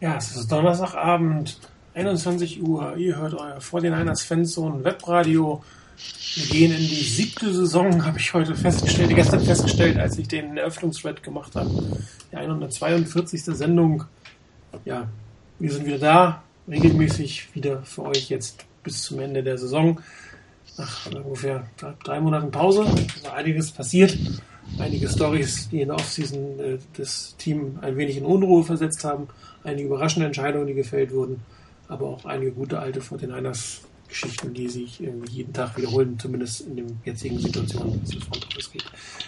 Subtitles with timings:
[0.00, 1.58] Ja, es ist Donnerstagabend,
[1.94, 2.96] 21 Uhr.
[2.96, 5.64] Ihr hört euer 49ers Fanzone Webradio.
[6.36, 10.56] Wir gehen in die siebte Saison, habe ich heute festgestellt, gestern festgestellt, als ich den
[10.56, 11.68] Eröffnungsthread gemacht habe.
[12.30, 13.42] Die 142.
[13.42, 14.04] Sendung.
[14.84, 15.08] Ja,
[15.58, 20.00] wir sind wieder da, regelmäßig wieder für euch jetzt bis zum Ende der Saison.
[20.76, 21.66] Nach ungefähr
[22.04, 24.16] drei Monaten Pause ist einiges passiert.
[24.78, 29.28] Einige Stories, die in der Offseason äh, das Team ein wenig in Unruhe versetzt haben
[29.64, 31.40] einige überraschende Entscheidungen, die gefällt wurden,
[31.88, 36.76] aber auch einige gute alte 49ers Geschichten, die sich irgendwie jeden Tag wiederholen, zumindest in
[36.76, 38.84] den jetzigen Situationen, was das Front geht.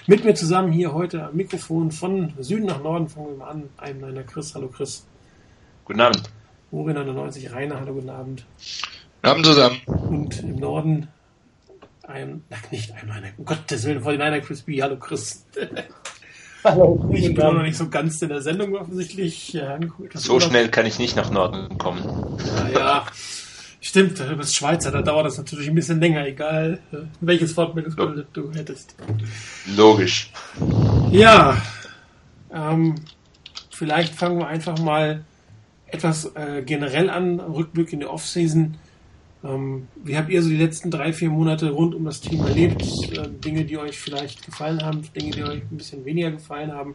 [0.07, 3.69] Mit mir zusammen hier heute am Mikrofon von Süden nach Norden fangen wir mal an.
[3.77, 4.55] Einem einer Chris.
[4.55, 5.07] Hallo Chris.
[5.85, 6.23] Guten Abend.
[6.71, 7.79] Morin 91 Rainer.
[7.79, 8.47] Hallo, guten Abend.
[9.17, 9.81] Guten Abend zusammen.
[9.87, 11.09] Und im Norden
[12.11, 14.83] ein, ach, nicht ein einer, um Gottes Willen, 49er Chris B.
[14.83, 15.47] Hallo Chris.
[16.65, 19.55] Hallo, ich bin noch nicht so ganz in der Sendung offensichtlich.
[19.55, 19.79] Ja,
[20.15, 20.51] so Urlaub.
[20.51, 22.39] schnell kann ich nicht nach Norden kommen.
[22.75, 23.07] Ja, ja.
[23.81, 28.27] Stimmt, du bist Schweizer, da dauert das natürlich ein bisschen länger, egal äh, welches Fortbildungsbild
[28.35, 28.95] du hättest.
[29.75, 30.31] Logisch.
[31.11, 31.57] Ja,
[32.53, 32.97] ähm,
[33.71, 35.25] vielleicht fangen wir einfach mal
[35.87, 38.77] etwas äh, generell an, Rückblick in die Offseason.
[39.43, 42.83] Ähm, wie habt ihr so die letzten drei, vier Monate rund um das Team erlebt?
[43.13, 46.95] Äh, Dinge, die euch vielleicht gefallen haben, Dinge, die euch ein bisschen weniger gefallen haben?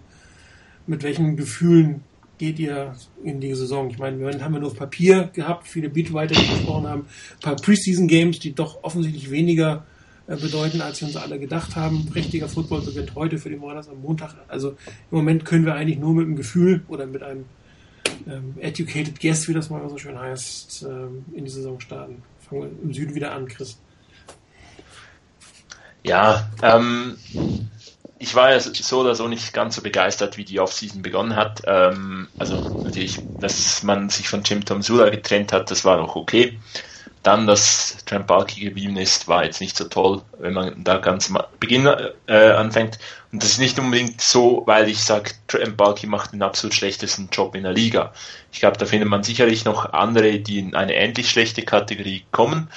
[0.86, 2.04] Mit welchen Gefühlen
[2.38, 3.90] geht ihr in die Saison?
[3.90, 7.40] Ich meine, wir haben wir nur auf Papier gehabt, viele Beatwriter, die gesprochen haben, ein
[7.42, 9.84] paar Preseason-Games, die doch offensichtlich weniger
[10.28, 12.08] äh, bedeuten, als wir uns alle gedacht haben.
[12.14, 14.36] Richtiger Football beginnt heute für die Mornings am Montag.
[14.48, 17.46] Also im Moment können wir eigentlich nur mit einem Gefühl oder mit einem
[18.28, 22.24] ähm, educated guess, wie das mal so schön heißt, ähm, in die Saison starten.
[22.48, 23.78] Fangen wir im Süden wieder an, Chris.
[26.04, 27.18] Ja, ähm,
[28.20, 31.64] ich war ja so oder so nicht ganz so begeistert, wie die Offseason begonnen hat.
[31.66, 36.16] Ähm, also natürlich, dass man sich von Jim Tom Sula getrennt hat, das war noch
[36.16, 36.60] okay.
[37.26, 41.28] Dann, dass Trent Balky geblieben ist, war jetzt nicht so toll, wenn man da ganz
[41.32, 41.88] am Beginn
[42.28, 43.00] äh, anfängt.
[43.32, 47.30] Und das ist nicht unbedingt so, weil ich sage, Trent Balky macht den absolut schlechtesten
[47.32, 48.14] Job in der Liga.
[48.52, 52.70] Ich glaube, da findet man sicherlich noch andere, die in eine ähnlich schlechte Kategorie kommen.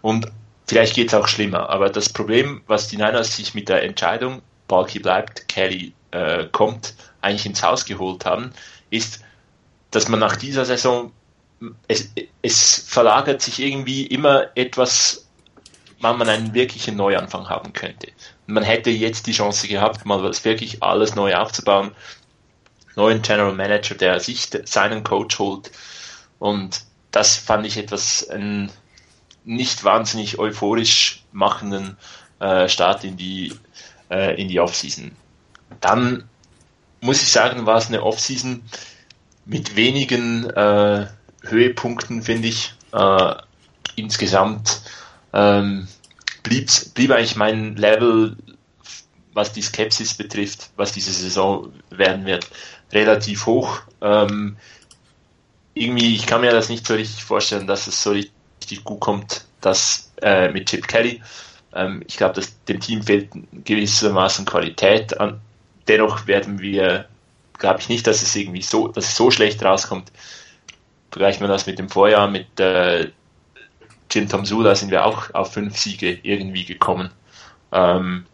[0.00, 0.26] Und
[0.66, 1.70] vielleicht geht es auch schlimmer.
[1.70, 6.94] Aber das Problem, was die Niners sich mit der Entscheidung, Balky bleibt, Kelly äh, kommt,
[7.20, 8.50] eigentlich ins Haus geholt haben,
[8.90, 9.20] ist,
[9.92, 11.12] dass man nach dieser Saison
[11.88, 12.10] es,
[12.42, 15.26] es verlagert sich irgendwie immer etwas,
[16.00, 18.08] wann man einen wirklichen Neuanfang haben könnte.
[18.46, 21.92] Man hätte jetzt die Chance gehabt, mal wirklich alles neu aufzubauen.
[22.96, 25.70] Neuen General Manager, der sich seinen Coach holt.
[26.38, 28.70] Und das fand ich etwas einen
[29.44, 31.96] nicht wahnsinnig euphorisch machenden
[32.40, 33.54] äh, Start in die,
[34.10, 35.12] äh, in die Offseason.
[35.80, 36.28] Dann
[37.00, 38.62] muss ich sagen, war es eine Offseason
[39.44, 41.06] mit wenigen äh,
[41.42, 42.74] Höhepunkten, finde ich.
[42.92, 43.34] Äh,
[43.96, 44.82] insgesamt
[45.32, 45.88] ähm,
[46.42, 48.36] blieb, blieb eigentlich mein Level,
[49.32, 52.48] was die Skepsis betrifft, was diese Saison werden wird,
[52.92, 53.80] relativ hoch.
[54.00, 54.56] Ähm,
[55.74, 59.44] irgendwie, ich kann mir das nicht so richtig vorstellen, dass es so richtig gut kommt,
[59.60, 61.22] dass äh, mit Chip Kelly.
[61.74, 63.30] Ähm, ich glaube, dass dem Team fehlt
[63.64, 65.18] gewissermaßen Qualität.
[65.18, 65.40] An,
[65.88, 67.06] dennoch werden wir,
[67.58, 70.12] glaube ich nicht, dass es irgendwie so, dass es so schlecht rauskommt,
[71.12, 73.10] vergleichen wir das mit dem Vorjahr, mit äh,
[74.10, 77.10] Jim Tom Sula sind wir auch auf fünf Siege irgendwie gekommen.
[77.70, 78.26] Ähm,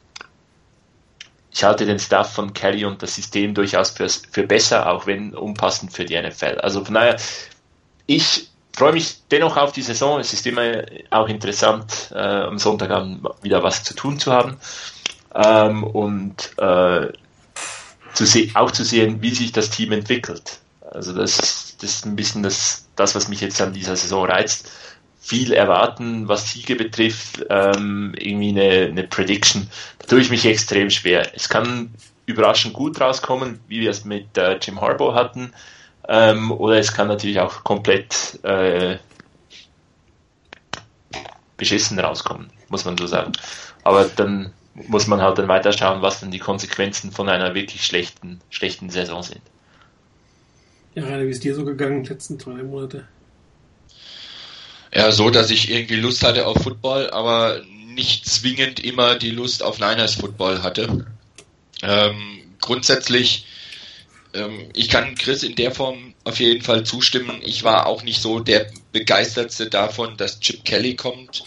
[1.53, 5.35] ich halte den Staff von Kelly und das System durchaus für, für besser, auch wenn
[5.35, 6.61] unpassend für die NFL.
[6.63, 7.17] Also von daher,
[8.07, 10.21] ich freue mich dennoch auf die Saison.
[10.21, 14.57] Es ist immer auch interessant, äh, am Sonntagabend wieder was zu tun zu haben
[15.35, 17.09] ähm, und äh,
[18.15, 18.25] zu
[18.55, 20.61] auch zu sehen, wie sich das Team entwickelt.
[20.93, 24.71] Also das das ist ein bisschen das, das, was mich jetzt an dieser Saison reizt.
[25.21, 29.69] Viel erwarten, was Siege betrifft, ähm, irgendwie eine, eine Prediction.
[29.99, 31.35] Da tue ich mich extrem schwer.
[31.35, 31.93] Es kann
[32.27, 35.53] überraschend gut rauskommen, wie wir es mit äh, Jim Harbaugh hatten,
[36.09, 38.99] ähm, oder es kann natürlich auch komplett äh,
[41.57, 43.33] beschissen rauskommen, muss man so sagen.
[43.85, 47.85] Aber dann muss man halt dann weiter schauen, was dann die Konsequenzen von einer wirklich
[47.85, 49.43] schlechten, schlechten Saison sind.
[50.99, 53.07] Ja, Rainer, wie ist dir so gegangen die letzten drei Monate?
[54.93, 57.63] Ja, so, dass ich irgendwie Lust hatte auf Football, aber
[57.95, 61.07] nicht zwingend immer die Lust auf Niners Football hatte.
[61.83, 63.47] Ähm, grundsätzlich,
[64.35, 67.43] ähm, ich kann Chris in der Form auf jeden Fall zustimmen.
[67.45, 71.45] Ich war auch nicht so der begeistertste davon, dass Chip Kelly kommt.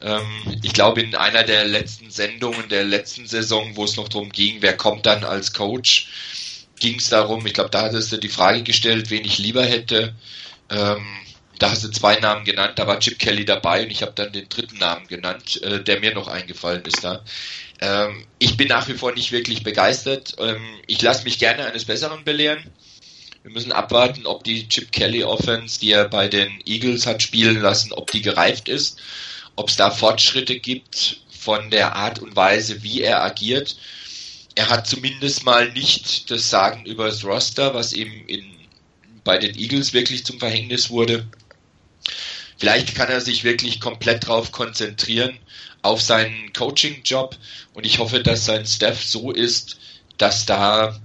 [0.00, 0.22] Ähm,
[0.62, 4.58] ich glaube, in einer der letzten Sendungen der letzten Saison, wo es noch darum ging,
[4.60, 6.06] wer kommt dann als Coach,
[6.82, 10.14] ging es darum, ich glaube, da hattest du die Frage gestellt, wen ich lieber hätte.
[10.68, 11.06] Ähm,
[11.60, 14.32] da hast du zwei Namen genannt, da war Chip Kelly dabei und ich habe dann
[14.32, 17.22] den dritten Namen genannt, äh, der mir noch eingefallen ist da.
[17.80, 20.34] Ähm, ich bin nach wie vor nicht wirklich begeistert.
[20.38, 22.64] Ähm, ich lasse mich gerne eines Besseren belehren.
[23.44, 27.60] Wir müssen abwarten, ob die Chip Kelly Offense, die er bei den Eagles hat spielen
[27.60, 29.00] lassen, ob die gereift ist,
[29.54, 33.76] ob es da Fortschritte gibt von der Art und Weise, wie er agiert.
[34.54, 38.44] Er hat zumindest mal nicht das Sagen über das Roster, was ihm in,
[39.24, 41.26] bei den Eagles wirklich zum Verhängnis wurde.
[42.58, 45.38] Vielleicht kann er sich wirklich komplett darauf konzentrieren,
[45.80, 47.36] auf seinen Coaching-Job.
[47.74, 49.78] Und ich hoffe, dass sein Staff so ist,
[50.18, 51.00] dass da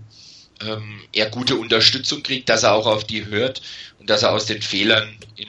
[0.62, 3.62] ähm, er gute Unterstützung kriegt, dass er auch auf die hört
[4.00, 5.48] und dass er aus den Fehlern in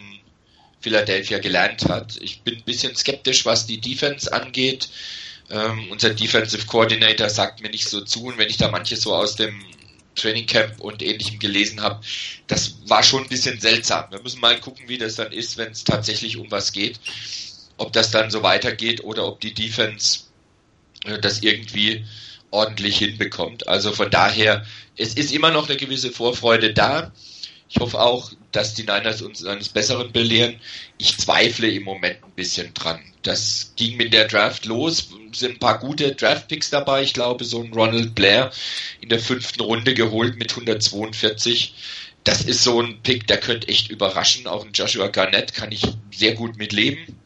[0.80, 2.16] Philadelphia gelernt hat.
[2.20, 4.88] Ich bin ein bisschen skeptisch, was die Defense angeht.
[5.50, 9.14] Ähm, unser Defensive Coordinator sagt mir nicht so zu und wenn ich da manches so
[9.14, 9.64] aus dem
[10.14, 12.00] Training Camp und ähnlichem gelesen habe,
[12.46, 14.10] das war schon ein bisschen seltsam.
[14.10, 17.00] Wir müssen mal gucken, wie das dann ist, wenn es tatsächlich um was geht.
[17.76, 20.20] Ob das dann so weitergeht oder ob die Defense
[21.04, 22.04] äh, das irgendwie
[22.50, 23.68] ordentlich hinbekommt.
[23.68, 24.64] Also von daher,
[24.96, 27.12] es ist immer noch eine gewisse Vorfreude da.
[27.70, 30.58] Ich hoffe auch, dass die Niners uns eines Besseren belehren.
[30.96, 33.00] Ich zweifle im Moment ein bisschen dran.
[33.22, 37.02] Das ging mit der Draft los, sind ein paar gute Draft-Picks dabei.
[37.02, 38.50] Ich glaube, so ein Ronald Blair
[39.00, 41.74] in der fünften Runde geholt mit 142.
[42.24, 44.46] Das ist so ein Pick, der könnte echt überraschen.
[44.46, 47.18] Auch ein Joshua Garnett kann ich sehr gut mitleben.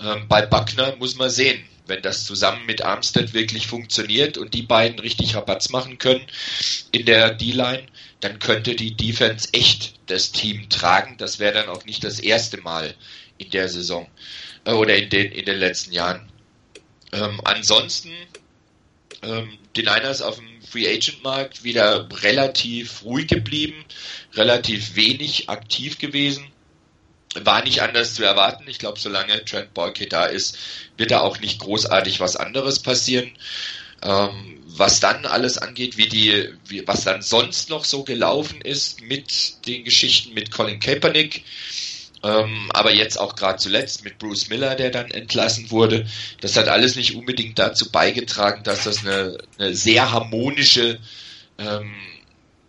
[0.00, 4.62] Ähm, bei Buckner muss man sehen, wenn das zusammen mit Armstead wirklich funktioniert und die
[4.62, 6.24] beiden richtig Rabatz machen können
[6.92, 7.86] in der D-Line,
[8.20, 11.16] dann könnte die Defense echt das Team tragen.
[11.18, 12.94] Das wäre dann auch nicht das erste Mal
[13.38, 14.08] in der Saison
[14.64, 16.28] äh, oder in den, in den letzten Jahren.
[17.12, 18.12] Ähm, ansonsten
[19.22, 23.84] ähm, die Niners auf dem Free Agent Markt wieder relativ ruhig geblieben,
[24.34, 26.46] relativ wenig aktiv gewesen.
[27.34, 28.64] War nicht anders zu erwarten.
[28.66, 30.58] Ich glaube, solange Trent Boyke da ist,
[30.96, 33.30] wird da auch nicht großartig was anderes passieren.
[34.02, 39.02] Ähm, was dann alles angeht, wie die, wie, was dann sonst noch so gelaufen ist
[39.02, 41.44] mit den Geschichten mit Colin Kaepernick,
[42.22, 46.06] ähm, aber jetzt auch gerade zuletzt mit Bruce Miller, der dann entlassen wurde,
[46.40, 50.98] das hat alles nicht unbedingt dazu beigetragen, dass das eine, eine sehr harmonische
[51.58, 51.94] ähm,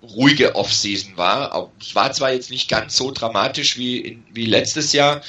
[0.02, 1.72] ruhige Offseason war.
[1.80, 5.22] Es war zwar jetzt nicht ganz so dramatisch wie, in, wie letztes Jahr,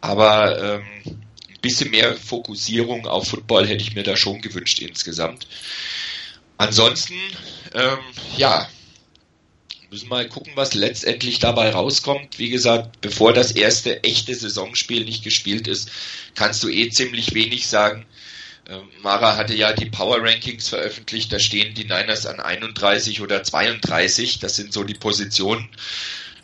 [0.00, 1.23] aber ähm,
[1.64, 5.46] bisschen mehr Fokussierung auf Football hätte ich mir da schon gewünscht insgesamt.
[6.58, 7.14] Ansonsten,
[7.72, 7.98] ähm,
[8.36, 8.68] ja,
[9.90, 12.38] müssen mal gucken, was letztendlich dabei rauskommt.
[12.38, 15.90] Wie gesagt, bevor das erste echte Saisonspiel nicht gespielt ist,
[16.34, 18.04] kannst du eh ziemlich wenig sagen.
[18.68, 23.42] Ähm, Mara hatte ja die Power Rankings veröffentlicht, da stehen die Niners an 31 oder
[23.42, 25.68] 32, das sind so die Positionen.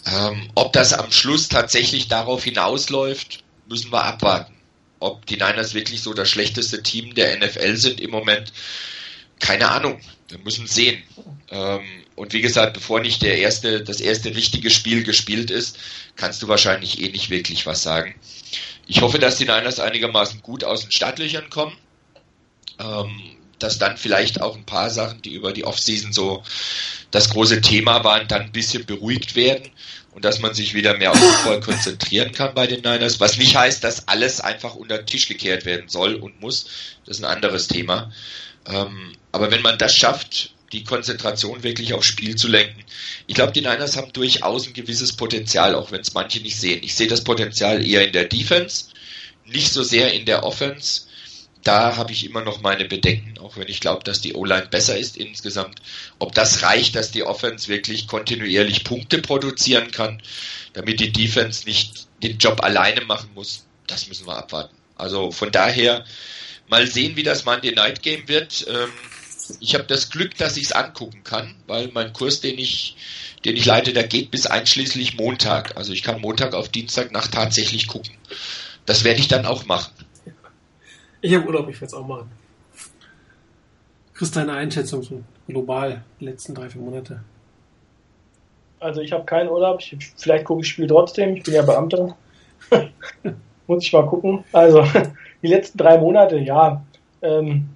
[0.06, 4.59] Ähm, ob das am Schluss tatsächlich darauf hinausläuft, müssen wir abwarten.
[5.00, 8.52] Ob die Niners wirklich so das schlechteste Team der NFL sind im Moment,
[9.38, 10.00] keine Ahnung.
[10.28, 11.02] Wir müssen sehen.
[11.50, 11.82] Ähm,
[12.14, 15.78] und wie gesagt, bevor nicht der erste, das erste richtige Spiel gespielt ist,
[16.16, 18.14] kannst du wahrscheinlich eh nicht wirklich was sagen.
[18.86, 21.76] Ich hoffe, dass die Niners einigermaßen gut aus den Startlöchern kommen
[22.80, 26.42] ähm, dass dann vielleicht auch ein paar Sachen, die über die Offseason so
[27.10, 29.70] das große Thema waren, dann ein bisschen beruhigt werden
[30.12, 33.56] und dass man sich wieder mehr auf Football konzentrieren kann bei den Niners, was nicht
[33.56, 36.66] heißt, dass alles einfach unter den Tisch gekehrt werden soll und muss.
[37.06, 38.12] Das ist ein anderes Thema.
[38.66, 42.84] Ähm, aber wenn man das schafft, die Konzentration wirklich aufs Spiel zu lenken.
[43.26, 46.80] Ich glaube, die Niners haben durchaus ein gewisses Potenzial, auch wenn es manche nicht sehen.
[46.84, 48.86] Ich sehe das Potenzial eher in der Defense,
[49.46, 51.02] nicht so sehr in der Offense
[51.62, 54.96] da habe ich immer noch meine Bedenken, auch wenn ich glaube, dass die O-Line besser
[54.96, 55.80] ist insgesamt.
[56.18, 60.22] Ob das reicht, dass die Offense wirklich kontinuierlich Punkte produzieren kann,
[60.72, 64.74] damit die Defense nicht den Job alleine machen muss, das müssen wir abwarten.
[64.96, 66.04] Also von daher
[66.68, 68.66] mal sehen, wie das Monday Night Game wird.
[68.68, 68.90] Ähm,
[69.58, 72.96] ich habe das Glück, dass ich es angucken kann, weil mein Kurs, den ich,
[73.44, 75.76] den ich leite, der geht bis einschließlich Montag.
[75.76, 78.14] Also ich kann Montag auf Dienstag nach tatsächlich gucken.
[78.86, 79.92] Das werde ich dann auch machen.
[81.22, 82.30] Ich habe Urlaub, ich werde es auch machen.
[84.14, 87.20] Chris, deine Einschätzung so global die letzten drei, vier Monate?
[88.78, 89.80] Also ich habe keinen Urlaub.
[89.80, 91.36] Ich, vielleicht gucke ich Spiel trotzdem.
[91.36, 92.16] Ich bin ja Beamter.
[93.66, 94.44] Muss ich mal gucken.
[94.52, 94.84] Also
[95.42, 96.82] die letzten drei Monate, ja.
[97.22, 97.68] Ähm,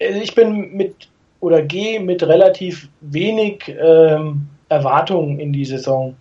[0.00, 1.08] also ich bin mit
[1.40, 6.16] oder gehe mit relativ wenig ähm, Erwartungen in die Saison.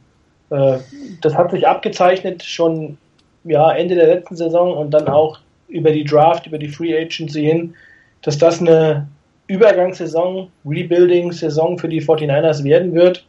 [0.50, 0.80] Äh,
[1.22, 2.98] das hat sich abgezeichnet schon
[3.44, 7.44] ja, Ende der letzten Saison und dann auch über die Draft, über die Free Agency
[7.44, 7.74] hin,
[8.22, 9.08] dass das eine
[9.48, 13.26] Übergangssaison, Rebuilding-Saison für die 49ers werden wird.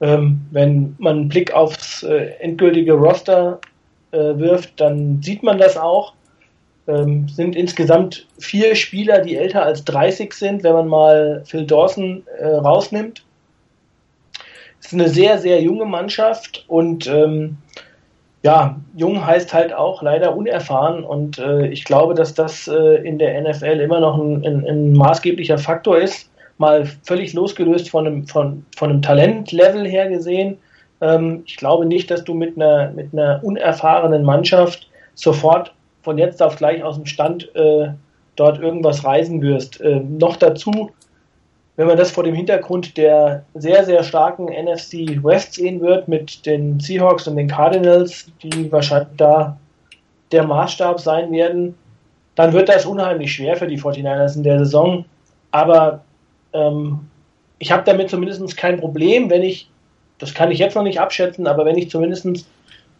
[0.00, 3.60] Ähm, wenn man einen Blick aufs äh, endgültige Roster
[4.12, 6.14] äh, wirft, dann sieht man das auch.
[6.88, 12.22] Ähm, sind insgesamt vier Spieler, die älter als 30 sind, wenn man mal Phil Dawson
[12.38, 13.22] äh, rausnimmt.
[14.80, 17.58] Es ist eine sehr, sehr junge Mannschaft und ähm,
[18.42, 23.18] ja, jung heißt halt auch leider unerfahren und äh, ich glaube, dass das äh, in
[23.18, 26.30] der NFL immer noch ein, ein, ein, maßgeblicher Faktor ist.
[26.56, 30.56] Mal völlig losgelöst von einem, von, von einem Talentlevel her gesehen.
[31.02, 36.42] Ähm, ich glaube nicht, dass du mit einer, mit einer unerfahrenen Mannschaft sofort von jetzt
[36.42, 37.88] auf gleich aus dem Stand äh,
[38.36, 39.80] dort irgendwas reisen wirst.
[39.82, 40.90] Ähm, noch dazu
[41.80, 46.44] wenn man das vor dem Hintergrund der sehr, sehr starken NFC West sehen wird mit
[46.44, 49.56] den Seahawks und den Cardinals, die wahrscheinlich da
[50.30, 51.74] der Maßstab sein werden,
[52.34, 55.06] dann wird das unheimlich schwer für die 49ers in der Saison.
[55.52, 56.02] Aber
[56.52, 57.00] ähm,
[57.58, 59.70] ich habe damit zumindest kein Problem, wenn ich,
[60.18, 62.26] das kann ich jetzt noch nicht abschätzen, aber wenn ich zumindest,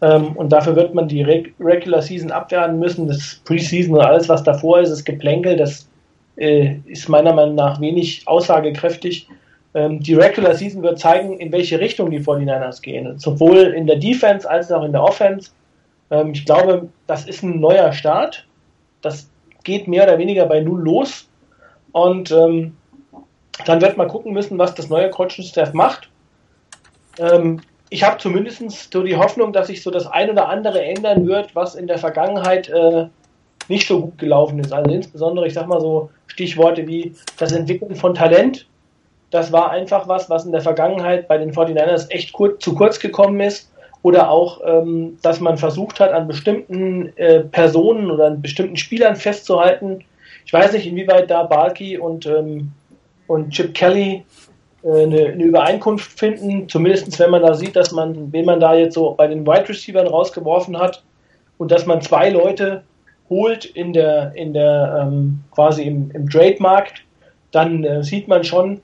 [0.00, 4.42] ähm, und dafür wird man die Regular Season abwehren müssen, das Preseason und alles, was
[4.42, 5.89] davor ist, ist Geplänkel, das
[6.40, 9.28] äh, ist meiner Meinung nach wenig aussagekräftig.
[9.75, 13.97] Ähm, die Regular Season wird zeigen, in welche Richtung die 49ers gehen, sowohl in der
[13.97, 15.50] Defense als auch in der Offense.
[16.11, 18.47] Ähm, ich glaube, das ist ein neuer Start.
[19.02, 19.30] Das
[19.62, 21.28] geht mehr oder weniger bei Null los.
[21.92, 22.76] Und ähm,
[23.66, 26.09] dann wird man gucken müssen, was das neue Coaching-Staff macht.
[27.18, 31.26] Ähm, ich habe zumindest so die Hoffnung, dass sich so das ein oder andere ändern
[31.26, 33.06] wird, was in der Vergangenheit äh,
[33.71, 34.73] nicht so gut gelaufen ist.
[34.73, 38.67] Also insbesondere, ich sag mal so Stichworte wie das Entwickeln von Talent.
[39.31, 42.99] Das war einfach was, was in der Vergangenheit bei den 49ers echt kurz, zu kurz
[42.99, 43.71] gekommen ist.
[44.03, 49.15] Oder auch, ähm, dass man versucht hat, an bestimmten äh, Personen oder an bestimmten Spielern
[49.15, 50.05] festzuhalten.
[50.47, 52.73] Ich weiß nicht, inwieweit da Balky und, ähm,
[53.27, 54.25] und Chip Kelly
[54.83, 56.69] äh, eine, eine, Übereinkunft finden.
[56.69, 59.69] Zumindest wenn man da sieht, dass man, wen man da jetzt so bei den Wide
[59.69, 61.05] Receivers rausgeworfen hat
[61.59, 62.83] und dass man zwei Leute
[63.30, 67.04] holt in der, in der ähm, quasi im, im Trade-Markt,
[67.52, 68.80] dann äh, sieht man schon,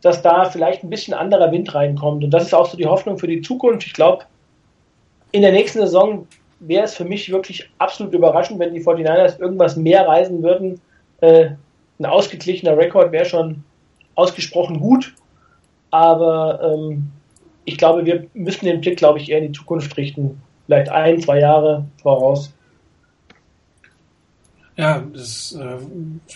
[0.00, 2.24] dass da vielleicht ein bisschen anderer Wind reinkommt.
[2.24, 3.86] Und das ist auch so die Hoffnung für die Zukunft.
[3.86, 4.24] Ich glaube,
[5.32, 6.26] in der nächsten Saison
[6.60, 10.80] wäre es für mich wirklich absolut überraschend, wenn die 49ers irgendwas mehr reisen würden.
[11.20, 11.50] Äh,
[11.98, 13.64] ein ausgeglichener Rekord wäre schon
[14.14, 15.14] ausgesprochen gut.
[15.90, 17.10] Aber ähm,
[17.64, 20.40] ich glaube, wir müssen den Blick, glaube ich, eher in die Zukunft richten.
[20.66, 22.52] Vielleicht ein, zwei Jahre voraus.
[24.76, 25.76] Ja, das, äh,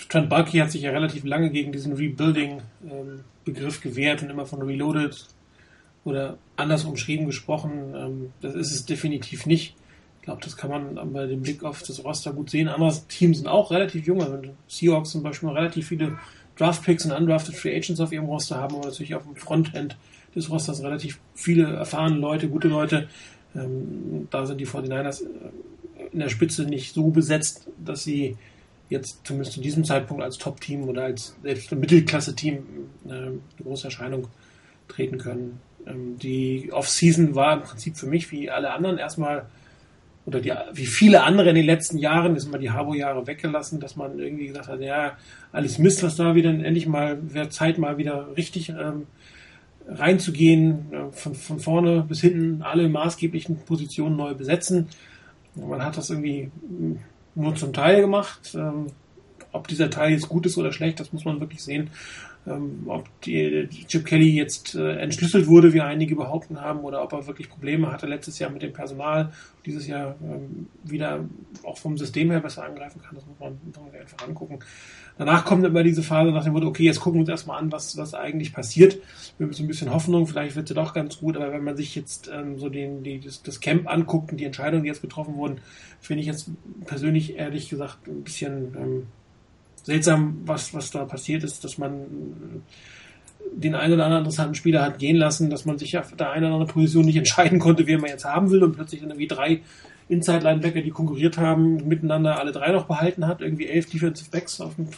[0.09, 4.63] Trent Bulky hat sich ja relativ lange gegen diesen Rebuilding-Begriff ähm, gewehrt und immer von
[4.63, 5.27] Reloaded
[6.05, 7.95] oder anders umschrieben gesprochen.
[7.97, 9.75] Ähm, das ist es definitiv nicht.
[10.21, 12.69] Ich glaube, das kann man bei dem Blick auf das Roster gut sehen.
[12.69, 14.23] Andere Teams sind auch relativ jung.
[14.23, 16.19] Also Seahawks zum Beispiel relativ viele
[16.57, 19.97] Draft-Picks und undrafted Free Agents auf ihrem Roster haben, aber natürlich auf dem Frontend
[20.35, 23.09] des Rosters relativ viele erfahrene Leute, gute Leute.
[23.57, 25.25] Ähm, da sind die 49ers
[26.13, 28.37] in der Spitze nicht so besetzt, dass sie
[28.89, 32.59] jetzt zumindest zu diesem Zeitpunkt als Top-Team oder als selbst Mittelklasse-Team
[33.07, 34.29] äh, eine große Erscheinung
[34.89, 35.61] treten können.
[35.87, 39.47] Ähm, die Off-Season war im Prinzip für mich wie alle anderen erstmal
[40.29, 43.97] oder die, wie viele andere in den letzten Jahren, ist mal die Harbo-Jahre weggelassen, dass
[43.97, 45.17] man irgendwie gesagt hat, ja,
[45.53, 49.07] alles Mist, was da wieder endlich mal, wäre Zeit mal wieder richtig ähm,
[49.89, 54.89] reinzugehen, äh, von, von vorne bis hinten alle maßgeblichen Positionen neu besetzen.
[55.67, 56.51] Man hat das irgendwie
[57.35, 58.55] nur zum Teil gemacht.
[58.55, 58.87] Ähm,
[59.53, 61.91] ob dieser Teil jetzt gut ist oder schlecht, das muss man wirklich sehen.
[62.49, 67.13] Ähm, ob die, Chip Kelly jetzt äh, entschlüsselt wurde, wie einige behaupten haben, oder ob
[67.13, 69.33] er wirklich Probleme hatte letztes Jahr mit dem Personal,
[69.67, 71.25] dieses Jahr ähm, wieder
[71.63, 74.61] auch vom System her besser angreifen kann, das muss man, muss man einfach angucken.
[75.19, 77.73] Danach kommt immer diese Phase nach dem Motto, okay, jetzt gucken wir uns erstmal an,
[77.73, 78.99] was, was eigentlich passiert.
[79.37, 81.77] Wir haben so ein bisschen Hoffnung, vielleicht wird sie doch ganz gut, aber wenn man
[81.77, 85.03] sich jetzt ähm, so den, die, das, das Camp anguckt und die Entscheidungen, die jetzt
[85.03, 85.61] getroffen wurden,
[86.01, 86.51] finde ich jetzt
[86.87, 89.07] persönlich ehrlich gesagt ein bisschen ähm,
[89.89, 92.63] seltsam, was, was da passiert ist, dass man
[93.53, 96.45] den einen oder anderen interessanten Spieler hat gehen lassen, dass man sich auf der einen
[96.45, 99.29] oder anderen Position nicht entscheiden konnte, wen man jetzt haben will und plötzlich dann irgendwie
[99.29, 99.61] drei
[100.11, 104.75] Inside-Linebacker, die konkurriert haben, miteinander alle drei noch behalten hat, irgendwie elf Defensive Backs auf
[104.77, 104.89] dem,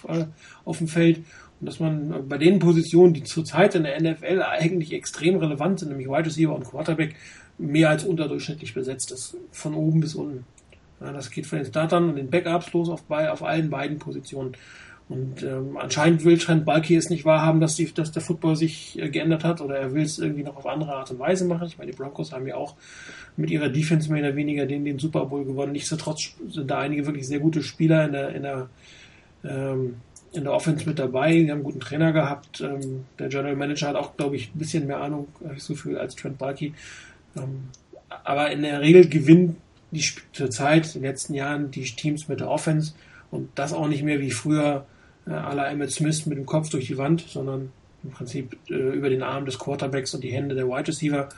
[0.64, 1.18] auf dem Feld.
[1.60, 5.90] Und dass man bei den Positionen, die zurzeit in der NFL eigentlich extrem relevant sind,
[5.90, 7.14] nämlich Wide Receiver und Quarterback,
[7.58, 10.44] mehr als unterdurchschnittlich besetzt ist, von oben bis unten.
[11.00, 13.98] Ja, das geht von den Startern und den Backups los auf, bei, auf allen beiden
[13.98, 14.52] Positionen.
[15.10, 18.96] Und ähm, anscheinend will Trent Balky es nicht wahrhaben, dass, die, dass der Football sich
[18.96, 21.66] äh, geändert hat oder er will es irgendwie noch auf andere Art und Weise machen.
[21.66, 22.76] Ich meine, die Broncos haben ja auch
[23.36, 25.72] mit ihrer Defense mehr oder weniger den, den Super Bowl gewonnen.
[25.72, 28.68] Nichtsdestotrotz sind da einige wirklich sehr gute Spieler in der, in der,
[29.42, 29.96] ähm,
[30.32, 31.32] in der Offense mit dabei.
[31.32, 32.60] Die haben einen guten Trainer gehabt.
[32.60, 35.74] Ähm, der General Manager hat auch, glaube ich, ein bisschen mehr Ahnung, habe ich so
[35.74, 36.72] viel, als Trent Balky.
[37.36, 37.64] Ähm,
[38.22, 39.56] aber in der Regel gewinnen
[39.90, 42.94] die zurzeit in den letzten Jahren die Teams mit der Offense
[43.30, 44.86] und das auch nicht mehr wie früher
[45.26, 47.70] äh, à la Emmett Smith mit dem Kopf durch die Wand, sondern
[48.02, 51.28] im Prinzip äh, über den Arm des Quarterbacks und die Hände der Wide Receiver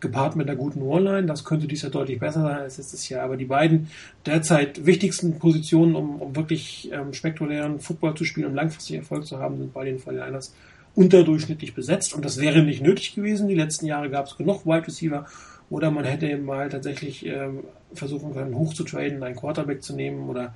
[0.00, 1.26] gepaart mit einer guten One-Line.
[1.26, 3.24] Das könnte dies Jahr deutlich besser sein als letztes Jahr.
[3.24, 3.88] Aber die beiden
[4.24, 9.38] derzeit wichtigsten Positionen, um, um wirklich ähm, spektakulären Football zu spielen und langfristig Erfolg zu
[9.38, 10.50] haben, sind bei den 49ers
[10.94, 12.14] unterdurchschnittlich besetzt.
[12.14, 13.48] Und das wäre nicht nötig gewesen.
[13.48, 15.26] Die letzten Jahre gab es genug Wide Receiver.
[15.68, 20.28] Oder man hätte mal tatsächlich ähm, versuchen können, hoch zu traden, einen Quarterback zu nehmen
[20.28, 20.54] oder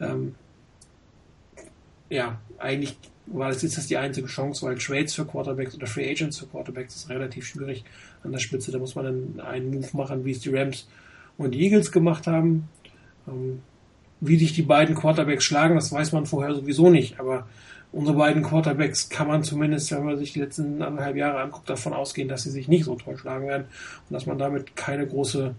[0.00, 0.34] ähm,
[2.08, 2.96] ja, eigentlich
[3.26, 6.94] war das jetzt die einzige Chance, weil Trades für Quarterbacks oder Free Agents für Quarterbacks
[6.94, 7.84] ist relativ schwierig
[8.22, 8.70] an der Spitze.
[8.70, 10.88] Da muss man dann einen Move machen, wie es die Rams
[11.36, 12.68] und die Eagles gemacht haben.
[13.26, 13.60] Ähm,
[14.20, 17.20] wie sich die beiden Quarterbacks schlagen, das weiß man vorher sowieso nicht.
[17.20, 17.46] Aber
[17.92, 21.92] unsere beiden Quarterbacks kann man zumindest, wenn man sich die letzten anderthalb Jahre anguckt, davon
[21.92, 23.66] ausgehen, dass sie sich nicht so toll schlagen werden
[24.08, 25.54] und dass man damit keine große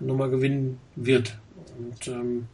[0.00, 1.38] Nummer gewinnen wird.
[1.78, 2.46] Und ähm,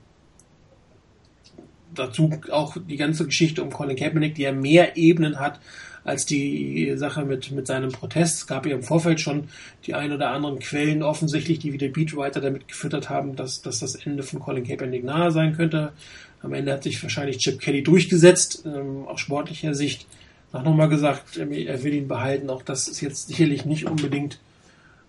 [1.94, 5.60] dazu auch die ganze Geschichte um Colin Kaepernick, die ja mehr Ebenen hat
[6.04, 8.38] als die Sache mit, mit seinem Protest.
[8.38, 9.48] Es gab ja im Vorfeld schon
[9.86, 13.96] die ein oder anderen Quellen offensichtlich, die wieder Beatwriter damit gefüttert haben, dass, dass das
[13.96, 15.92] Ende von Colin Kaepernick nahe sein könnte.
[16.42, 20.06] Am Ende hat sich wahrscheinlich Chip Kelly durchgesetzt, ähm, aus sportlicher Sicht.
[20.52, 21.48] Auch nochmal gesagt, er
[21.84, 22.50] will ihn behalten.
[22.50, 24.40] Auch das ist jetzt sicherlich nicht unbedingt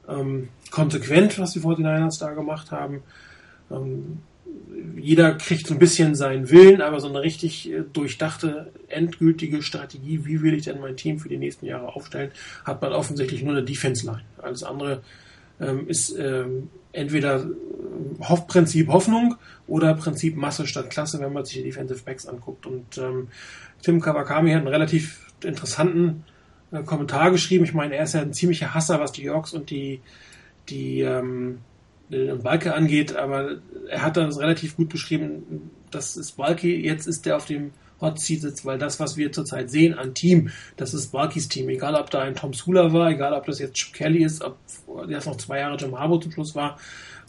[0.07, 3.01] ähm, konsequent, was die 49ers da gemacht haben.
[3.71, 4.19] Ähm,
[4.97, 10.25] jeder kriegt so ein bisschen seinen Willen, aber so eine richtig äh, durchdachte, endgültige Strategie,
[10.25, 12.31] wie will ich denn mein Team für die nächsten Jahre aufstellen,
[12.63, 14.21] hat man offensichtlich nur eine Defense-Line.
[14.41, 15.01] Alles andere
[15.59, 19.35] ähm, ist ähm, entweder äh, Prinzip Hoffnung
[19.71, 22.65] oder Prinzip Masse statt Klasse, wenn man sich die Defensive Backs anguckt.
[22.65, 23.29] Und ähm,
[23.81, 26.25] Tim Kawakami hat einen relativ interessanten
[26.73, 27.63] äh, Kommentar geschrieben.
[27.63, 30.01] Ich meine, er ist ja ein ziemlicher Hasser, was die Yorks und die,
[30.67, 31.59] die ähm,
[32.43, 37.37] Balke angeht, aber er hat das relativ gut beschrieben, dass es Balke jetzt ist, der
[37.37, 41.13] auf dem Hot Seat sitzt, weil das, was wir zurzeit sehen an Team, das ist
[41.13, 41.69] Balkis Team.
[41.69, 44.57] Egal, ob da ein Tom Sula war, egal, ob das jetzt Chip Kelly ist, ob
[45.07, 46.77] der noch zwei Jahre Jim Harbour zum Schluss war,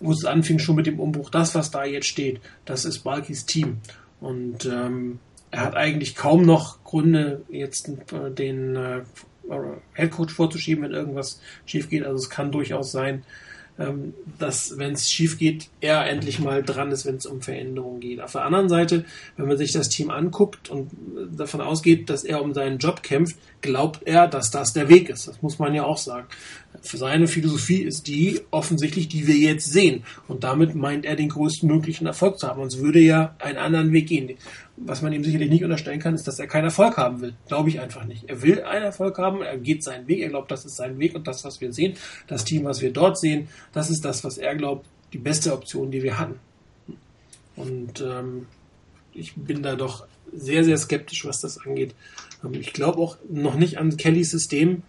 [0.03, 3.47] wo es anfing schon mit dem Umbruch, das, was da jetzt steht, das ist Balkis
[3.47, 3.79] Team.
[4.21, 5.19] Und ähm,
[5.51, 9.03] er hat eigentlich kaum noch Gründe, jetzt äh, den äh,
[9.95, 12.05] Headcoach vorzuschieben, wenn irgendwas schief geht.
[12.05, 13.25] Also es kann durchaus sein,
[14.39, 18.21] dass, wenn es schief geht, er endlich mal dran ist, wenn es um Veränderungen geht.
[18.21, 19.05] Auf der anderen Seite,
[19.37, 20.91] wenn man sich das Team anguckt und
[21.35, 25.27] davon ausgeht, dass er um seinen Job kämpft, glaubt er, dass das der Weg ist.
[25.27, 26.27] Das muss man ja auch sagen.
[26.83, 30.05] Seine Philosophie ist die offensichtlich, die wir jetzt sehen.
[30.29, 32.61] Und damit meint er den größtmöglichen Erfolg zu haben.
[32.61, 34.37] Sonst würde er einen anderen Weg gehen.
[34.77, 37.35] Was man ihm sicherlich nicht unterstellen kann, ist, dass er keinen Erfolg haben will.
[37.47, 38.25] Glaube ich einfach nicht.
[38.29, 41.15] Er will einen Erfolg haben, er geht seinen Weg, er glaubt, das ist sein Weg
[41.15, 41.95] und das, was wir sehen,
[42.27, 45.91] das Team, was wir dort sehen, das ist das, was er glaubt, die beste Option,
[45.91, 46.41] die wir hatten.
[47.55, 48.47] Und ähm,
[49.13, 51.95] ich bin da doch sehr, sehr skeptisch, was das angeht.
[52.43, 54.83] Ähm, ich glaube auch noch nicht an Kellys System.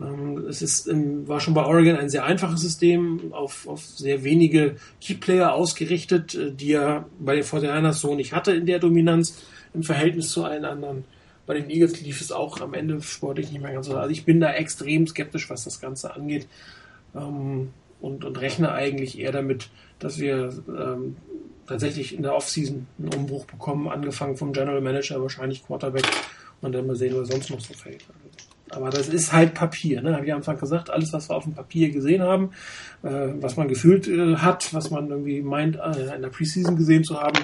[0.00, 4.76] Ähm, es ist, war schon bei Oregon ein sehr einfaches System, auf, auf sehr wenige
[5.00, 9.42] Keyplayer ausgerichtet, äh, die er bei den 49ers so nicht hatte in der Dominanz
[9.74, 11.04] im Verhältnis zu allen anderen.
[11.46, 13.96] Bei den Eagles lief es auch am Ende sportlich nicht mehr ganz so.
[13.96, 16.46] Also ich bin da extrem skeptisch, was das Ganze angeht.
[17.14, 21.16] Ähm, und, und rechne eigentlich eher damit, dass wir ähm,
[21.66, 26.06] tatsächlich in der Offseason einen Umbruch bekommen, angefangen vom General Manager, wahrscheinlich Quarterback
[26.60, 28.04] und dann mal sehen, was sonst noch so fällt.
[28.70, 30.14] Aber das ist halt Papier, ne?
[30.14, 32.50] Habe ich am Anfang gesagt, alles, was wir auf dem Papier gesehen haben,
[33.02, 37.04] äh, was man gefühlt äh, hat, was man irgendwie meint, äh, in der Preseason gesehen
[37.04, 37.38] zu haben,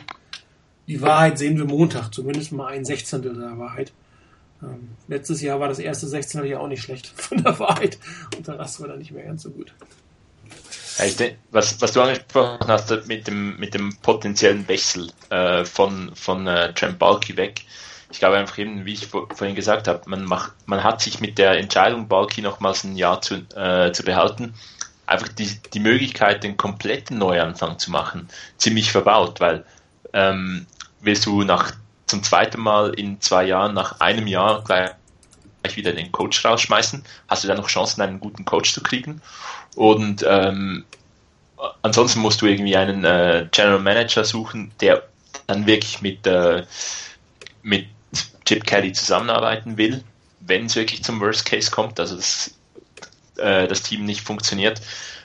[0.87, 3.93] die Wahrheit sehen wir Montag, zumindest mal ein Sechzehntel der Wahrheit.
[4.63, 7.99] Ähm, letztes Jahr war das erste Sechzehntel ja auch nicht schlecht von der Wahrheit
[8.37, 9.73] und der Rest war dann nicht mehr ganz so gut.
[10.99, 16.15] Ja, denke, was, was du angesprochen hast mit dem, mit dem potenziellen Wechsel äh, von,
[16.15, 17.63] von äh, Trent Balky weg,
[18.15, 21.37] ich glaube einfach eben, wie ich vorhin gesagt habe, man, macht, man hat sich mit
[21.37, 24.55] der Entscheidung, Balky nochmals ein Jahr zu, äh, zu behalten,
[25.05, 29.65] einfach die, die Möglichkeit, den kompletten Neuanfang zu machen, ziemlich verbaut, weil
[30.13, 30.65] ähm,
[31.01, 31.73] willst du nach
[32.07, 34.93] zum zweiten Mal in zwei Jahren, nach einem Jahr gleich
[35.75, 39.23] wieder den Coach rausschmeißen, hast du dann noch Chancen, einen guten Coach zu kriegen.
[39.75, 40.85] Und ähm,
[41.83, 45.03] ansonsten musst du irgendwie einen äh, General Manager suchen, der
[45.49, 46.65] dann wirklich mit, äh,
[47.65, 47.89] mit
[48.45, 50.03] Chip Kelly zusammenarbeiten will,
[50.41, 52.55] wenn es wirklich zum Worst Case kommt, also das,
[53.37, 54.81] äh, das Team nicht funktioniert.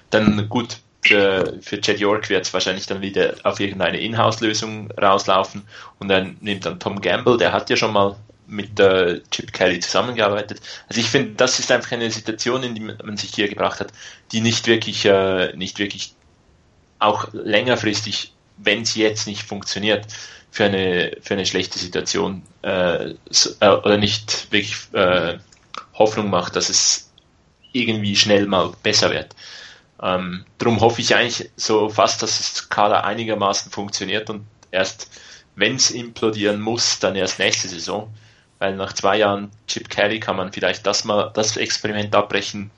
[0.09, 5.63] Dann gut, für, für Chad York wird es wahrscheinlich dann wieder auf irgendeine Inhouse-Lösung rauslaufen
[5.99, 8.15] und dann nimmt dann Tom Gamble, der hat ja schon mal
[8.47, 10.59] mit äh, Chip Kelly zusammengearbeitet.
[10.87, 13.93] Also ich finde, das ist einfach eine Situation, in die man sich hier gebracht hat,
[14.31, 16.13] die nicht wirklich, äh, nicht wirklich
[16.97, 20.07] auch längerfristig, wenn sie jetzt nicht funktioniert,
[20.51, 25.37] für eine, für eine schlechte Situation äh, so, äh, oder nicht wirklich äh,
[25.93, 27.11] Hoffnung macht, dass es
[27.71, 29.35] irgendwie schnell mal besser wird.
[30.01, 35.09] Ähm, darum hoffe ich eigentlich so fast, dass das Kader einigermaßen funktioniert und erst
[35.55, 38.13] wenn es implodieren muss, dann erst nächste Saison.
[38.59, 42.71] Weil nach zwei Jahren Chip Kelly kann man vielleicht das mal, das Experiment abbrechen,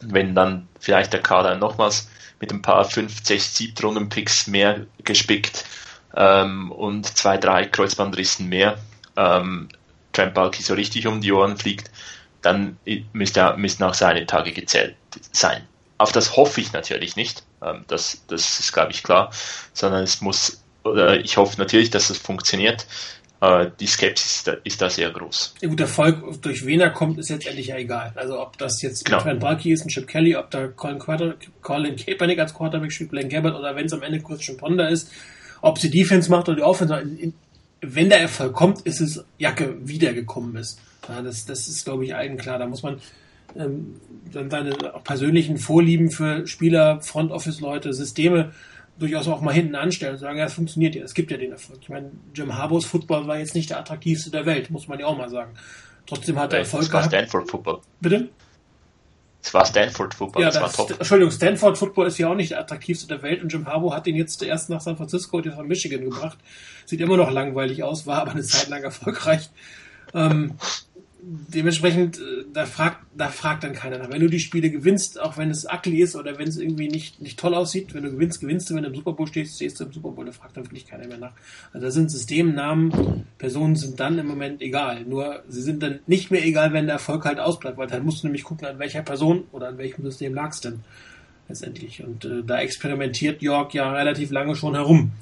[0.00, 2.08] wenn dann vielleicht der Kader nochmals
[2.40, 5.64] mit ein paar 5, 6, 7 Runden Picks mehr gespickt
[6.16, 8.78] ähm, und zwei, drei Kreuzbandrissen mehr,
[9.16, 9.68] ähm,
[10.12, 11.90] Trent Balky so richtig um die Ohren fliegt,
[12.42, 12.76] dann
[13.12, 14.96] müsste, müssten auch seine Tage gezählt
[15.32, 15.62] sein.
[15.98, 19.30] Auf das hoffe ich natürlich nicht, ähm, das, das ist, glaube ich, klar,
[19.72, 22.86] sondern es muss, oder ich hoffe natürlich, dass es funktioniert.
[23.40, 25.54] Äh, die Skepsis ist da, sehr groß.
[25.60, 28.12] Ja, gut, der Erfolg, durch wen er kommt, ist letztendlich ja egal.
[28.14, 29.20] Also ob das jetzt genau.
[29.20, 33.10] Trent Balky ist, ein Chip Kelly, ob da Colin, Quarter, Colin Kaepernick als Quarterback spielt,
[33.10, 35.10] Blaine Gabbard oder wenn es am Ende Christian Ponder ist,
[35.64, 37.02] ob sie Defense macht oder die Offense,
[37.80, 40.78] wenn der Erfolg kommt, ist es Jacke, wie der gekommen ist.
[41.08, 42.58] Ja, das, das ist, glaube ich, allen klar.
[42.58, 43.00] Da muss man
[43.56, 43.96] ähm,
[44.32, 44.74] dann seine
[45.04, 48.52] persönlichen Vorlieben für Spieler, Front Office Leute, Systeme
[48.98, 51.52] durchaus auch mal hinten anstellen und sagen, ja, es funktioniert ja, es gibt ja den
[51.52, 51.78] Erfolg.
[51.82, 55.06] Ich meine, Jim Harbors Football war jetzt nicht der attraktivste der Welt, muss man ja
[55.06, 55.52] auch mal sagen.
[56.06, 57.06] Trotzdem hat er Erfolg gehabt.
[57.06, 57.80] Stanford Football.
[58.00, 58.28] Bitte?
[59.44, 60.98] Es war Stanford Football, ja, das, das war top.
[60.98, 64.06] Entschuldigung, Stanford Football ist ja auch nicht der attraktivste der Welt und Jim Harbaugh hat
[64.06, 66.38] den jetzt erst nach San Francisco und jetzt nach Michigan gebracht.
[66.86, 69.50] Sieht immer noch langweilig aus, war aber eine Zeit lang erfolgreich.
[70.14, 70.54] Ähm,
[71.26, 74.10] dementsprechend, äh, da fragt, da fragt dann keiner nach.
[74.10, 77.20] Wenn du die Spiele gewinnst, auch wenn es ugly ist oder wenn es irgendwie nicht,
[77.22, 79.80] nicht toll aussieht, wenn du gewinnst, gewinnst du, wenn du im Super Bowl stehst, stehst
[79.80, 81.32] du im Super Bowl, da fragt dann wirklich keiner mehr nach.
[81.72, 85.04] Also da sind Systemnamen, Personen sind dann im Moment egal.
[85.04, 88.22] Nur sie sind dann nicht mehr egal, wenn der Erfolg halt ausbleibt, weil dann musst
[88.22, 90.80] du nämlich gucken, an welcher Person oder an welchem System lag es denn
[91.48, 92.04] letztendlich.
[92.04, 95.12] Und äh, da experimentiert York ja relativ lange schon herum.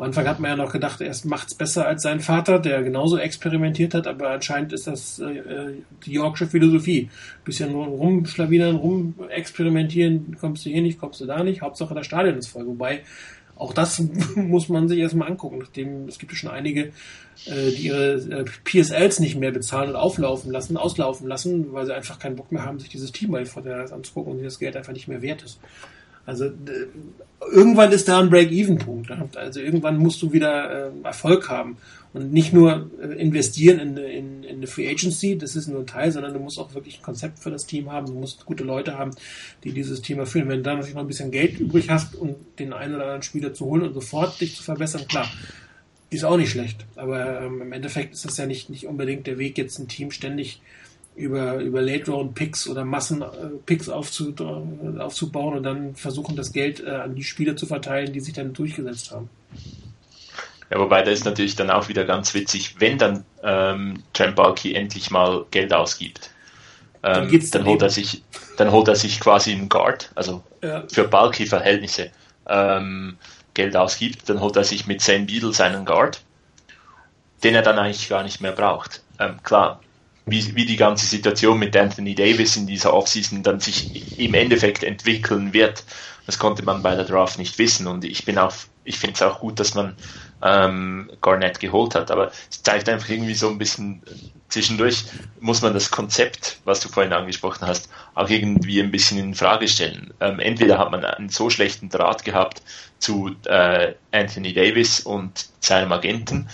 [0.00, 3.18] Am Anfang hat man ja noch gedacht, er macht's besser als sein Vater, der genauso
[3.18, 5.74] experimentiert hat, aber anscheinend ist das äh, äh
[6.06, 7.10] die Yorkshire Philosophie.
[7.44, 12.46] Bisschen rumschlawinern, rumexperimentieren, kommst du hier nicht, kommst du da nicht, Hauptsache das Stadion ist
[12.46, 12.66] voll.
[12.66, 13.02] Wobei,
[13.56, 14.02] auch das
[14.36, 16.92] muss man sich erstmal angucken, nachdem es gibt ja schon einige,
[17.44, 21.94] äh, die ihre äh, PSLs nicht mehr bezahlen und auflaufen lassen, auslaufen lassen, weil sie
[21.94, 24.78] einfach keinen Bock mehr haben, sich dieses Team mal vor der anzugucken und das Geld
[24.78, 25.60] einfach nicht mehr wert ist.
[26.30, 26.48] Also
[27.52, 29.10] irgendwann ist da ein Break-Even-Punkt.
[29.36, 31.76] Also irgendwann musst du wieder äh, Erfolg haben
[32.12, 35.86] und nicht nur äh, investieren in, in, in eine Free Agency, das ist nur ein
[35.88, 38.06] Teil, sondern du musst auch wirklich ein Konzept für das Team haben.
[38.06, 39.10] Du musst gute Leute haben,
[39.64, 40.48] die dieses Team erfüllen.
[40.48, 43.22] Wenn du dann natürlich noch ein bisschen Geld übrig hast, um den einen oder anderen
[43.22, 45.28] Spieler zu holen und sofort dich zu verbessern, klar,
[46.10, 46.86] ist auch nicht schlecht.
[46.94, 50.12] Aber ähm, im Endeffekt ist das ja nicht, nicht unbedingt der Weg, jetzt ein Team
[50.12, 50.60] ständig
[51.16, 56.80] über, über Late Round Picks oder Massen äh, äh, aufzubauen und dann versuchen, das Geld
[56.80, 59.28] äh, an die Spieler zu verteilen, die sich dann durchgesetzt haben.
[60.70, 64.74] Ja, wobei da ist natürlich dann auch wieder ganz witzig, wenn dann ähm, Trent Balky
[64.74, 66.30] endlich mal Geld ausgibt.
[67.02, 68.22] Ähm, dann, dann holt er sich,
[68.56, 70.84] dann holt er sich quasi einen Guard, also ja.
[70.92, 72.10] für Balky-Verhältnisse
[72.46, 73.16] ähm,
[73.54, 76.20] Geld ausgibt, dann holt er sich mit Zane Beadle seinen Guard,
[77.42, 79.02] den er dann eigentlich gar nicht mehr braucht.
[79.18, 79.80] Ähm, klar,
[80.26, 84.82] wie, wie die ganze Situation mit Anthony Davis in dieser Offseason dann sich im Endeffekt
[84.82, 85.84] entwickeln wird.
[86.26, 88.54] Das konnte man bei der Draft nicht wissen und ich bin auch,
[88.84, 89.96] ich finde es auch gut, dass man
[90.42, 94.02] ähm, Garnett geholt hat, aber es zeigt einfach irgendwie so ein bisschen
[94.50, 95.04] zwischendurch
[95.38, 99.68] muss man das Konzept, was du vorhin angesprochen hast, auch irgendwie ein bisschen in Frage
[99.68, 100.12] stellen.
[100.20, 102.62] Ähm, entweder hat man einen so schlechten Draht gehabt
[102.98, 106.48] zu äh, Anthony Davis und seinem Agenten,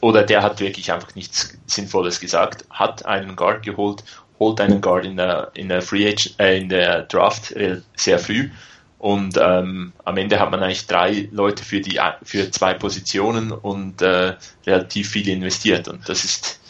[0.00, 4.04] oder der hat wirklich einfach nichts Sinnvolles gesagt, hat einen Guard geholt,
[4.38, 8.18] holt einen Guard in der, in der Free Age, äh, in der Draft äh, sehr
[8.18, 8.50] früh
[8.98, 14.02] und ähm, am Ende hat man eigentlich drei Leute für die für zwei Positionen und
[14.02, 14.34] äh,
[14.66, 16.60] relativ viel investiert und das ist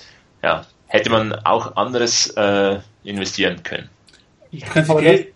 [0.42, 3.88] ja hätte man auch anderes äh, investieren können.
[4.52, 4.64] Ich,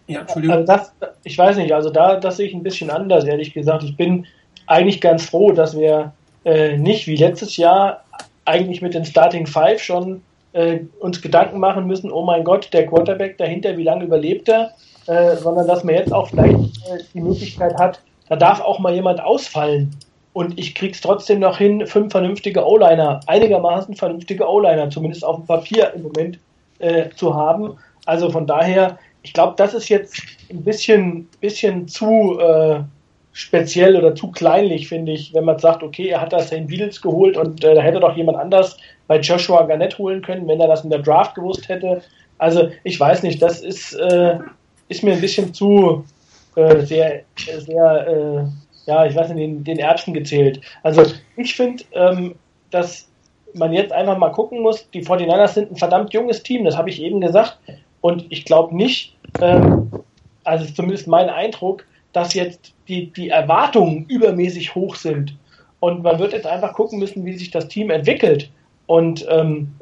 [0.09, 3.55] ja, also das, ich weiß nicht, also da das sehe ich ein bisschen anders, ehrlich
[3.55, 3.85] gesagt.
[3.85, 4.27] Ich bin
[4.67, 6.13] eigentlich ganz froh, dass wir
[6.45, 8.05] äh, nicht wie letztes Jahr
[8.45, 12.87] eigentlich mit den Starting Five schon äh, uns Gedanken machen müssen, oh mein Gott, der
[12.87, 14.73] Quarterback dahinter, wie lange überlebt er,
[15.07, 18.95] äh, sondern dass man jetzt auch vielleicht äh, die Möglichkeit hat, da darf auch mal
[18.95, 19.91] jemand ausfallen.
[20.33, 25.47] Und ich krieg's trotzdem noch hin, fünf vernünftige O-Liner, einigermaßen vernünftige O-Liner, zumindest auf dem
[25.47, 26.39] Papier im Moment,
[26.81, 27.77] äh, zu haben.
[28.05, 32.39] Also von daher ich glaube, das ist jetzt ein bisschen, bisschen zu
[33.35, 36.69] speziell oder zu kleinlich, finde ich, wenn man sagt, okay, er hat da St.
[36.69, 38.77] Beatles geholt und äh, da hätte doch jemand anders
[39.09, 42.01] bei Joshua Garnett holen können, wenn er das in der Draft gewusst hätte.
[42.39, 44.39] Also ich weiß nicht, das ist, äh,
[44.89, 46.05] ist mir ein bisschen zu
[46.55, 47.23] äh, sehr,
[47.59, 50.61] sehr, äh, ja, ich weiß nicht, den, den Erbsen gezählt.
[50.85, 51.03] Also
[51.37, 52.37] ich finde, ähm,
[52.71, 53.09] dass
[53.53, 56.89] man jetzt einfach mal gucken muss, die 49ers sind ein verdammt junges Team, das habe
[56.89, 57.59] ich eben gesagt.
[58.01, 59.91] Und ich glaube nicht, ähm,
[60.45, 65.37] also zumindest mein Eindruck, dass jetzt die, die Erwartungen übermäßig hoch sind.
[65.81, 68.51] Und man wird jetzt einfach gucken müssen, wie sich das Team entwickelt.
[68.87, 69.75] Und ähm,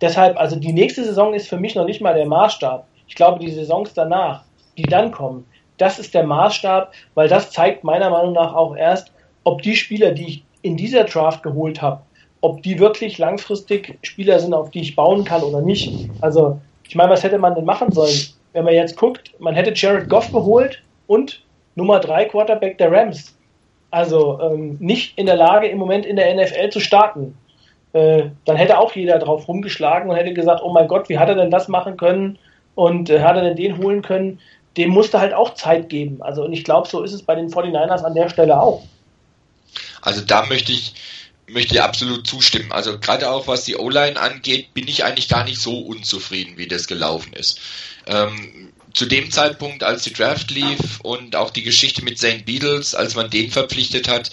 [0.00, 2.86] deshalb, also die nächste Saison ist für mich noch nicht mal der Maßstab.
[3.06, 4.42] Ich glaube, die Saisons danach,
[4.78, 5.44] die dann kommen,
[5.76, 9.12] das ist der Maßstab, weil das zeigt meiner Meinung nach auch erst,
[9.44, 12.00] ob die Spieler, die ich in dieser Draft geholt habe,
[12.40, 16.08] ob die wirklich langfristig Spieler sind, auf die ich bauen kann oder nicht.
[16.20, 18.16] Also, ich meine, was hätte man denn machen sollen?
[18.52, 21.42] Wenn man jetzt guckt, man hätte Jared Goff geholt und
[21.74, 23.36] Nummer 3 Quarterback der Rams.
[23.90, 27.36] Also ähm, nicht in der Lage, im Moment in der NFL zu starten.
[27.92, 31.28] Äh, dann hätte auch jeder drauf rumgeschlagen und hätte gesagt, oh mein Gott, wie hat
[31.28, 32.38] er denn das machen können
[32.74, 34.40] und äh, hat er denn den holen können?
[34.78, 36.22] Dem musste halt auch Zeit geben.
[36.22, 38.82] Also und ich glaube, so ist es bei den 49ers an der Stelle auch.
[40.00, 40.94] Also da möchte ich
[41.52, 42.72] möchte ich absolut zustimmen.
[42.72, 46.68] Also gerade auch was die O-Line angeht, bin ich eigentlich gar nicht so unzufrieden, wie
[46.68, 47.60] das gelaufen ist.
[48.06, 52.44] Ähm, zu dem Zeitpunkt, als die Draft lief und auch die Geschichte mit St.
[52.44, 54.30] Beatles, als man den verpflichtet hat,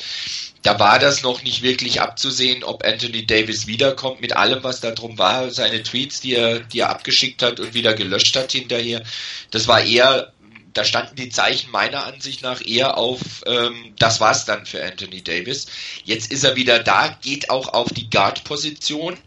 [0.61, 4.91] da war das noch nicht wirklich abzusehen, ob Anthony Davis wiederkommt mit allem, was da
[4.91, 9.03] drum war, seine Tweets, die er, die er abgeschickt hat und wieder gelöscht hat hinterher.
[9.51, 10.33] Das war eher,
[10.73, 15.23] da standen die Zeichen meiner Ansicht nach eher auf, ähm, das war's dann für Anthony
[15.23, 15.67] Davis.
[16.03, 19.17] Jetzt ist er wieder da, geht auch auf die Guard-Position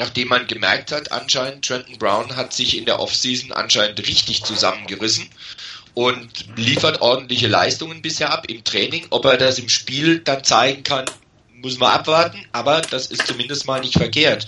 [0.00, 5.28] nachdem man gemerkt hat, anscheinend Trenton Brown hat sich in der Offseason anscheinend richtig zusammengerissen
[5.92, 9.06] und liefert ordentliche Leistungen bisher ab im Training.
[9.10, 11.04] Ob er das im Spiel dann zeigen kann,
[11.60, 14.46] muss man abwarten, aber das ist zumindest mal nicht verkehrt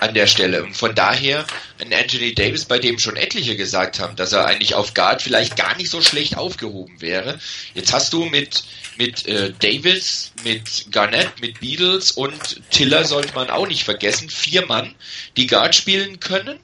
[0.00, 0.62] an der Stelle.
[0.62, 1.46] Und von daher
[1.80, 5.56] ein Anthony Davis, bei dem schon etliche gesagt haben, dass er eigentlich auf Guard vielleicht
[5.56, 7.38] gar nicht so schlecht aufgehoben wäre.
[7.74, 8.64] Jetzt hast du mit
[8.98, 14.30] mit äh, Davis, mit Garnett, mit Beatles und Tiller sollte man auch nicht vergessen.
[14.30, 14.94] Vier Mann,
[15.36, 16.58] die Guard spielen können.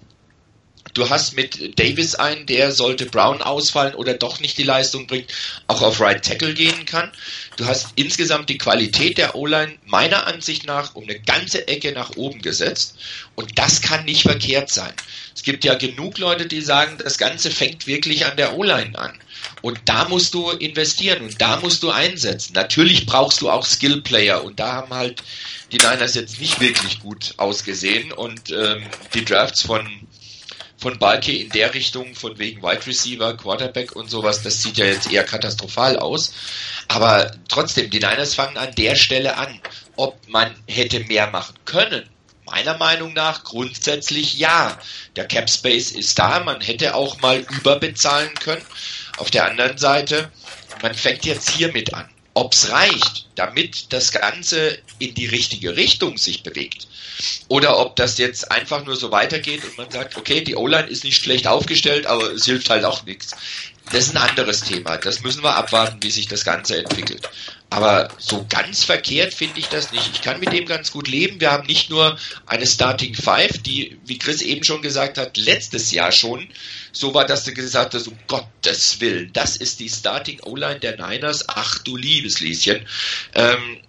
[0.94, 5.32] Du hast mit Davis einen, der sollte Brown ausfallen oder doch nicht die Leistung bringt,
[5.66, 7.10] auch auf Right Tackle gehen kann.
[7.56, 12.16] Du hast insgesamt die Qualität der O-Line meiner Ansicht nach um eine ganze Ecke nach
[12.16, 12.96] oben gesetzt.
[13.36, 14.92] Und das kann nicht verkehrt sein.
[15.34, 19.18] Es gibt ja genug Leute, die sagen, das Ganze fängt wirklich an der O-Line an.
[19.62, 22.52] Und da musst du investieren und da musst du einsetzen.
[22.52, 25.22] Natürlich brauchst du auch Skill-Player und da haben halt
[25.72, 29.88] die Niners jetzt nicht wirklich gut ausgesehen und ähm, die Drafts von
[30.82, 34.86] von Balke in der Richtung, von wegen Wide Receiver, Quarterback und sowas, das sieht ja
[34.86, 36.34] jetzt eher katastrophal aus.
[36.88, 39.60] Aber trotzdem, die Niners fangen an der Stelle an.
[39.94, 42.02] Ob man hätte mehr machen können,
[42.46, 44.76] meiner Meinung nach grundsätzlich ja.
[45.14, 48.66] Der Cap Space ist da, man hätte auch mal überbezahlen können.
[49.18, 50.32] Auf der anderen Seite,
[50.82, 52.08] man fängt jetzt hiermit an.
[52.34, 56.88] Ob es reicht, damit das Ganze in die richtige Richtung sich bewegt,
[57.48, 61.04] oder ob das jetzt einfach nur so weitergeht und man sagt, okay, die O-Line ist
[61.04, 63.32] nicht schlecht aufgestellt, aber es hilft halt auch nichts.
[63.90, 64.96] Das ist ein anderes Thema.
[64.96, 67.28] Das müssen wir abwarten, wie sich das Ganze entwickelt.
[67.68, 70.10] Aber so ganz verkehrt finde ich das nicht.
[70.12, 71.40] Ich kann mit dem ganz gut leben.
[71.40, 75.90] Wir haben nicht nur eine Starting Five, die, wie Chris eben schon gesagt hat, letztes
[75.90, 76.48] Jahr schon
[76.92, 80.96] so war, dass du gesagt hast, um Gottes Willen, das ist die Starting O-Line der
[80.96, 81.48] Niners.
[81.48, 82.86] Ach du liebes Lieschen.
[83.34, 83.80] Ähm,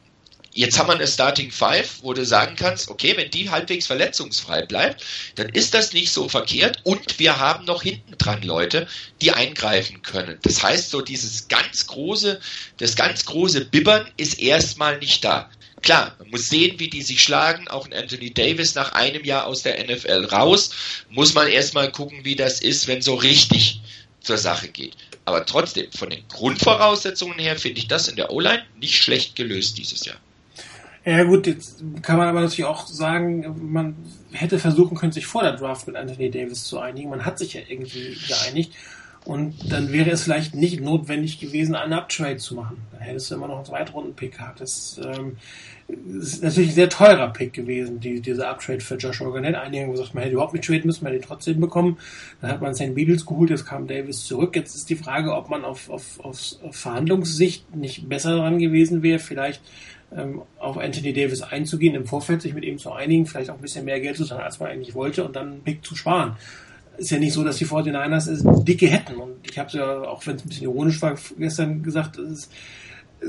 [0.56, 4.64] Jetzt haben wir eine Starting Five, wo du sagen kannst, okay, wenn die halbwegs verletzungsfrei
[4.66, 8.88] bleibt, dann ist das nicht so verkehrt und wir haben noch hinten dran Leute,
[9.22, 10.38] die eingreifen können.
[10.44, 12.40] Das heißt, so dieses ganz große,
[12.78, 15.50] das ganz große Bibbern ist erstmal nicht da.
[15.82, 17.68] Klar, man muss sehen, wie die sich schlagen.
[17.68, 20.70] Auch ein Anthony Davis nach einem Jahr aus der NFL raus,
[21.10, 23.82] muss man erstmal gucken, wie das ist, wenn so richtig
[24.22, 24.96] zur Sache geht.
[25.26, 29.78] Aber trotzdem, von den Grundvoraussetzungen her finde ich das in der O-Line nicht schlecht gelöst
[29.78, 30.18] dieses Jahr.
[31.06, 33.96] Ja gut, jetzt kann man aber natürlich auch sagen, man
[34.32, 37.10] hätte versuchen können, sich vor der Draft mit Anthony Davis zu einigen.
[37.10, 38.74] Man hat sich ja irgendwie geeinigt.
[39.26, 42.78] Und dann wäre es vielleicht nicht notwendig gewesen, einen Uptrade zu machen.
[42.92, 44.60] Da hättest du immer noch einen Zweitrunden-Pick gehabt.
[44.60, 45.38] Das ähm,
[46.20, 49.56] ist natürlich ein sehr teurer Pick gewesen, die, dieser Uptrade für Joshua Garnett.
[49.56, 51.98] Einige haben gesagt, man hätte überhaupt nicht traden müssen, man hätte ihn trotzdem bekommen.
[52.42, 52.96] Dann hat man St.
[52.96, 54.58] Beatles geholt, jetzt kam Davis zurück.
[54.58, 59.20] Jetzt ist die Frage, ob man auf, auf, auf Verhandlungssicht nicht besser dran gewesen wäre,
[59.20, 59.62] vielleicht
[60.60, 63.86] auf Anthony Davis einzugehen, im Vorfeld sich mit ihm zu einigen, vielleicht auch ein bisschen
[63.86, 66.36] mehr Geld zu zahlen, als man eigentlich wollte und dann einen Pick zu sparen.
[66.98, 69.16] ist ja nicht so, dass die 49ers es dicke hätten.
[69.16, 72.32] Und ich habe es ja, auch wenn es ein bisschen ironisch war, gestern gesagt, es
[72.32, 72.52] ist,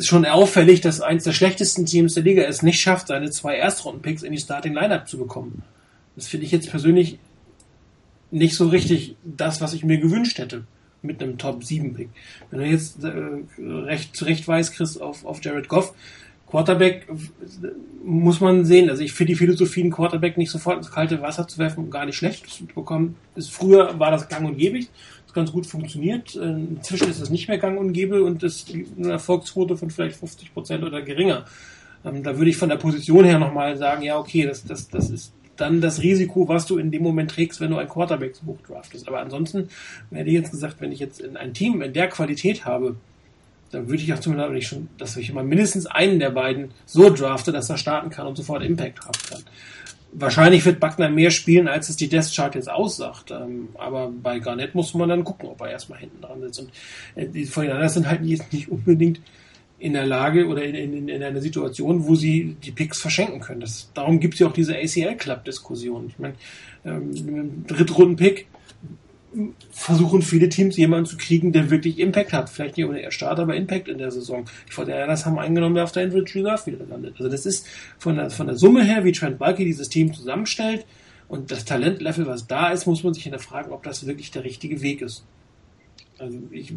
[0.01, 4.23] schon auffällig, dass eins der schlechtesten Teams der Liga es nicht schafft, seine zwei Erstrunden-Picks
[4.23, 5.63] in die Starting-Lineup zu bekommen.
[6.17, 7.19] Das finde ich jetzt persönlich
[8.31, 10.65] nicht so richtig das, was ich mir gewünscht hätte
[11.03, 12.09] mit einem Top 7 Pick.
[12.51, 13.13] Wenn du jetzt äh,
[13.59, 15.95] recht zurecht weißt, Chris, auf, auf Jared Goff,
[16.55, 17.09] Quarterback
[18.05, 18.89] muss man sehen.
[18.89, 22.07] Also ich finde die Philosophie, einen Quarterback nicht sofort ins kalte Wasser zu werfen, gar
[22.07, 23.17] nicht schlecht zu bekommen.
[23.35, 24.79] Ist, früher war das gang und gäbe.
[24.79, 26.37] Das ganz gut funktioniert.
[26.37, 30.15] Äh, inzwischen ist es nicht mehr gang und gäbe und ist eine Erfolgsquote von vielleicht
[30.15, 31.45] 50 Prozent oder geringer.
[32.05, 35.11] Ähm, da würde ich von der Position her nochmal sagen, ja, okay, das, das, das
[35.11, 38.47] ist dann das Risiko, was du in dem Moment trägst, wenn du einen Quarterback so
[38.47, 39.09] hoch draftest.
[39.09, 39.71] Aber ansonsten
[40.13, 42.95] hätte ich jetzt gesagt, wenn ich jetzt in ein Team in der Qualität habe,
[43.75, 47.53] dann würde ich auch zumindest schon, dass ich immer mindestens einen der beiden so drafte,
[47.53, 49.43] dass er starten kann und sofort Impact haben kann.
[50.13, 53.33] Wahrscheinlich wird Buckner mehr spielen, als es die Death Chart jetzt aussagt.
[53.33, 56.61] Ähm, aber bei Garnett muss man dann gucken, ob er erstmal hinten dran sitzt.
[56.61, 56.71] Und
[57.17, 59.21] äh, die Vorhinein sind halt jetzt nicht unbedingt
[59.81, 63.61] in der Lage oder in, in, in einer Situation, wo sie die Picks verschenken können.
[63.61, 66.07] Das, darum gibt es ja auch diese ACL-Club-Diskussion.
[66.09, 66.35] Ich meine,
[66.85, 68.47] ähm, Drittrunden-Pick
[69.71, 72.51] versuchen viele Teams jemanden zu kriegen, der wirklich Impact hat.
[72.51, 74.45] Vielleicht nicht der Start, aber Impact in der Saison.
[74.77, 77.15] Ja, das haben eingenommen, der auf der Injured Reserve wieder landet.
[77.19, 77.67] Also das ist
[77.99, 80.85] von der, von der Summe her, wie Trent Bulky dieses Team zusammenstellt
[81.29, 84.83] und das Talentlevel, was da ist, muss man sich hinterfragen, ob das wirklich der richtige
[84.83, 85.25] Weg ist.
[86.19, 86.73] Also ich,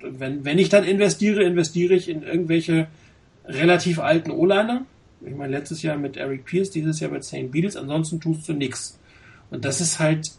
[0.00, 2.88] wenn, wenn ich dann investiere, investiere ich in irgendwelche
[3.44, 4.86] relativ alten O-Liner.
[5.24, 7.50] Ich meine, letztes Jahr mit Eric Pierce, dieses Jahr mit St.
[7.50, 8.98] Beatles, ansonsten tust du nichts.
[9.50, 10.30] Und das ist halt,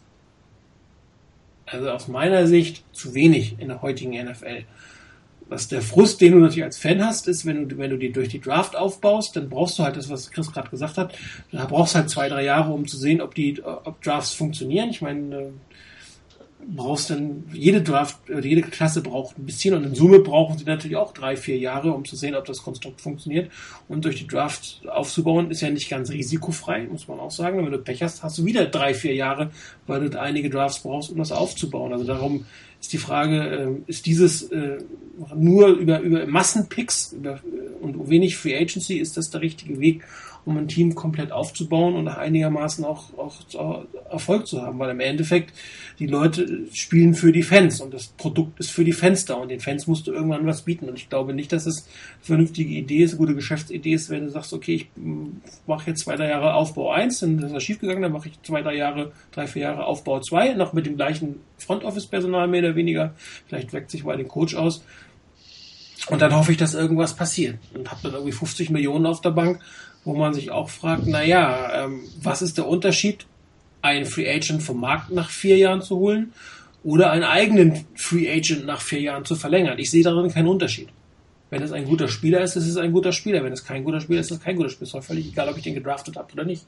[1.72, 4.64] also aus meiner Sicht, zu wenig in der heutigen NFL.
[5.48, 8.10] Was der Frust, den du natürlich als Fan hast, ist, wenn du, wenn du die
[8.10, 11.14] durch die Draft aufbaust, dann brauchst du halt das, was Chris gerade gesagt hat,
[11.50, 14.90] da brauchst du halt zwei, drei Jahre, um zu sehen, ob die, ob Drafts funktionieren.
[14.90, 15.52] Ich meine,
[16.66, 20.96] brauchst dann, jede Draft, jede Klasse braucht ein bisschen und in Summe brauchen sie natürlich
[20.96, 23.50] auch drei, vier Jahre, um zu sehen, ob das Konstrukt funktioniert.
[23.88, 27.64] Und durch die Draft aufzubauen, ist ja nicht ganz risikofrei, muss man auch sagen.
[27.64, 29.50] wenn du Pech hast, hast du wieder drei, vier Jahre,
[29.86, 31.92] weil du einige Drafts brauchst, um das aufzubauen.
[31.92, 32.46] Also darum
[32.80, 34.78] ist die Frage, äh, ist dieses äh,
[35.34, 37.36] nur über, über Massenpicks äh,
[37.80, 40.04] und wenig Free Agency, ist das der richtige Weg,
[40.44, 45.52] um ein Team komplett aufzubauen und einigermaßen auch, auch Erfolg zu haben, weil im Endeffekt
[45.98, 49.50] die Leute spielen für die Fans und das Produkt ist für die Fans da und
[49.50, 52.74] den Fans musst du irgendwann was bieten und ich glaube nicht, dass es eine vernünftige
[52.74, 54.88] Idee ist, eine gute Geschäftsidee ist, wenn du sagst, okay, ich
[55.66, 58.62] mache jetzt zwei, drei Jahre Aufbau 1, dann ist das schiefgegangen, dann mache ich zwei,
[58.62, 62.62] drei Jahre, drei, vier Jahre Aufbau 2, noch mit dem gleichen Front Office Personal mehr
[62.62, 63.14] oder weniger,
[63.46, 64.82] vielleicht weckt sich mal den Coach aus.
[66.08, 69.30] Und dann hoffe ich, dass irgendwas passiert und habe dann irgendwie 50 Millionen auf der
[69.30, 69.60] Bank
[70.04, 73.26] wo man sich auch fragt, naja, ähm, was ist der Unterschied,
[73.82, 76.32] einen Free Agent vom Markt nach vier Jahren zu holen
[76.84, 79.78] oder einen eigenen Free Agent nach vier Jahren zu verlängern?
[79.78, 80.88] Ich sehe darin keinen Unterschied.
[81.50, 83.44] Wenn es ein guter Spieler ist, ist es ein guter Spieler.
[83.44, 84.88] Wenn es kein guter Spieler ist, ist es kein guter Spieler.
[84.88, 86.64] Es ist völlig egal, ob ich den gedraftet habe oder nicht.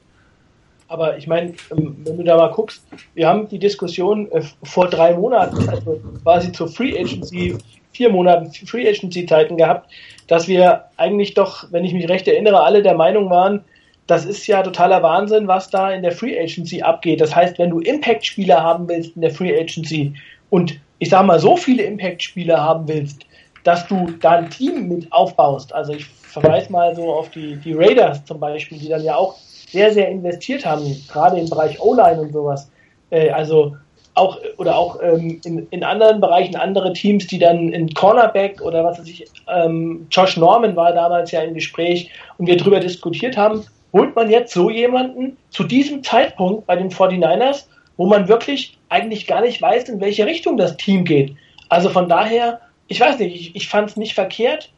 [0.87, 2.83] Aber ich meine, ähm, wenn du da mal guckst,
[3.15, 7.57] wir haben die Diskussion äh, vor drei Monaten, also quasi zur Free Agency,
[7.91, 9.89] vier Monaten Free Agency Zeiten gehabt,
[10.27, 13.63] dass wir eigentlich doch, wenn ich mich recht erinnere, alle der Meinung waren,
[14.07, 17.21] das ist ja totaler Wahnsinn, was da in der Free Agency abgeht.
[17.21, 20.13] Das heißt, wenn du Impact-Spieler haben willst in der Free Agency
[20.49, 23.25] und ich sag mal so viele Impact-Spieler haben willst,
[23.63, 25.73] dass du da ein Team mit aufbaust.
[25.73, 29.35] Also ich verweise mal so auf die, die Raiders zum Beispiel, die dann ja auch
[29.69, 32.69] sehr, sehr investiert haben, gerade im Bereich O-Line und sowas.
[33.09, 33.75] Äh, also
[34.15, 38.83] auch oder auch ähm, in, in anderen Bereichen andere Teams, die dann in Cornerback oder
[38.83, 43.37] was weiß ich, ähm, Josh Norman war damals ja im Gespräch und wir darüber diskutiert
[43.37, 47.65] haben, holt man jetzt so jemanden zu diesem Zeitpunkt bei den 49ers,
[47.97, 51.35] wo man wirklich eigentlich gar nicht weiß, in welche Richtung das Team geht.
[51.69, 54.69] Also von daher, ich weiß nicht, ich, ich fand es nicht verkehrt,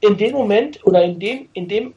[0.00, 1.94] in dem Moment oder in dem, in dem,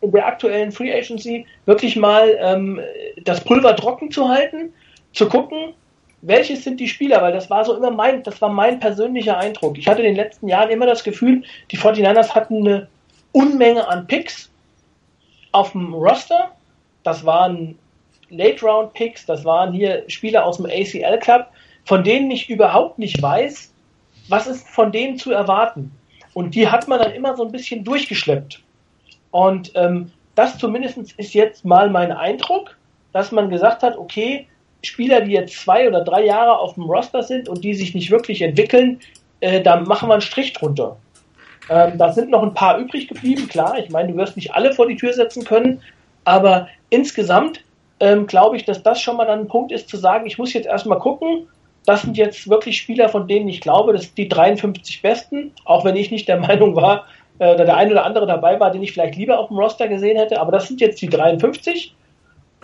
[0.00, 2.80] in der aktuellen Free Agency wirklich mal ähm,
[3.24, 4.72] das Pulver trocken zu halten,
[5.12, 5.74] zu gucken,
[6.22, 9.76] welches sind die Spieler, weil das war so immer mein, das war mein persönlicher Eindruck.
[9.76, 12.88] Ich hatte in den letzten Jahren immer das Gefühl, die 49ers hatten eine
[13.32, 14.50] Unmenge an Picks
[15.50, 16.52] auf dem Roster.
[17.02, 17.76] Das waren
[18.30, 21.48] Late-Round-Picks, das waren hier Spieler aus dem ACL-Club,
[21.84, 23.72] von denen ich überhaupt nicht weiß,
[24.28, 25.90] was ist von denen zu erwarten.
[26.34, 28.62] Und die hat man dann immer so ein bisschen durchgeschleppt.
[29.32, 32.76] Und ähm, das zumindest ist jetzt mal mein Eindruck,
[33.12, 34.46] dass man gesagt hat, okay,
[34.82, 38.10] Spieler, die jetzt zwei oder drei Jahre auf dem Roster sind und die sich nicht
[38.10, 39.00] wirklich entwickeln,
[39.40, 40.96] äh, da machen wir einen Strich drunter.
[41.70, 43.78] Ähm, da sind noch ein paar übrig geblieben, klar.
[43.78, 45.80] Ich meine, du wirst nicht alle vor die Tür setzen können,
[46.24, 47.62] aber insgesamt
[48.00, 50.52] ähm, glaube ich, dass das schon mal dann ein Punkt ist, zu sagen, ich muss
[50.52, 51.46] jetzt erstmal gucken,
[51.86, 55.96] das sind jetzt wirklich Spieler, von denen ich glaube, dass die 53 besten, auch wenn
[55.96, 57.06] ich nicht der Meinung war,
[57.38, 59.88] äh, oder der ein oder andere dabei war, den ich vielleicht lieber auf dem Roster
[59.88, 61.94] gesehen hätte, aber das sind jetzt die 53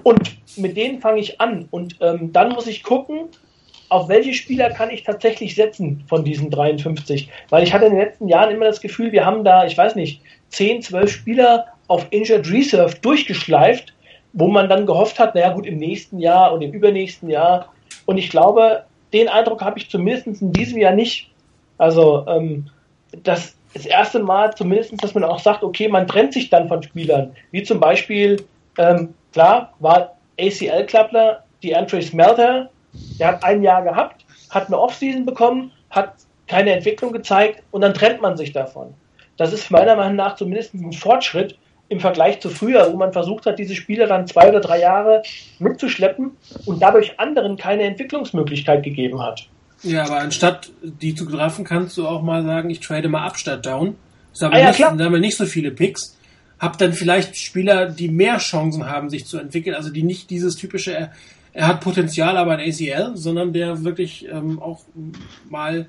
[0.03, 3.29] und mit denen fange ich an und ähm, dann muss ich gucken,
[3.91, 7.31] auf welche Spieler kann ich tatsächlich setzen von diesen 53?
[7.49, 9.95] Weil ich hatte in den letzten Jahren immer das Gefühl, wir haben da, ich weiß
[9.95, 10.21] nicht,
[10.51, 13.95] 10, 12 Spieler auf Injured Reserve durchgeschleift,
[14.35, 17.73] wo man dann gehofft hat, naja gut, im nächsten Jahr und im übernächsten Jahr.
[18.05, 21.31] Und ich glaube, den Eindruck habe ich zumindest in diesem Jahr nicht.
[21.79, 22.67] Also ähm,
[23.23, 26.83] das, das erste Mal zumindest, dass man auch sagt, okay, man trennt sich dann von
[26.83, 27.35] Spielern.
[27.53, 28.45] Wie zum Beispiel,
[28.77, 32.71] ähm, klar, war ACL-Klappler, die Andre Smelter,
[33.19, 36.15] der hat ein Jahr gehabt, hat eine Offseason bekommen, hat
[36.47, 38.95] keine Entwicklung gezeigt und dann trennt man sich davon.
[39.37, 41.57] Das ist meiner Meinung nach zumindest ein Fortschritt
[41.89, 45.23] im Vergleich zu früher, wo man versucht hat, diese Spieler dann zwei oder drei Jahre
[45.59, 46.33] mitzuschleppen
[46.67, 49.49] und dadurch anderen keine Entwicklungsmöglichkeit gegeben hat.
[49.83, 53.37] Ja, aber anstatt die zu treffen, kannst du auch mal sagen, ich trade mal ab
[53.37, 53.97] statt down.
[54.39, 56.18] Da haben, ah, ja, nicht, nicht so viele Picks.
[56.59, 60.57] Hab dann vielleicht Spieler, die mehr Chancen haben, sich zu entwickeln, also die nicht dieses
[60.57, 61.13] typische, er,
[61.53, 64.85] er hat Potenzial, aber ein ACL, sondern der wirklich ähm, auch
[65.49, 65.87] mal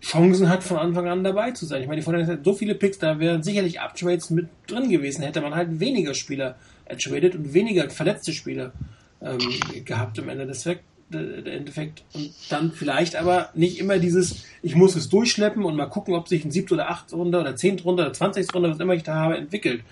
[0.00, 1.82] Chancen hat, von Anfang an dabei zu sein.
[1.82, 5.22] Ich meine, die Vorteile hat so viele Picks, da wären sicherlich Uptrades mit drin gewesen,
[5.22, 8.72] hätte man halt weniger Spieler ertradet und weniger verletzte Spieler
[9.20, 9.38] ähm,
[9.84, 10.80] gehabt im Ende des Zweck,
[11.10, 12.04] der Endeffekt.
[12.12, 16.28] Und dann vielleicht aber nicht immer dieses, ich muss es durchschleppen und mal gucken, ob
[16.28, 19.02] sich ein siebte oder acht Runde oder zehnt Runde oder zwanzigste Runde, was immer ich
[19.02, 19.82] da habe, entwickelt.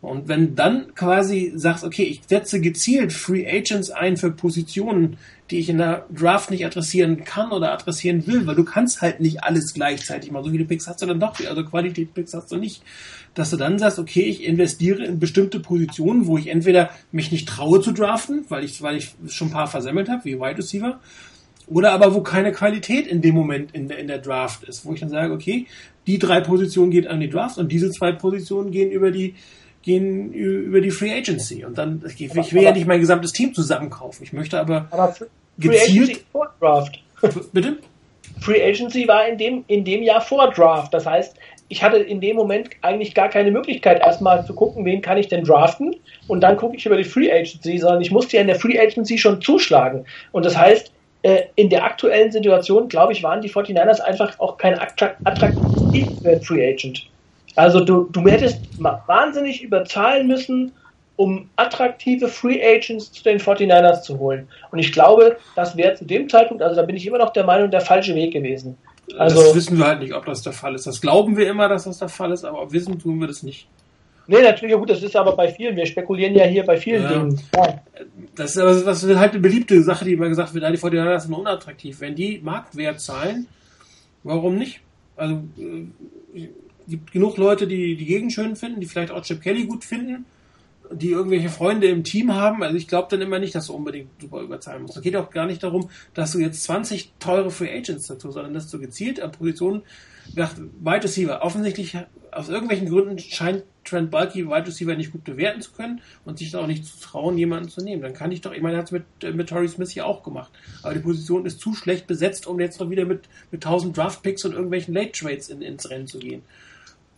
[0.00, 5.16] Und wenn dann quasi sagst, okay, ich setze gezielt Free Agents ein für Positionen,
[5.50, 9.18] die ich in der Draft nicht adressieren kann oder adressieren will, weil du kannst halt
[9.18, 10.44] nicht alles gleichzeitig machen.
[10.44, 12.82] So viele Picks hast du dann doch, also Qualität-Picks hast du nicht.
[13.38, 17.48] Dass du dann sagst, okay, ich investiere in bestimmte Positionen, wo ich entweder mich nicht
[17.48, 20.98] traue zu draften, weil ich, weil ich schon ein paar versemmelt habe, wie Wide Receiver,
[21.68, 24.92] oder aber wo keine Qualität in dem Moment in der, in der Draft ist, wo
[24.92, 25.66] ich dann sage, okay,
[26.06, 29.34] die drei Positionen gehen an die Draft und diese zwei Positionen gehen über die
[29.82, 31.64] gehen über die Free Agency.
[31.64, 34.24] Und dann, ich, ich will aber, ja nicht mein gesamtes Team zusammenkaufen.
[34.24, 35.28] Ich möchte aber, aber Free
[35.58, 36.10] gezielt.
[36.10, 37.02] Agency vor Draft.
[37.52, 37.78] Bitte?
[38.40, 40.92] Free Agency war in dem, in dem Jahr vor Draft.
[40.92, 41.36] Das heißt,
[41.68, 45.28] ich hatte in dem Moment eigentlich gar keine Möglichkeit, erstmal zu gucken, wen kann ich
[45.28, 45.94] denn draften
[46.26, 48.78] und dann gucke ich über die Free Agency, sondern ich musste ja in der Free
[48.78, 50.06] Agency schon zuschlagen.
[50.32, 50.92] Und das heißt,
[51.22, 56.72] äh, in der aktuellen Situation, glaube ich, waren die 49ers einfach auch kein attraktiver Free
[56.72, 57.10] Agent.
[57.54, 60.72] Also du, du hättest wahnsinnig überzahlen müssen,
[61.16, 64.48] um attraktive Free Agents zu den 49ers zu holen.
[64.70, 67.44] Und ich glaube, das wäre zu dem Zeitpunkt, also da bin ich immer noch der
[67.44, 68.78] Meinung, der falsche Weg gewesen.
[69.16, 70.86] Also, das wissen wir halt nicht, ob das der Fall ist.
[70.86, 73.68] Das glauben wir immer, dass das der Fall ist, aber wissen tun wir das nicht.
[74.26, 75.74] Nee, natürlich, ja gut, das ist aber bei vielen.
[75.74, 77.08] Wir spekulieren ja hier bei vielen ja.
[77.08, 77.40] Dingen.
[77.56, 77.80] Ja.
[78.34, 81.20] Das ist aber das ist halt eine beliebte Sache, die immer gesagt wird, die 49ers
[81.20, 82.00] sind unattraktiv.
[82.00, 83.46] Wenn die Marktwert zahlen,
[84.24, 84.80] warum nicht?
[85.16, 86.48] Also äh,
[86.86, 90.26] gibt genug Leute, die die Gegend schön finden, die vielleicht auch Chip Kelly gut finden,
[90.92, 92.62] die irgendwelche Freunde im Team haben.
[92.62, 94.96] Also ich glaube dann immer nicht, dass du unbedingt super überzahlen musst.
[94.96, 98.54] Es geht auch gar nicht darum, dass du jetzt 20 teure Free Agents dazu, sondern
[98.54, 99.82] dass du gezielt an Positionen
[100.34, 101.42] Wide Receiver.
[101.42, 101.96] Offensichtlich
[102.30, 106.54] aus irgendwelchen Gründen scheint Trent Bulky Wide Receiver nicht gut bewerten zu können und sich
[106.54, 108.02] auch nicht zu trauen, jemanden zu nehmen.
[108.02, 110.04] Dann kann ich doch, ich meine, er hat es mit, äh, mit Torrey Smith ja
[110.04, 110.52] auch gemacht.
[110.82, 114.22] Aber die Position ist zu schlecht besetzt, um jetzt noch wieder mit, mit 1000 Draft
[114.22, 116.42] Picks und irgendwelchen Late Trades in, ins Rennen zu gehen.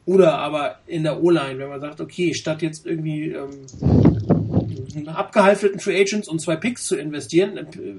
[0.06, 3.66] Oder aber in der O-Line, wenn man sagt, okay, statt jetzt irgendwie ähm,
[5.06, 7.56] abgehalfterten Free Agents und zwei Picks zu investieren,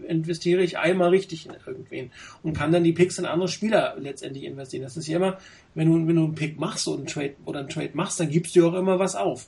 [0.08, 2.12] investiere ich einmal richtig in irgendwen
[2.44, 4.84] und kann dann die Picks in andere Spieler letztendlich investieren.
[4.84, 5.38] Das ist ja immer,
[5.76, 8.30] wenn du, wenn du einen Pick machst oder einen Trade, oder einen Trade machst, dann
[8.30, 9.48] gibst du auch immer was auf.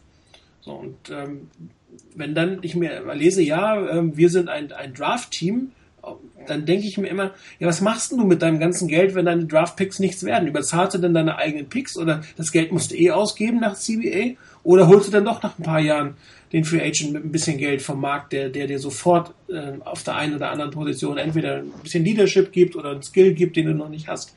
[0.62, 1.50] So, und ähm,
[2.16, 5.72] wenn dann ich mir lese, ja, ähm, wir sind ein, ein Draft-Team,
[6.48, 9.46] dann denke ich mir immer, ja, was machst du mit deinem ganzen Geld, wenn deine
[9.46, 10.48] Draft-Picks nichts werden?
[10.48, 14.38] Überzahlst du denn deine eigenen Picks oder das Geld musst du eh ausgeben nach CBA?
[14.64, 16.16] Oder holst du dann doch nach ein paar Jahren
[16.54, 20.04] den Free Agent mit ein bisschen Geld vom Markt, der, der dir sofort äh, auf
[20.04, 23.66] der einen oder anderen Position entweder ein bisschen Leadership gibt oder einen Skill gibt, den
[23.66, 24.36] du noch nicht hast?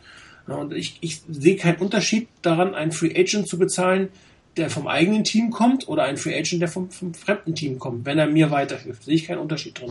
[0.48, 4.08] Ja, und ich, ich sehe keinen Unterschied daran, einen Free Agent zu bezahlen,
[4.56, 8.06] der vom eigenen Team kommt oder einen Free Agent, der vom, vom fremden Team kommt,
[8.06, 9.04] wenn er mir weiterhilft.
[9.04, 9.90] Sehe ich keinen Unterschied drin.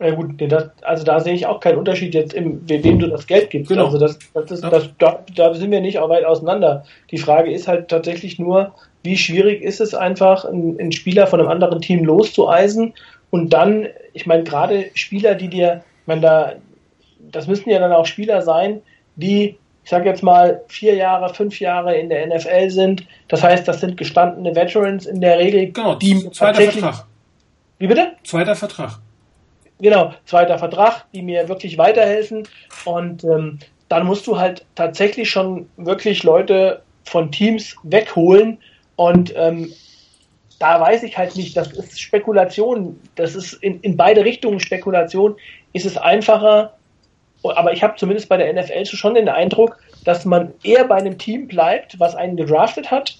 [0.00, 3.26] Ja gut, das, also da sehe ich auch keinen Unterschied jetzt, im, wem du das
[3.26, 3.68] Geld gibst.
[3.68, 3.84] Genau.
[3.84, 6.84] Also das, das ist, das, da, da sind wir nicht auch weit auseinander.
[7.10, 8.72] Die Frage ist halt tatsächlich nur,
[9.02, 12.94] wie schwierig ist es einfach, einen, einen Spieler von einem anderen Team loszueisen
[13.28, 16.52] und dann, ich meine, gerade Spieler, die dir, ich meine, da,
[17.30, 18.80] das müssten ja dann auch Spieler sein,
[19.16, 23.06] die ich sage jetzt mal, vier Jahre, fünf Jahre in der NFL sind.
[23.28, 25.72] Das heißt, das sind gestandene Veterans in der Regel.
[25.72, 27.06] Genau, die zweiter Vertrag.
[27.78, 28.12] Wie bitte?
[28.22, 29.00] Zweiter Vertrag.
[29.80, 32.46] Genau, zweiter Vertrag, die mir wirklich weiterhelfen.
[32.84, 33.58] Und ähm,
[33.88, 38.58] dann musst du halt tatsächlich schon wirklich Leute von Teams wegholen.
[38.96, 39.72] Und ähm,
[40.58, 45.36] da weiß ich halt nicht, das ist Spekulation, das ist in, in beide Richtungen Spekulation.
[45.72, 46.74] Ist es einfacher,
[47.42, 51.16] aber ich habe zumindest bei der NFL schon den Eindruck, dass man eher bei einem
[51.16, 53.16] Team bleibt, was einen gedraftet hat,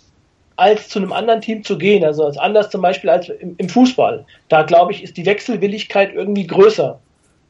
[0.61, 2.04] als zu einem anderen Team zu gehen.
[2.04, 4.26] Also als anders zum Beispiel als im, im Fußball.
[4.48, 7.00] Da glaube ich, ist die Wechselwilligkeit irgendwie größer.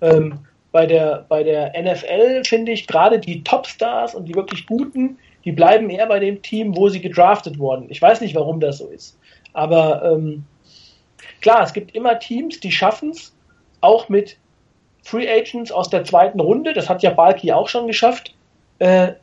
[0.00, 0.38] Ähm,
[0.70, 5.50] bei der, bei der NFL finde ich gerade die Topstars und die wirklich Guten, die
[5.50, 7.86] bleiben eher bei dem Team, wo sie gedraftet wurden.
[7.88, 9.18] Ich weiß nicht, warum das so ist.
[9.52, 10.44] Aber ähm,
[11.40, 13.34] klar, es gibt immer Teams, die schaffen es,
[13.80, 14.36] auch mit
[15.02, 18.34] Free Agents aus der zweiten Runde, das hat ja Balki auch schon geschafft,
[18.78, 19.14] äh,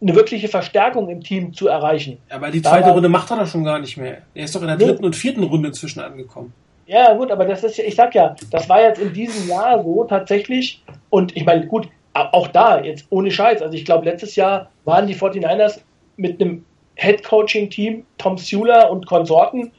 [0.00, 2.18] eine wirkliche Verstärkung im Team zu erreichen.
[2.30, 4.18] Aber die zweite da Runde macht er doch schon gar nicht mehr.
[4.34, 6.52] Er ist doch in der dritten und vierten Runde inzwischen angekommen.
[6.86, 9.82] Ja, gut, aber das ist ja, ich sag ja, das war jetzt in diesem Jahr
[9.82, 10.82] so tatsächlich.
[11.10, 13.62] Und ich meine, gut, auch da, jetzt ohne Scheiß.
[13.62, 15.80] Also ich glaube, letztes Jahr waren die 49ers
[16.16, 16.64] mit einem
[16.96, 19.70] Head-Coaching-Team, Tom Sula und Konsorten.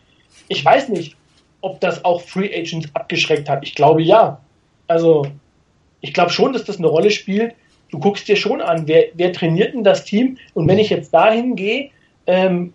[0.48, 1.18] Ich weiß nicht,
[1.62, 3.64] ob das auch Free Agents abgeschreckt hat.
[3.64, 4.40] Ich glaube ja.
[4.88, 5.28] Also,
[6.02, 7.56] ich glaube schon, dass das eine Rolle spielt.
[7.92, 10.38] Du guckst dir schon an, wer, wer trainiert denn das Team?
[10.54, 11.89] Und wenn ich jetzt dahin gehe,
[12.26, 12.74] ähm,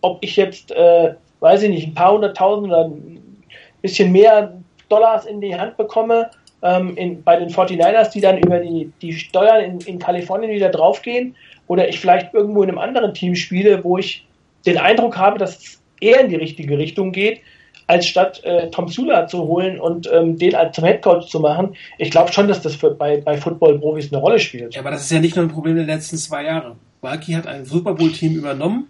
[0.00, 3.44] ob ich jetzt, äh, weiß ich nicht, ein paar hunderttausend oder ein
[3.82, 4.54] bisschen mehr
[4.88, 6.30] Dollars in die Hand bekomme,
[6.62, 10.70] ähm, in, bei den 49ers, die dann über die, die Steuern in, in Kalifornien wieder
[10.70, 11.36] draufgehen,
[11.68, 14.26] oder ich vielleicht irgendwo in einem anderen Team spiele, wo ich
[14.66, 17.40] den Eindruck habe, dass es eher in die richtige Richtung geht,
[17.88, 21.74] als statt äh, Tom Sula zu holen und ähm, den als zum Headcoach zu machen.
[21.96, 24.74] Ich glaube schon, dass das für, bei, bei Football-Profis eine Rolle spielt.
[24.74, 26.76] Ja, aber das ist ja nicht nur ein Problem der letzten zwei Jahre.
[27.00, 28.88] Balki hat ein Super Bowl-Team übernommen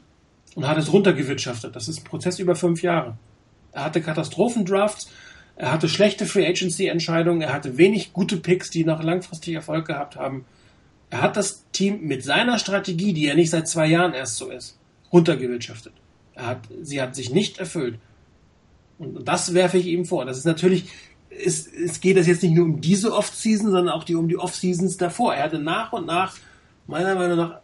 [0.56, 1.76] und hat es runtergewirtschaftet.
[1.76, 3.16] Das ist ein Prozess über fünf Jahre.
[3.72, 5.08] Er hatte Katastrophendrafts,
[5.54, 10.16] er hatte schlechte Free Agency-Entscheidungen, er hatte wenig gute Picks, die noch langfristig Erfolg gehabt
[10.16, 10.44] haben.
[11.10, 14.50] Er hat das Team mit seiner Strategie, die ja nicht seit zwei Jahren erst so
[14.50, 14.76] ist,
[15.12, 15.92] runtergewirtschaftet.
[16.34, 18.00] Er hat, sie hat sich nicht erfüllt.
[18.98, 20.24] Und das werfe ich ihm vor.
[20.24, 20.90] Das ist natürlich,
[21.30, 24.36] es, es geht es jetzt nicht nur um diese Off-Season, sondern auch die, um die
[24.36, 25.34] Off-Seasons davor.
[25.34, 26.36] Er hatte nach und nach,
[26.86, 27.60] meiner Meinung nach,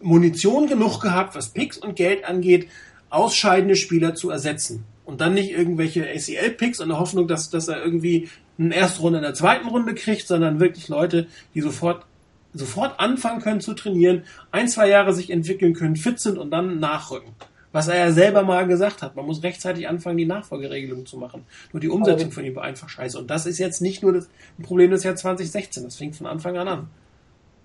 [0.00, 2.68] Munition genug gehabt, was Picks und Geld angeht,
[3.08, 4.84] ausscheidende Spieler zu ersetzen.
[5.04, 8.28] Und dann nicht irgendwelche ACL-Picks in der Hoffnung, dass, dass er irgendwie
[8.58, 12.04] eine erste Runde in der zweiten Runde kriegt, sondern wirklich Leute, die sofort,
[12.52, 16.78] sofort anfangen können zu trainieren, ein, zwei Jahre sich entwickeln können, fit sind und dann
[16.78, 17.32] nachrücken.
[17.74, 19.16] Was er ja selber mal gesagt hat.
[19.16, 21.44] Man muss rechtzeitig anfangen, die Nachfolgeregelung zu machen.
[21.72, 23.18] Nur die Umsetzung von ihm war einfach scheiße.
[23.18, 24.30] Und das ist jetzt nicht nur das
[24.62, 25.82] Problem des Jahres 2016.
[25.82, 26.88] Das fängt von Anfang an an.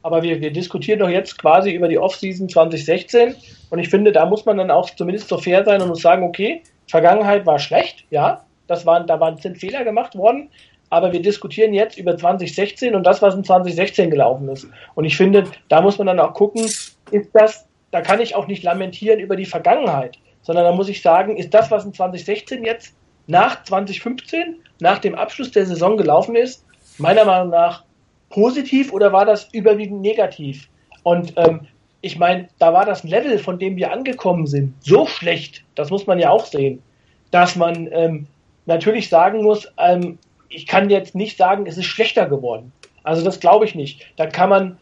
[0.01, 3.35] Aber wir, wir diskutieren doch jetzt quasi über die Offseason 2016.
[3.69, 6.23] Und ich finde, da muss man dann auch zumindest so fair sein und muss sagen,
[6.23, 8.43] okay, Vergangenheit war schlecht, ja.
[8.65, 10.49] Das waren, da waren, sind Fehler gemacht worden.
[10.89, 14.67] Aber wir diskutieren jetzt über 2016 und das, was in 2016 gelaufen ist.
[14.95, 18.47] Und ich finde, da muss man dann auch gucken, ist das da kann ich auch
[18.47, 22.63] nicht lamentieren über die Vergangenheit, sondern da muss ich sagen, ist das, was in 2016
[22.63, 22.95] jetzt
[23.27, 26.65] nach 2015, nach dem Abschluss der Saison gelaufen ist,
[26.97, 27.83] meiner Meinung nach
[28.29, 30.67] positiv oder war das überwiegend negativ?
[31.03, 31.61] Und ähm,
[32.01, 36.07] ich meine, da war das Level, von dem wir angekommen sind, so schlecht, das muss
[36.07, 36.81] man ja auch sehen,
[37.31, 38.27] dass man ähm,
[38.65, 40.17] natürlich sagen muss, ähm,
[40.49, 42.71] ich kann jetzt nicht sagen, es ist schlechter geworden.
[43.03, 44.05] Also das glaube ich nicht.
[44.17, 44.77] Da kann man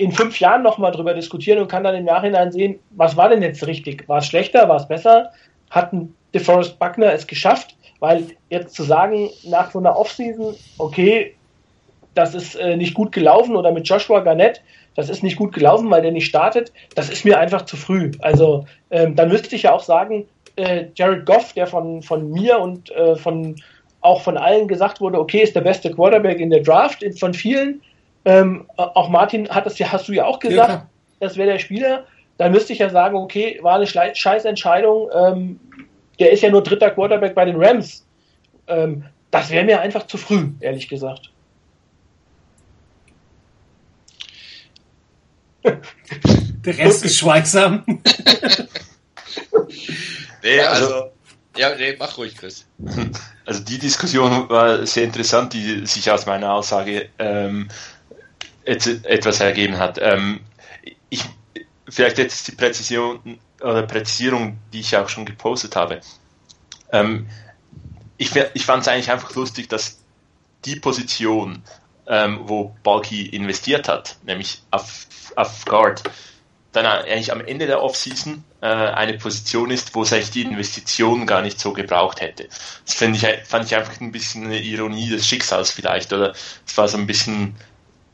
[0.00, 3.42] in fünf Jahren nochmal drüber diskutieren und kann dann im Nachhinein sehen, was war denn
[3.42, 4.08] jetzt richtig?
[4.08, 4.66] War es schlechter?
[4.66, 5.30] War es besser?
[5.68, 7.76] Hatten DeForest Buckner es geschafft?
[7.98, 11.34] Weil jetzt zu sagen, nach so einer Offseason, okay,
[12.14, 14.62] das ist äh, nicht gut gelaufen oder mit Joshua Garnett,
[14.96, 18.10] das ist nicht gut gelaufen, weil der nicht startet, das ist mir einfach zu früh.
[18.20, 20.26] Also ähm, dann müsste ich ja auch sagen,
[20.56, 23.54] äh, Jared Goff, der von, von mir und äh, von
[24.00, 27.82] auch von allen gesagt wurde, okay, ist der beste Quarterback in der Draft, von vielen,
[28.24, 30.86] ähm, auch Martin hat das ja, hast du ja auch gesagt, ja,
[31.20, 32.06] das wäre der Spieler.
[32.38, 35.10] Dann müsste ich ja sagen, okay, war eine scheiß Entscheidung.
[35.14, 35.60] Ähm,
[36.18, 38.06] der ist ja nur dritter Quarterback bei den Rams.
[38.66, 41.30] Ähm, das wäre mir einfach zu früh, ehrlich gesagt.
[46.64, 47.84] Der Rest ist schweigsam.
[50.42, 51.10] nee, also,
[51.56, 52.66] ja, nee, mach ruhig, Chris.
[53.44, 57.68] Also die Diskussion war sehr interessant, die sich aus meiner Aussage ähm,
[58.70, 59.98] etwas ergeben hat.
[60.00, 60.40] Ähm,
[61.08, 61.24] ich,
[61.88, 66.00] vielleicht jetzt die Präzision oder Präzisierung, die ich auch schon gepostet habe.
[66.92, 67.28] Ähm,
[68.16, 69.98] ich, ich fand es eigentlich einfach lustig, dass
[70.64, 71.62] die Position
[72.10, 75.06] ähm, wo Balky investiert hat, nämlich auf,
[75.36, 76.02] auf Guard,
[76.72, 81.26] dann eigentlich am Ende der Offseason äh, eine Position ist, wo es eigentlich die Investition
[81.26, 82.48] gar nicht so gebraucht hätte.
[82.84, 86.32] Das ich, fand ich einfach ein bisschen eine Ironie des Schicksals vielleicht, oder
[86.66, 87.56] es war so ein bisschen,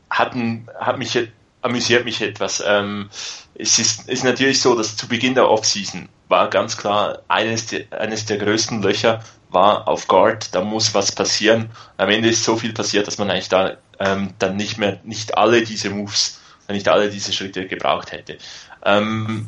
[0.09, 1.17] hatten, hat mich,
[1.61, 2.63] amüsiert mich etwas.
[2.65, 3.09] Ähm,
[3.55, 7.85] es ist, ist natürlich so, dass zu Beginn der Offseason war ganz klar, eines der,
[7.91, 11.69] eines der größten Löcher war auf Guard, da muss was passieren.
[11.95, 15.37] Am Ende ist so viel passiert, dass man eigentlich da ähm, dann nicht mehr, nicht
[15.37, 18.37] alle diese Moves, nicht alle diese Schritte gebraucht hätte.
[18.83, 19.47] Ähm,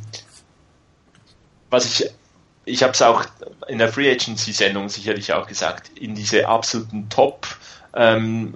[1.69, 2.09] was ich,
[2.65, 3.25] ich habe es auch
[3.67, 7.47] in der Free Agency Sendung sicherlich auch gesagt, in diese absoluten Top,
[7.93, 8.55] ähm,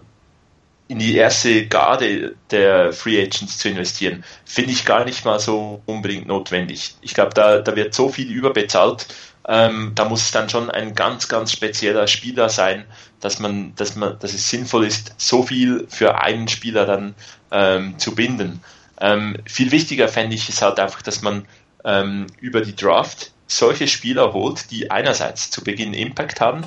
[0.94, 5.82] in die erste Garde der Free Agents zu investieren, finde ich gar nicht mal so
[5.88, 6.94] unbedingt notwendig.
[7.02, 9.08] Ich glaube, da, da wird so viel überbezahlt,
[9.48, 12.86] ähm, da muss es dann schon ein ganz, ganz spezieller Spieler sein,
[13.22, 17.16] dass man, dass man, dass es sinnvoll ist, so viel für einen Spieler dann
[17.50, 18.62] ähm, zu binden.
[19.02, 21.48] Ähm, viel wichtiger fände ich es halt einfach, dass man
[21.84, 26.64] ähm, über die Draft solche Spieler holt, die einerseits zu Beginn Impact haben.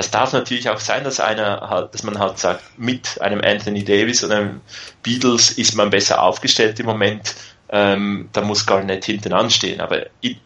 [0.00, 3.84] Das darf natürlich auch sein, dass einer halt, dass man halt sagt, mit einem Anthony
[3.84, 4.62] Davis oder einem
[5.02, 7.34] Beatles ist man besser aufgestellt im Moment.
[7.68, 9.82] Ähm, da muss gar nicht hinten anstehen.
[9.82, 10.38] Aber in,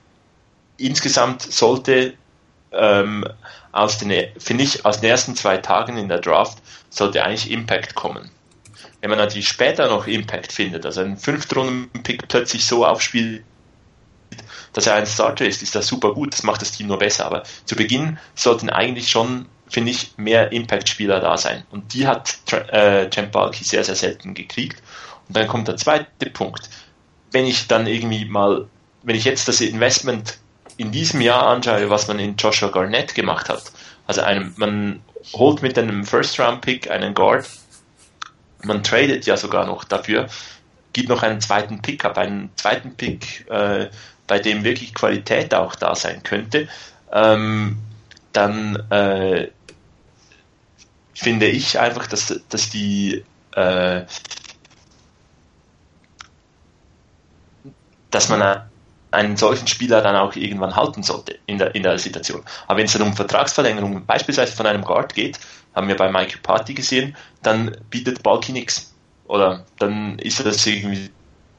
[0.76, 2.14] insgesamt sollte
[2.72, 3.24] ähm,
[3.70, 6.58] aus den, finde ich, aus den ersten zwei Tagen in der Draft
[6.90, 8.32] sollte eigentlich Impact kommen.
[9.02, 13.44] Wenn man natürlich später noch Impact findet, also ein Fünftrunden-Pick plötzlich so aufspielt,
[14.74, 17.24] dass er ein Starter ist, ist das super gut, das macht das Team nur besser.
[17.24, 21.64] Aber zu Beginn sollten eigentlich schon, finde ich, mehr Impact-Spieler da sein.
[21.70, 24.82] Und die hat äh, Champ Balky sehr, sehr selten gekriegt.
[25.28, 26.68] Und dann kommt der zweite Punkt.
[27.30, 28.66] Wenn ich dann irgendwie mal,
[29.02, 30.38] wenn ich jetzt das Investment
[30.76, 33.62] in diesem Jahr anschaue, was man in Joshua Garnett gemacht hat,
[34.06, 35.02] also einem, man
[35.32, 37.48] holt mit einem First-Round-Pick einen Guard,
[38.64, 40.28] man tradet ja sogar noch dafür,
[40.94, 43.90] gibt noch einen zweiten Pick ab, einen zweiten Pick, äh,
[44.26, 46.68] bei dem wirklich Qualität auch da sein könnte,
[47.12, 47.76] ähm,
[48.32, 49.50] dann äh,
[51.12, 53.22] finde ich einfach, dass, dass die
[53.52, 54.04] äh,
[58.10, 58.62] dass man
[59.10, 62.42] einen solchen Spieler dann auch irgendwann halten sollte in der, in der Situation.
[62.66, 65.38] Aber wenn es dann um Vertragsverlängerung beispielsweise von einem Guard geht,
[65.74, 68.93] haben wir bei Michael Party gesehen, dann bietet Balki nichts.
[69.26, 71.10] Oder dann ist das irgendwie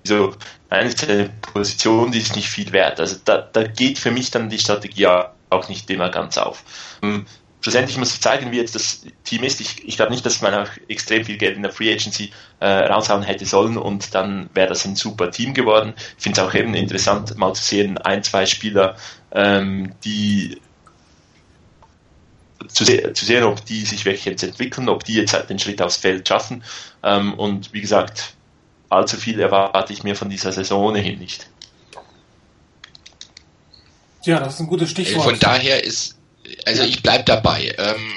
[0.04, 0.36] so
[0.70, 3.00] eine Position, die ist nicht viel wert.
[3.00, 6.64] Also da, da geht für mich dann die Strategie auch nicht immer ganz auf.
[7.02, 7.26] Ähm,
[7.62, 9.60] schlussendlich muss ich zeigen, wie jetzt das Team ist.
[9.62, 12.68] Ich, ich glaube nicht, dass man auch extrem viel Geld in der Free Agency äh,
[12.68, 15.94] raushauen hätte sollen und dann wäre das ein super Team geworden.
[15.98, 18.96] Ich finde es auch eben interessant, mal zu sehen, ein, zwei Spieler,
[19.32, 20.62] ähm, die
[22.68, 25.60] zu, se zu, sehen, ob die sich wirklich jetzt entwickeln, ob die jetzt halt den
[25.60, 26.64] Schritt aufs Feld schaffen.
[27.04, 28.34] Ähm, und wie gesagt,
[28.90, 31.48] allzu viel erwarte ich mir von dieser Saison ohnehin nicht.
[34.24, 35.24] Ja, das ist ein gutes Stichwort.
[35.24, 36.16] Von daher ist
[36.66, 37.74] also ich bleib dabei.
[37.78, 38.14] Ähm,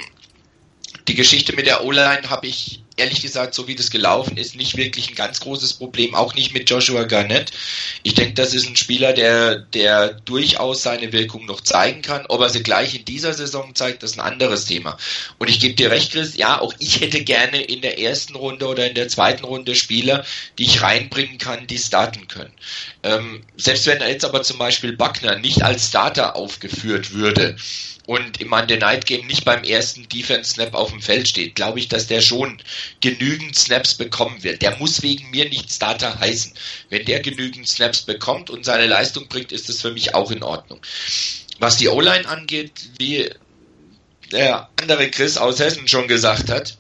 [1.06, 4.76] die Geschichte mit der O-Line habe ich ehrlich gesagt, so wie das gelaufen ist, nicht
[4.76, 7.52] wirklich ein ganz großes Problem, auch nicht mit Joshua Garnett.
[8.02, 12.26] Ich denke, das ist ein Spieler, der, der durchaus seine Wirkung noch zeigen kann.
[12.28, 14.98] Ob er sie gleich in dieser Saison zeigt, das ist ein anderes Thema.
[15.38, 18.66] Und ich gebe dir recht, Chris, ja, auch ich hätte gerne in der ersten Runde
[18.66, 20.24] oder in der zweiten Runde Spieler,
[20.58, 22.52] die ich reinbringen kann, die starten können.
[23.02, 27.56] Ähm, selbst wenn jetzt aber zum Beispiel Buckner nicht als Starter aufgeführt würde,
[28.08, 31.78] und im Monday Night Game nicht beim ersten Defense Snap auf dem Feld steht, glaube
[31.78, 32.56] ich, dass der schon
[33.02, 34.62] genügend Snaps bekommen wird.
[34.62, 36.54] Der muss wegen mir nicht Starter heißen.
[36.88, 40.42] Wenn der genügend Snaps bekommt und seine Leistung bringt, ist das für mich auch in
[40.42, 40.80] Ordnung.
[41.58, 43.28] Was die O-Line angeht, wie
[44.32, 46.78] der andere Chris aus Hessen schon gesagt hat,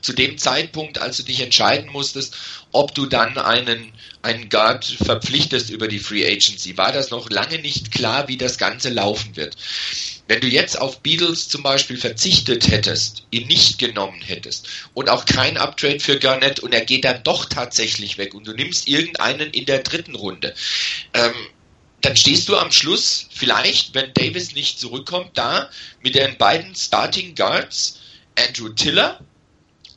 [0.00, 2.36] zu dem Zeitpunkt, als du dich entscheiden musstest,
[2.70, 3.92] ob du dann einen,
[4.22, 8.58] einen Guard verpflichtest über die Free Agency, war das noch lange nicht klar, wie das
[8.58, 9.56] Ganze laufen wird.
[10.28, 15.24] Wenn du jetzt auf Beatles zum Beispiel verzichtet hättest, ihn nicht genommen hättest und auch
[15.24, 19.50] kein Uptrade für Garnett und er geht dann doch tatsächlich weg und du nimmst irgendeinen
[19.50, 20.54] in der dritten Runde,
[21.14, 21.34] ähm,
[22.00, 25.70] dann stehst du am Schluss vielleicht, wenn Davis nicht zurückkommt, da
[26.02, 28.00] mit den beiden Starting Guards,
[28.38, 29.20] Andrew Tiller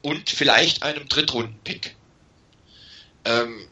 [0.01, 1.95] und vielleicht einem Drittrunden-Pick.
[3.25, 3.68] Ähm,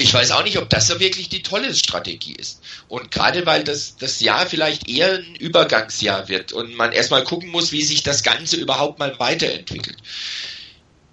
[0.00, 2.62] ich weiß auch nicht, ob das so wirklich die tolle Strategie ist.
[2.88, 7.50] Und gerade weil das, das Jahr vielleicht eher ein Übergangsjahr wird und man erstmal gucken
[7.50, 9.98] muss, wie sich das Ganze überhaupt mal weiterentwickelt.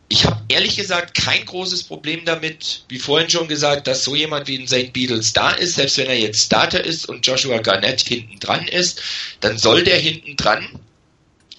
[0.08, 4.48] Ich habe ehrlich gesagt kein großes Problem damit, wie vorhin schon gesagt, dass so jemand
[4.48, 4.94] wie ein St.
[4.94, 9.02] Beatles da ist, selbst wenn er jetzt Starter ist und Joshua Garnett hinten dran ist,
[9.42, 10.66] dann soll der hinten dran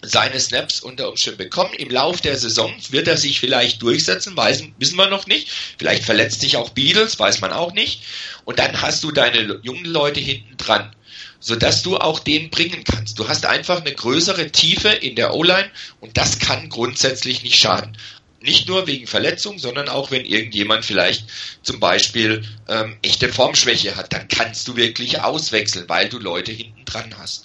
[0.02, 1.74] seine Snaps unter Umständen bekommen.
[1.74, 5.50] Im Lauf der Saison wird er sich vielleicht durchsetzen, weiß, wissen wir noch nicht.
[5.78, 8.02] Vielleicht verletzt sich auch Beatles, weiß man auch nicht.
[8.44, 10.94] Und dann hast du deine jungen Leute hinten dran,
[11.40, 13.18] sodass du auch den bringen kannst.
[13.18, 15.70] Du hast einfach eine größere Tiefe in der O-Line
[16.00, 17.96] und das kann grundsätzlich nicht schaden.
[18.40, 21.24] Nicht nur wegen Verletzung, sondern auch wenn irgendjemand vielleicht
[21.62, 26.84] zum Beispiel ähm, echte Formschwäche hat, dann kannst du wirklich auswechseln, weil du Leute hinten
[26.84, 27.44] dran hast.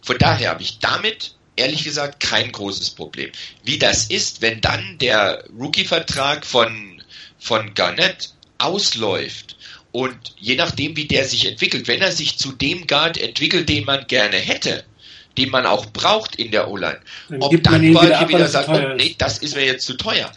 [0.00, 3.30] Von daher habe ich damit ehrlich gesagt kein großes Problem.
[3.64, 7.02] Wie das ist, wenn dann der Rookie-Vertrag von,
[7.38, 9.56] von Garnett ausläuft
[9.92, 13.84] und je nachdem, wie der sich entwickelt, wenn er sich zu dem Guard entwickelt, den
[13.84, 14.84] man gerne hätte,
[15.38, 17.00] den man auch braucht in der O-Line,
[17.40, 20.32] ob dann Balke wieder sagt, oh, nee, das ist mir jetzt zu teuer.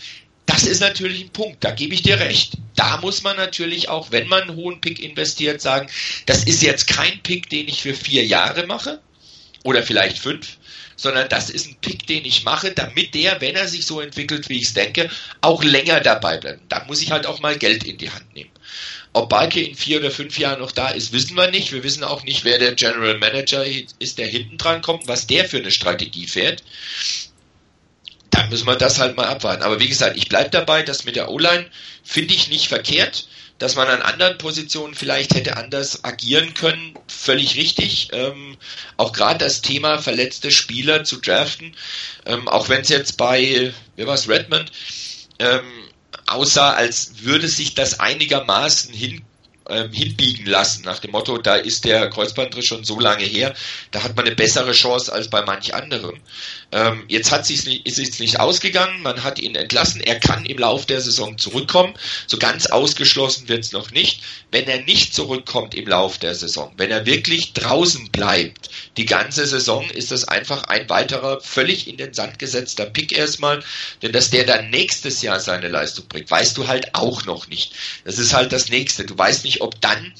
[0.45, 2.53] Das ist natürlich ein Punkt, da gebe ich dir recht.
[2.75, 5.89] Da muss man natürlich auch, wenn man einen hohen Pick investiert, sagen,
[6.25, 8.99] das ist jetzt kein Pick, den ich für vier Jahre mache
[9.63, 10.57] oder vielleicht fünf,
[10.99, 14.49] sondern das ist ein Pick, den ich mache, damit der, wenn er sich so entwickelt,
[14.49, 16.59] wie ich es denke, auch länger dabei bleibt.
[16.67, 18.51] Da muss ich halt auch mal Geld in die Hand nehmen.
[19.13, 21.71] Ob Balke in vier oder fünf Jahren noch da ist, wissen wir nicht.
[21.71, 25.45] Wir wissen auch nicht, wer der General Manager ist, der hinten dran kommt, was der
[25.45, 26.63] für eine Strategie fährt.
[28.29, 29.63] Da müssen wir das halt mal abwarten.
[29.63, 31.65] Aber wie gesagt, ich bleibe dabei, dass mit der O-Line
[32.03, 33.27] finde ich nicht verkehrt
[33.59, 38.09] dass man an anderen Positionen vielleicht hätte anders agieren können, völlig richtig.
[38.13, 38.57] Ähm,
[38.97, 41.75] auch gerade das Thema verletzte Spieler zu draften,
[42.25, 44.71] ähm, auch wenn es jetzt bei, wer war es, Redmond,
[45.39, 45.89] ähm,
[46.25, 49.21] aussah, als würde sich das einigermaßen hin,
[49.69, 53.53] ähm, hinbiegen lassen, nach dem Motto, da ist der Kreuzbandriss schon so lange her,
[53.91, 56.19] da hat man eine bessere Chance als bei manch anderem.
[56.71, 60.45] Ähm, jetzt hat sich's nicht, ist es nicht ausgegangen, man hat ihn entlassen, er kann
[60.45, 61.93] im Lauf der Saison zurückkommen.
[62.27, 64.21] So ganz ausgeschlossen wird's noch nicht.
[64.51, 69.47] Wenn er nicht zurückkommt im Lauf der Saison, wenn er wirklich draußen bleibt, die ganze
[69.47, 73.63] Saison ist das einfach ein weiterer völlig in den Sand gesetzter Pick erstmal,
[74.01, 77.73] denn dass der dann nächstes Jahr seine Leistung bringt, weißt du halt auch noch nicht.
[78.05, 79.05] Das ist halt das nächste.
[79.05, 80.13] Du weißt nicht, ob dann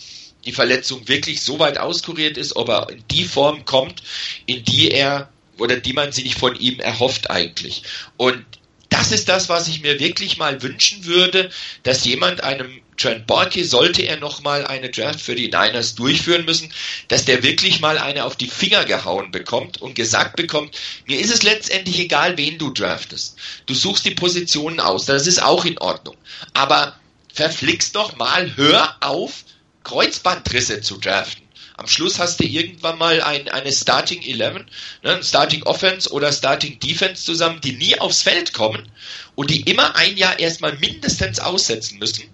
[0.45, 4.01] die Verletzung wirklich so weit auskuriert ist, ob er in die Form kommt,
[4.45, 7.83] in die er oder die man sich von ihm erhofft eigentlich.
[8.17, 8.45] Und
[8.89, 11.49] das ist das, was ich mir wirklich mal wünschen würde,
[11.83, 16.73] dass jemand einem Trent Borke, sollte er nochmal eine Draft für die Niners durchführen müssen,
[17.07, 20.77] dass der wirklich mal eine auf die Finger gehauen bekommt und gesagt bekommt,
[21.07, 23.37] mir ist es letztendlich egal, wen du draftest.
[23.67, 26.17] Du suchst die Positionen aus, das ist auch in Ordnung.
[26.53, 26.99] Aber
[27.39, 29.45] verflixt doch mal, hör auf,
[29.85, 31.47] Kreuzbandrisse zu draften.
[31.77, 34.65] Am Schluss hast du irgendwann mal ein, eine Starting 11,
[35.03, 38.91] ne, Starting Offense oder Starting Defense zusammen, die nie aufs Feld kommen
[39.35, 42.25] und die immer ein Jahr erstmal mindestens aussetzen müssen.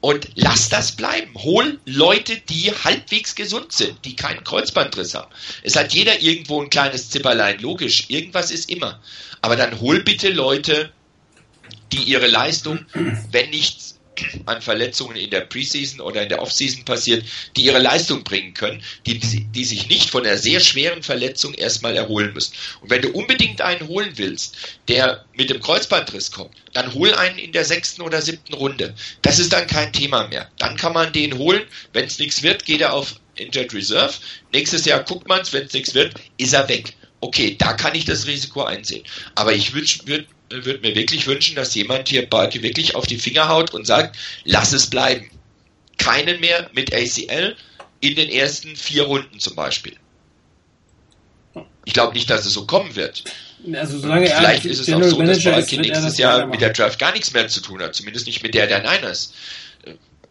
[0.00, 1.32] Und lass das bleiben.
[1.36, 5.30] Hol Leute, die halbwegs gesund sind, die keinen Kreuzbandriss haben.
[5.62, 8.06] Es hat jeder irgendwo ein kleines Zipperlein, logisch.
[8.08, 9.00] Irgendwas ist immer.
[9.40, 10.90] Aber dann hol bitte Leute,
[11.92, 12.84] die ihre Leistung,
[13.30, 13.91] wenn nicht
[14.46, 17.24] an Verletzungen in der Preseason oder in der Offseason passiert,
[17.56, 21.96] die ihre Leistung bringen können, die, die sich nicht von einer sehr schweren Verletzung erstmal
[21.96, 22.54] erholen müssen.
[22.80, 24.56] Und wenn du unbedingt einen holen willst,
[24.88, 28.94] der mit dem Kreuzbandriss kommt, dann hol einen in der sechsten oder siebten Runde.
[29.22, 30.50] Das ist dann kein Thema mehr.
[30.58, 31.62] Dann kann man den holen.
[31.92, 34.14] Wenn es nichts wird, geht er auf Injured Reserve.
[34.52, 36.94] Nächstes Jahr guckt man es, wenn es nichts wird, ist er weg.
[37.20, 39.04] Okay, da kann ich das Risiko einsehen.
[39.36, 40.26] Aber ich würde
[40.64, 44.16] würde mir wirklich wünschen, dass jemand hier Balke wirklich auf die Finger haut und sagt,
[44.44, 45.30] lass es bleiben.
[45.98, 47.56] Keinen mehr mit ACL
[48.00, 49.96] in den ersten vier Runden zum Beispiel.
[51.84, 53.24] Ich glaube nicht, dass es so kommen wird.
[53.74, 56.98] Also solange er Vielleicht ist es auch so, dass Balke nächstes Jahr mit der Draft
[56.98, 57.94] gar nichts mehr zu tun hat.
[57.94, 59.32] Zumindest nicht mit der der Niners.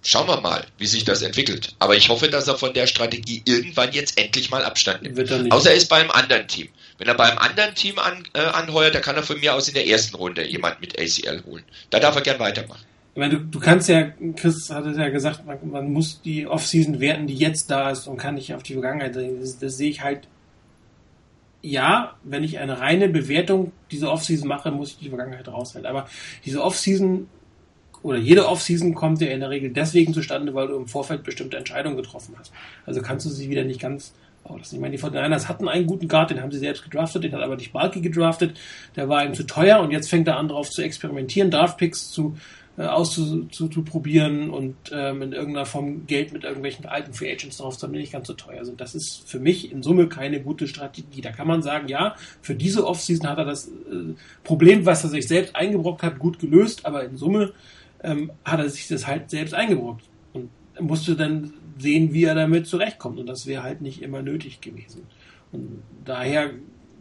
[0.03, 1.76] Schauen wir mal, wie sich das entwickelt.
[1.80, 5.51] Aber ich hoffe, dass er von der Strategie irgendwann jetzt endlich mal Abstand nimmt.
[5.51, 6.69] Außer er ist beim anderen Team.
[7.02, 9.74] Wenn er beim anderen Team an, äh, anheuert, dann kann er von mir aus in
[9.74, 11.64] der ersten Runde jemand mit ACL holen.
[11.89, 12.86] Da darf er gern weitermachen.
[13.16, 16.99] Meine, du, du kannst ja, Chris hat es ja gesagt, man, man muss die Offseason
[16.99, 19.39] werten, die jetzt da ist und kann nicht auf die Vergangenheit sehen.
[19.41, 20.28] Das, das sehe ich halt
[21.64, 25.89] ja, wenn ich eine reine Bewertung dieser Offseason mache, muss ich die Vergangenheit raushalten.
[25.89, 26.08] Aber
[26.45, 27.28] diese Offseason
[28.04, 31.58] oder jede Offseason kommt ja in der Regel deswegen zustande, weil du im Vorfeld bestimmte
[31.58, 32.54] Entscheidungen getroffen hast.
[32.86, 35.85] Also kannst du sie wieder nicht ganz Oh, das, ich meine, die 49ers hatten einen
[35.85, 38.59] guten Guard, den haben sie selbst gedraftet, den hat aber nicht Balky gedraftet,
[38.95, 42.35] der war ihm zu teuer und jetzt fängt er an, darauf zu experimentieren, Draftpicks zu,
[42.77, 47.85] äh, auszuprobieren und ähm, in irgendeiner Form Geld mit irgendwelchen alten Free Agents drauf zu
[47.85, 48.79] haben, die nicht ganz so teuer sind.
[48.79, 51.19] Das ist für mich in Summe keine gute Strategie.
[51.19, 54.15] Da kann man sagen, ja, für diese Offseason hat er das äh,
[54.45, 57.51] Problem, was er sich selbst eingebrockt hat, gut gelöst, aber in Summe
[58.03, 62.67] ähm, hat er sich das halt selbst eingebrockt und musste dann sehen, wie er damit
[62.67, 63.19] zurechtkommt.
[63.19, 65.07] Und das wäre halt nicht immer nötig gewesen.
[65.51, 66.51] Und daher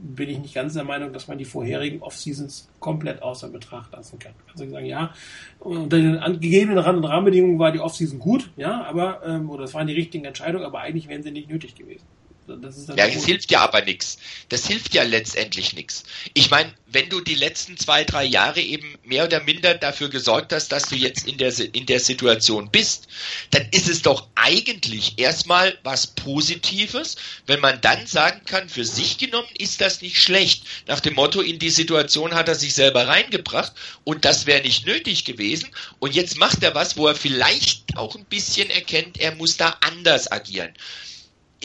[0.03, 4.19] bin ich nicht ganz der Meinung, dass man die vorherigen Off-Seasons komplett außer Betracht lassen
[4.19, 4.33] kann.
[4.51, 5.13] Also sagen, ja,
[5.59, 9.93] unter den gegebenen Rahmenbedingungen war die Off-Season gut, ja, aber, ähm, oder das waren die
[9.93, 12.07] richtigen Entscheidungen, aber eigentlich wären sie nicht nötig gewesen
[12.47, 14.19] ja, das hilft ja aber nichts.
[14.49, 16.05] Das hilft ja letztendlich nichts.
[16.35, 20.53] Ich meine, wenn du die letzten zwei, drei Jahre eben mehr oder minder dafür gesorgt
[20.53, 23.07] hast, dass du jetzt in der, in der Situation bist,
[23.51, 27.17] dann ist es doch eigentlich erstmal was Positives,
[27.47, 30.65] wenn man dann sagen kann, für sich genommen ist das nicht schlecht.
[30.87, 33.73] Nach dem Motto, in die Situation hat er sich selber reingebracht
[34.05, 35.71] und das wäre nicht nötig gewesen.
[36.01, 39.77] Und jetzt macht er was, wo er vielleicht auch ein bisschen erkennt, er muss da
[39.81, 40.73] anders agieren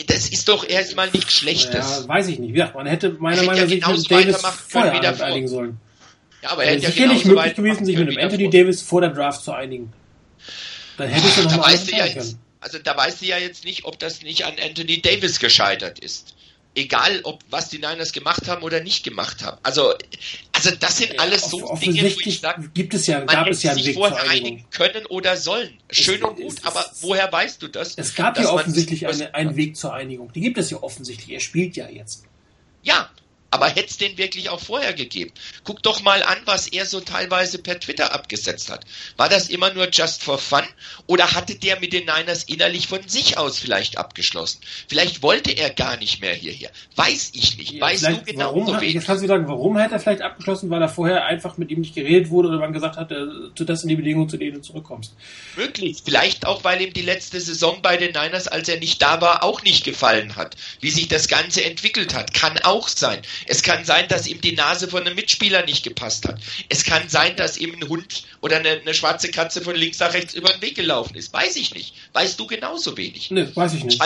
[0.04, 2.02] das ist doch erstmal nichts Schlechtes.
[2.02, 2.54] Ja, weiß ich nicht.
[2.54, 5.80] Ja, man hätte meiner Meinung nach ja Davis vorher einigen sollen.
[6.42, 8.52] Ja, aber er hätte ja sicherlich möglich gewesen, sich mit dem Anthony vor.
[8.52, 9.92] Davis vor der Draft zu einigen.
[10.98, 13.38] Dann hättest du noch da mal weißt du ja jetzt, Also da weißt du ja
[13.38, 16.35] jetzt nicht, ob das nicht an Anthony Davis gescheitert ist
[16.76, 19.58] egal ob was die Niners gemacht haben oder nicht gemacht haben.
[19.62, 19.94] Also,
[20.52, 23.62] also das sind alles so Off Dinge, wo ich sage, gibt es ja, gab es
[23.62, 25.78] ja einen sich Weg vorher einigen können oder sollen.
[25.90, 27.94] Schön es, und gut, aber woher weißt du das?
[27.96, 30.32] Es gab ja offensichtlich eine, einen Weg zur Einigung.
[30.32, 31.30] Die gibt es ja offensichtlich.
[31.30, 32.24] Er spielt ja jetzt.
[32.82, 33.10] Ja,
[33.50, 35.32] aber hätte es den wirklich auch vorher gegeben?
[35.64, 38.84] Guck doch mal an, was er so teilweise per Twitter abgesetzt hat.
[39.16, 40.64] War das immer nur just for fun?
[41.06, 44.60] Oder hatte der mit den Niners innerlich von sich aus vielleicht abgeschlossen?
[44.88, 46.70] Vielleicht wollte er gar nicht mehr hierher.
[46.96, 47.80] Weiß ich nicht.
[47.80, 48.94] Weißt du genau warum, so wenig?
[48.94, 50.70] Jetzt kannst du sagen, warum hat er vielleicht abgeschlossen?
[50.70, 53.80] Weil er vorher einfach mit ihm nicht geredet wurde oder man gesagt hat, du das
[53.80, 55.14] sind die Bedingungen, zu denen du zurückkommst.
[55.56, 55.98] Möglich.
[56.04, 59.42] Vielleicht auch, weil ihm die letzte Saison bei den Niners, als er nicht da war,
[59.42, 60.56] auch nicht gefallen hat.
[60.80, 62.34] Wie sich das Ganze entwickelt hat.
[62.34, 63.20] Kann auch sein.
[63.46, 66.40] Es kann sein, dass ihm die Nase von einem Mitspieler nicht gepasst hat.
[66.68, 70.14] Es kann sein, dass ihm ein Hund oder eine, eine schwarze Katze von links nach
[70.14, 71.32] rechts über den Weg gelaufen ist.
[71.32, 71.94] Weiß ich nicht.
[72.12, 73.30] Weißt du genauso wenig.
[73.30, 74.02] Nee, weiß ich nicht.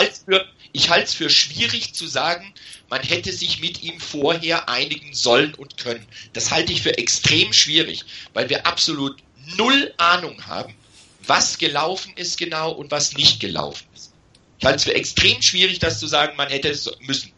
[0.73, 2.53] Ich halte es für, für schwierig zu sagen,
[2.89, 6.05] man hätte sich mit ihm vorher einigen sollen und können.
[6.33, 9.17] Das halte ich für extrem schwierig, weil wir absolut
[9.57, 10.73] null Ahnung haben,
[11.25, 14.13] was gelaufen ist genau und was nicht gelaufen ist.
[14.59, 17.31] Ich halte es für extrem schwierig, das zu sagen, man hätte es müssen.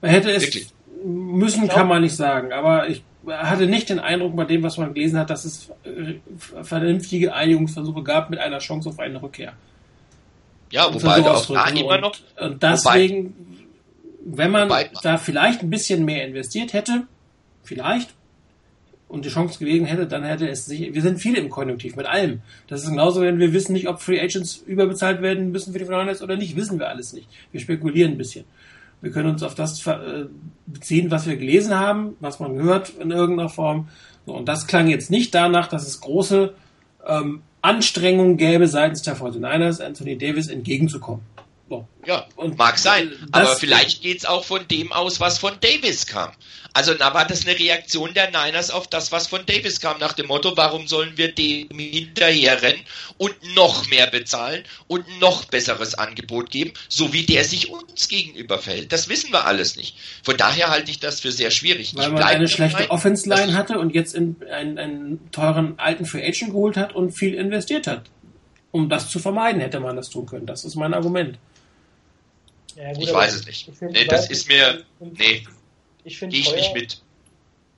[0.00, 0.66] Man hätte es Wirklich
[1.04, 4.94] müssen kann man nicht sagen, aber ich hatte nicht den Eindruck bei dem, was man
[4.94, 6.14] gelesen hat, dass es äh,
[6.62, 9.52] vernünftige Einigungsversuche gab mit einer Chance auf eine Rückkehr.
[10.70, 12.16] Ja, wobei so auch da immer noch.
[12.40, 13.34] Und deswegen,
[14.24, 17.06] wobei, wenn man wobei, da vielleicht ein bisschen mehr investiert hätte,
[17.62, 18.14] vielleicht,
[19.08, 22.06] und die Chance gewesen hätte, dann hätte es sich, wir sind viele im Konjunktiv mit
[22.06, 22.42] allem.
[22.66, 25.84] Das ist genauso, wenn wir wissen nicht, ob Free Agents überbezahlt werden müssen für die
[25.84, 27.28] Finals oder nicht, wissen wir alles nicht.
[27.52, 28.44] Wir spekulieren ein bisschen.
[29.04, 30.24] Wir können uns auf das äh,
[30.66, 33.88] beziehen, was wir gelesen haben, was man hört in irgendeiner Form.
[34.24, 36.54] und das klang jetzt nicht danach, dass es große
[37.06, 41.20] ähm, Anstrengungen gäbe seitens der 49ers, Anthony Davis entgegenzukommen.
[42.06, 43.12] Ja, und mag sein.
[43.32, 46.32] Aber vielleicht geht es auch von dem aus, was von Davis kam.
[46.76, 50.12] Also da war das eine Reaktion der Niners auf das, was von Davis kam, nach
[50.12, 52.82] dem Motto, warum sollen wir dem hinterherrennen
[53.16, 58.58] und noch mehr bezahlen und noch besseres Angebot geben, so wie der sich uns gegenüber
[58.58, 58.92] verhält.
[58.92, 59.96] Das wissen wir alles nicht.
[60.24, 61.94] Von daher halte ich das für sehr schwierig.
[61.94, 66.50] Weil man eine schlechte Offense-Line hatte und jetzt in einen, einen teuren alten Free Agent
[66.50, 68.10] geholt hat und viel investiert hat.
[68.72, 70.46] Um das zu vermeiden, hätte man das tun können.
[70.46, 71.38] Das ist mein Argument.
[72.76, 73.70] Ja, gut, ich weiß es nicht.
[73.82, 74.82] Nee, das ist mir.
[75.00, 75.42] Nee.
[76.04, 77.00] Ich finde ich nicht mit.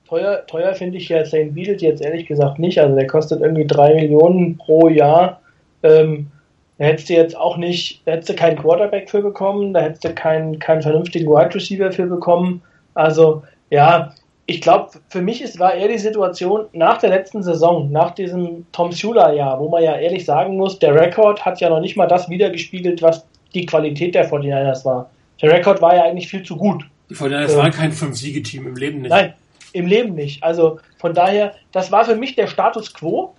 [0.07, 1.53] Teuer, teuer finde ich ja St.
[1.53, 2.79] Beatles jetzt ehrlich gesagt nicht.
[2.79, 5.41] Also der kostet irgendwie 3 Millionen pro Jahr.
[5.83, 6.31] Ähm,
[6.77, 10.03] da hättest du jetzt auch nicht, da hättest du keinen Quarterback für bekommen, da hättest
[10.03, 12.61] du keinen, keinen vernünftigen Wide Receiver für bekommen.
[12.93, 14.13] Also, ja,
[14.45, 18.65] ich glaube, für mich ist, war eher die Situation nach der letzten Saison, nach diesem
[18.71, 22.07] Tom Sula-Jahr, wo man ja ehrlich sagen muss, der Rekord hat ja noch nicht mal
[22.07, 25.09] das wiedergespiegelt, was die Qualität der 49ers war.
[25.41, 26.85] Der Rekord war ja eigentlich viel zu gut.
[27.09, 29.11] Die 49ers ähm, waren kein Fünf-Siege-Team im Leben nicht.
[29.11, 29.33] Nein,
[29.73, 30.43] im Leben nicht.
[30.43, 33.35] Also von daher, das war für mich der Status quo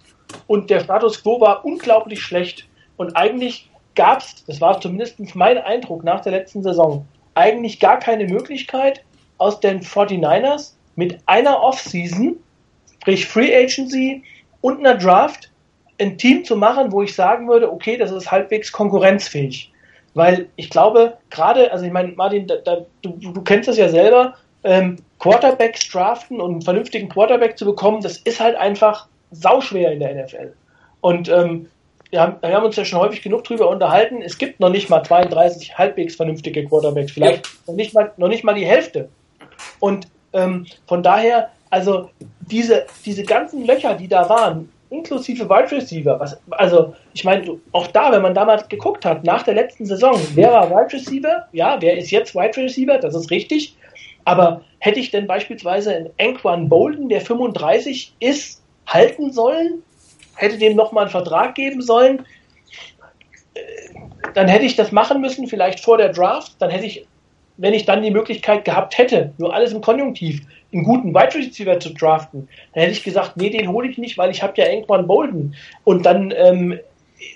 [0.46, 2.66] und der Status quo war unglaublich schlecht.
[2.96, 7.98] Und eigentlich gab es, das war zumindest mein Eindruck nach der letzten Saison, eigentlich gar
[7.98, 9.02] keine Möglichkeit
[9.38, 12.36] aus den 49ers mit einer Offseason,
[13.00, 14.22] sprich Free Agency
[14.60, 15.50] und einer Draft,
[16.00, 19.72] ein Team zu machen, wo ich sagen würde, okay, das ist halbwegs konkurrenzfähig.
[20.18, 23.88] Weil ich glaube, gerade, also ich meine, Martin, da, da, du, du kennst das ja
[23.88, 29.92] selber, ähm, Quarterbacks draften und einen vernünftigen Quarterback zu bekommen, das ist halt einfach sauschwer
[29.92, 30.52] in der NFL.
[31.02, 31.68] Und ähm,
[32.10, 34.90] wir, haben, wir haben uns ja schon häufig genug drüber unterhalten, es gibt noch nicht
[34.90, 39.08] mal 32 halbwegs vernünftige Quarterbacks, vielleicht noch, nicht mal, noch nicht mal die Hälfte.
[39.78, 42.10] Und ähm, von daher, also
[42.40, 46.18] diese, diese ganzen Löcher, die da waren, inklusive Wide Receiver.
[46.18, 50.20] Was, also, ich meine, auch da, wenn man damals geguckt hat, nach der letzten Saison,
[50.34, 51.46] wer war Wide Receiver?
[51.52, 52.98] Ja, wer ist jetzt Wide Receiver?
[52.98, 53.76] Das ist richtig.
[54.24, 59.82] Aber hätte ich denn beispielsweise einen Anquan Bolden, der 35 ist, halten sollen?
[60.34, 62.24] Hätte dem nochmal einen Vertrag geben sollen?
[63.54, 63.60] Äh,
[64.34, 66.52] dann hätte ich das machen müssen, vielleicht vor der Draft.
[66.58, 67.06] Dann hätte ich,
[67.56, 70.42] wenn ich dann die Möglichkeit gehabt hätte, nur alles im Konjunktiv,
[70.72, 74.18] einen guten Wide Receiver zu draften, dann hätte ich gesagt, nee, den hole ich nicht,
[74.18, 75.54] weil ich habe ja Anquan Bolden.
[75.84, 76.78] Und dann ähm,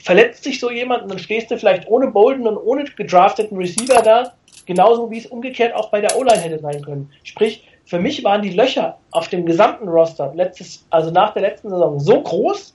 [0.03, 4.03] verletzt sich so jemand und dann stehst du vielleicht ohne Bolden und ohne gedrafteten Receiver
[4.03, 4.35] da,
[4.66, 7.11] genauso wie es umgekehrt auch bei der O-Line hätte sein können.
[7.24, 11.70] Sprich, für mich waren die Löcher auf dem gesamten Roster letztes, also nach der letzten
[11.70, 12.74] Saison so groß,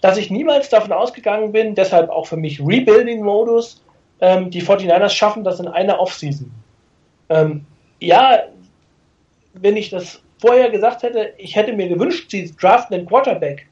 [0.00, 3.82] dass ich niemals davon ausgegangen bin, deshalb auch für mich Rebuilding-Modus,
[4.20, 6.50] ähm, die 49ers schaffen das in einer Offseason.
[7.28, 7.66] Ähm,
[8.00, 8.44] ja,
[9.54, 13.66] wenn ich das vorher gesagt hätte, ich hätte mir gewünscht, sie draften den Quarterback,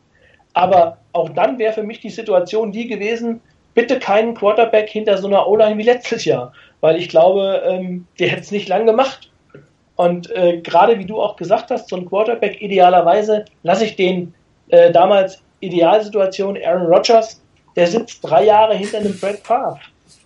[0.52, 3.40] aber auch dann wäre für mich die Situation die gewesen,
[3.74, 8.28] bitte keinen Quarterback hinter so einer O-Line wie letztes Jahr, weil ich glaube, ähm, der
[8.28, 9.30] hätte es nicht lang gemacht.
[9.96, 14.34] Und äh, gerade wie du auch gesagt hast, so ein Quarterback idealerweise lasse ich den
[14.68, 17.42] äh, damals Idealsituation Aaron Rodgers,
[17.76, 19.80] der sitzt drei Jahre hinter einem Brad Favre.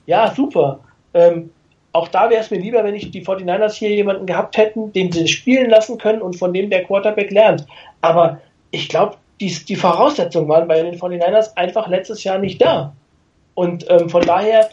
[0.07, 0.81] Ja, super.
[1.15, 1.51] Ähm,
[1.93, 5.11] auch da wäre es mir lieber, wenn ich die 49ers hier jemanden gehabt hätten, den
[5.11, 7.67] sie spielen lassen können und von dem der Quarterback lernt.
[8.01, 12.93] Aber ich glaube, die, die Voraussetzungen waren bei den 49ers einfach letztes Jahr nicht da.
[13.55, 14.71] Und ähm, von daher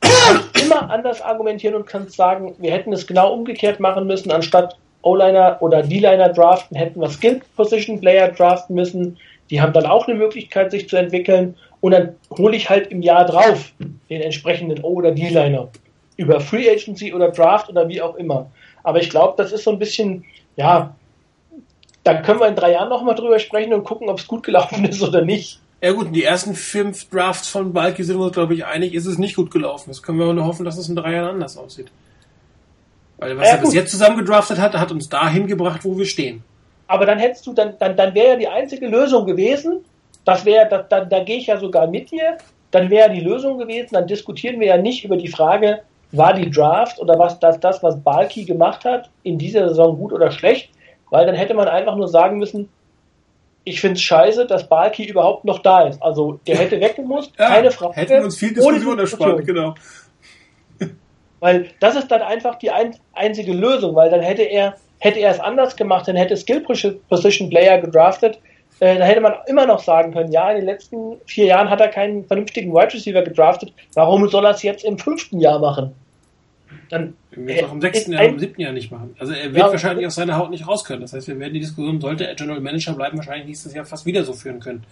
[0.00, 4.76] kann immer anders argumentieren und kann sagen, wir hätten es genau umgekehrt machen müssen, anstatt
[5.02, 9.18] O-Liner oder D-Liner draften, hätten wir Skill Position Player draften müssen.
[9.50, 11.54] Die haben dann auch eine Möglichkeit, sich zu entwickeln.
[11.84, 13.70] Und dann hole ich halt im Jahr drauf
[14.08, 15.68] den entsprechenden O- oder D-Liner.
[16.16, 18.50] Über Free Agency oder Draft oder wie auch immer.
[18.82, 20.24] Aber ich glaube, das ist so ein bisschen,
[20.56, 20.94] ja,
[22.02, 24.82] da können wir in drei Jahren nochmal drüber sprechen und gucken, ob es gut gelaufen
[24.88, 25.60] ist oder nicht.
[25.82, 29.04] Ja gut, die ersten fünf Drafts von Balki sind wir uns, glaube ich, einig, ist
[29.04, 29.90] es nicht gut gelaufen.
[29.90, 31.88] Das können wir nur hoffen, dass es in drei Jahren anders aussieht.
[33.18, 33.66] Weil was ja, er gut.
[33.66, 36.44] bis jetzt zusammen gedraftet hat, hat uns dahin gebracht, wo wir stehen.
[36.86, 39.84] Aber dann hättest du, dann, dann, dann wäre ja die einzige Lösung gewesen,
[40.24, 42.38] das wäre, da, da, da gehe ich ja sogar mit dir,
[42.70, 45.80] dann wäre die Lösung gewesen, dann diskutieren wir ja nicht über die Frage,
[46.12, 50.12] war die Draft oder was das, das was Balki gemacht hat, in dieser Saison gut
[50.12, 50.70] oder schlecht,
[51.10, 52.68] weil dann hätte man einfach nur sagen müssen,
[53.64, 56.02] ich finde es scheiße, dass Balki überhaupt noch da ist.
[56.02, 57.94] Also der hätte weggemusst, ja, keine Frage.
[57.94, 59.74] Hätten uns viel Diskussion erspart, genau.
[61.40, 65.30] Weil das ist dann einfach die ein, einzige Lösung, weil dann hätte er, hätte er
[65.30, 68.38] es anders gemacht, dann hätte Skill Position Player gedraftet,
[68.84, 71.80] äh, da hätte man immer noch sagen können, ja, in den letzten vier Jahren hat
[71.80, 75.94] er keinen vernünftigen Wide Receiver gedraftet, warum soll er es jetzt im fünften Jahr machen?
[76.90, 79.16] Dann wird es auch im sechsten Jahr, im siebten Jahr nicht machen.
[79.18, 81.00] Also er wird ja, wahrscheinlich aus seiner Haut nicht raus können.
[81.00, 84.04] Das heißt, wir werden die Diskussion, sollte er General Manager bleiben, wahrscheinlich nächstes Jahr fast
[84.04, 84.84] wieder so führen können.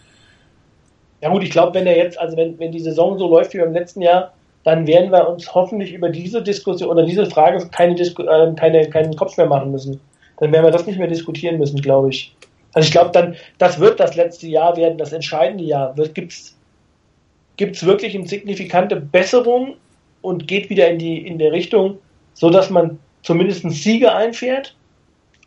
[1.20, 3.58] Ja gut, ich glaube, wenn er jetzt, also wenn, wenn die Saison so läuft wie
[3.58, 4.32] beim letzten Jahr,
[4.64, 8.88] dann werden wir uns hoffentlich über diese Diskussion oder diese Frage keine, Disku äh, keine,
[8.88, 10.00] keinen Kopf mehr machen müssen.
[10.38, 12.34] Dann werden wir das nicht mehr diskutieren müssen, glaube ich.
[12.74, 15.94] Also ich glaube dann, das wird das letzte Jahr werden, das entscheidende Jahr.
[15.94, 19.76] Gibt es wirklich eine signifikante Besserung
[20.22, 21.98] und geht wieder in die in der Richtung,
[22.34, 24.74] so dass man zumindest einen Sieger einfährt?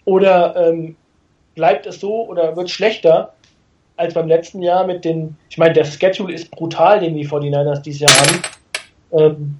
[0.05, 0.95] Oder ähm,
[1.55, 3.33] bleibt es so oder wird schlechter
[3.97, 7.81] als beim letzten Jahr mit den, ich meine, der Schedule ist brutal, den die 49ers
[7.81, 8.41] dieses Jahr haben.
[9.13, 9.57] Ähm,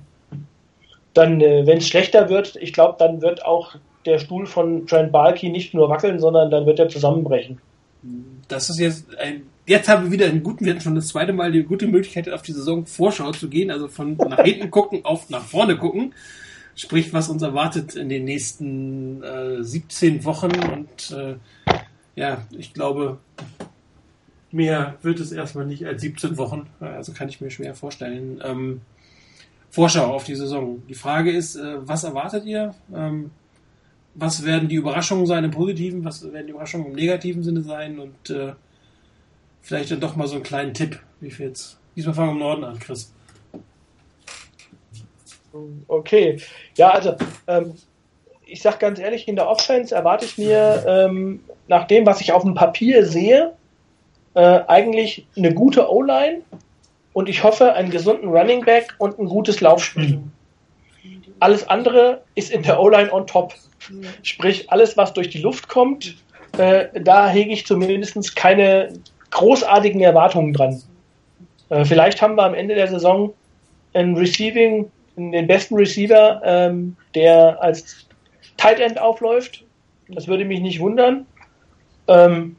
[1.14, 5.12] dann, äh, wenn es schlechter wird, ich glaube, dann wird auch der Stuhl von Trent
[5.12, 7.60] Balky nicht nur wackeln, sondern dann wird er zusammenbrechen.
[8.48, 11.34] Das ist jetzt ein, jetzt haben wir wieder einen guten, wir hatten schon das zweite
[11.34, 15.04] Mal die gute Möglichkeit, auf die Saison Vorschau zu gehen, also von nach hinten gucken
[15.04, 16.14] auf nach vorne gucken.
[16.76, 21.36] Sprich, was uns erwartet in den nächsten äh, 17 Wochen und äh,
[22.16, 23.18] ja, ich glaube,
[24.52, 28.42] mehr wird es erstmal nicht als 17 Wochen, also kann ich mir schwer vorstellen.
[28.44, 28.82] Ähm,
[29.70, 30.84] Vorschau auf die Saison.
[30.88, 32.74] Die Frage ist, äh, was erwartet ihr?
[32.94, 33.32] Ähm,
[34.16, 38.00] was werden die Überraschungen sein im positiven, was werden die Überraschungen im negativen Sinne sein
[38.00, 38.54] und äh,
[39.62, 41.00] vielleicht dann doch mal so einen kleinen Tipp.
[41.20, 41.78] Wie viel jetzt?
[41.96, 43.14] Diesmal fangen wir im Norden an, Chris.
[45.88, 46.42] Okay,
[46.76, 47.16] ja, also
[47.48, 47.76] ähm,
[48.46, 52.34] ich sag ganz ehrlich, in der Offense erwarte ich mir ähm, nach dem, was ich
[52.34, 53.54] auf dem Papier sehe,
[54.34, 56.42] äh, eigentlich eine gute O-Line,
[57.16, 60.20] und ich hoffe einen gesunden Running Back und ein gutes Laufspiel.
[61.40, 63.54] Alles andere ist in der O-Line on top.
[64.24, 66.16] Sprich, alles, was durch die Luft kommt,
[66.58, 68.94] äh, da hege ich zumindest keine
[69.32, 70.82] großartigen Erwartungen dran.
[71.70, 73.34] Äh, vielleicht haben wir am Ende der Saison
[73.94, 78.08] einen Receiving, den besten Receiver, ähm, der als
[78.58, 79.64] Tight End aufläuft.
[80.10, 81.26] Das würde mich nicht wundern.
[82.08, 82.56] Ähm,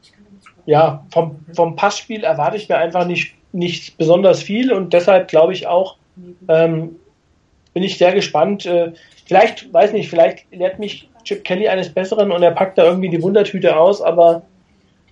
[0.65, 5.53] ja, vom, vom Passspiel erwarte ich mir einfach nicht nicht besonders viel und deshalb glaube
[5.53, 5.97] ich auch,
[6.47, 6.95] ähm,
[7.73, 8.65] bin ich sehr gespannt.
[8.65, 8.93] Äh,
[9.25, 13.09] vielleicht, weiß nicht, vielleicht lehrt mich Chip Kelly eines Besseren und er packt da irgendwie
[13.09, 14.43] die Wundertüte aus, aber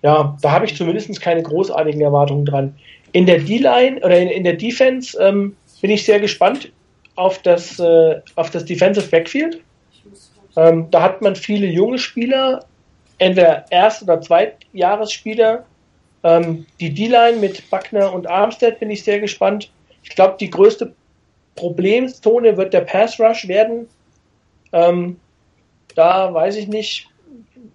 [0.01, 2.75] ja, da habe ich zumindest keine großartigen Erwartungen dran.
[3.11, 6.71] In der D-Line oder in, in, der Defense ähm, bin ich sehr gespannt
[7.15, 9.61] auf das, äh, auf das Defensive Backfield.
[10.55, 12.65] Ähm, da hat man viele junge Spieler,
[13.17, 15.65] entweder Erst- oder Zweitjahresspieler.
[16.23, 19.71] Ähm, die D-Line mit Buckner und Armstead bin ich sehr gespannt.
[20.03, 20.93] Ich glaube, die größte
[21.55, 23.87] Problemzone wird der Pass Rush werden.
[24.71, 25.17] Ähm,
[25.95, 27.07] da weiß ich nicht,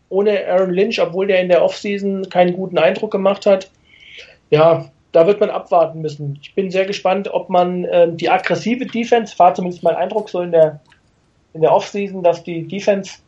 [0.08, 3.70] ohne Aaron Lynch, obwohl der in der Offseason keinen guten Eindruck gemacht hat.
[4.50, 6.38] Ja, da wird man abwarten müssen.
[6.42, 10.40] Ich bin sehr gespannt, ob man äh, die aggressive Defense, war zumindest mein Eindruck so
[10.40, 10.80] in der,
[11.54, 13.18] in der Offseason, dass die Defense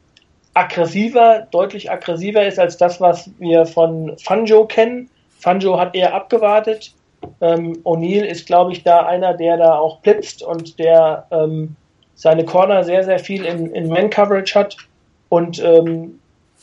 [0.54, 5.08] aggressiver, deutlich aggressiver ist als das, was wir von Fanjo kennen.
[5.38, 6.92] Fanjo hat eher abgewartet.
[7.40, 11.76] Ähm, O'Neill ist, glaube ich, da einer, der da auch blitzt und der ähm,
[12.14, 14.76] seine Corner sehr, sehr viel in, in Man-Coverage hat
[15.28, 16.18] und ähm,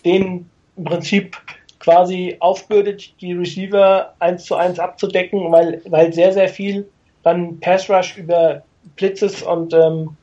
[0.05, 1.37] den im Prinzip
[1.79, 6.87] quasi aufbürdet, die Receiver eins zu eins abzudecken, weil, weil sehr, sehr viel
[7.23, 8.63] dann Pass Rush über
[8.95, 10.15] Blitzes und ähm,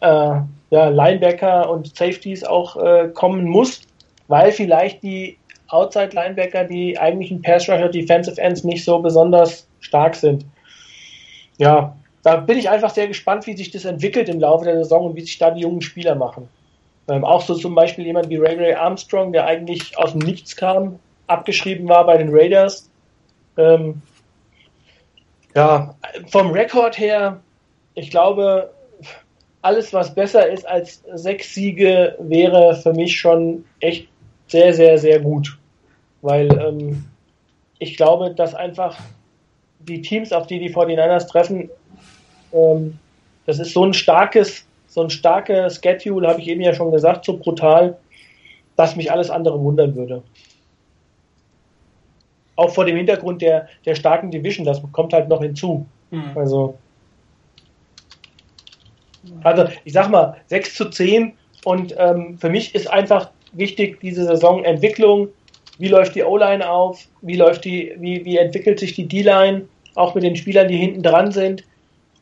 [0.00, 0.40] äh,
[0.70, 3.82] ja, Linebacker und Safeties auch äh, kommen muss,
[4.28, 5.38] weil vielleicht die
[5.68, 10.44] Outside Linebacker, die eigentlichen Pass Rusher, Defensive Ends nicht so besonders stark sind.
[11.58, 11.96] Ja,
[12.26, 15.14] da bin ich einfach sehr gespannt, wie sich das entwickelt im Laufe der Saison und
[15.14, 16.48] wie sich da die jungen Spieler machen.
[17.06, 20.56] Ähm, auch so zum Beispiel jemand wie Ray Ray Armstrong, der eigentlich aus dem Nichts
[20.56, 20.98] kam,
[21.28, 22.90] abgeschrieben war bei den Raiders.
[23.56, 24.02] Ähm,
[25.54, 25.94] ja,
[26.26, 27.38] vom Rekord her,
[27.94, 28.72] ich glaube,
[29.62, 34.08] alles, was besser ist als sechs Siege, wäre für mich schon echt
[34.48, 35.56] sehr, sehr, sehr gut.
[36.22, 37.04] Weil ähm,
[37.78, 38.98] ich glaube, dass einfach
[39.78, 41.70] die Teams, auf die die 49ers treffen,
[42.56, 42.98] ähm,
[43.46, 47.24] das ist so ein starkes, so ein starker Schedule, habe ich eben ja schon gesagt,
[47.24, 47.96] so brutal,
[48.76, 50.22] dass mich alles andere wundern würde.
[52.56, 55.86] Auch vor dem Hintergrund der, der starken Division, das kommt halt noch hinzu.
[56.10, 56.32] Mhm.
[56.34, 56.78] Also,
[59.42, 61.32] also, ich sag mal, 6 zu 10
[61.64, 65.28] und ähm, für mich ist einfach wichtig, diese Saison Entwicklung.
[65.78, 67.06] Wie läuft die O-Line auf?
[67.22, 69.68] Wie läuft die, wie, wie entwickelt sich die D-Line?
[69.94, 71.64] Auch mit den Spielern, die hinten dran sind.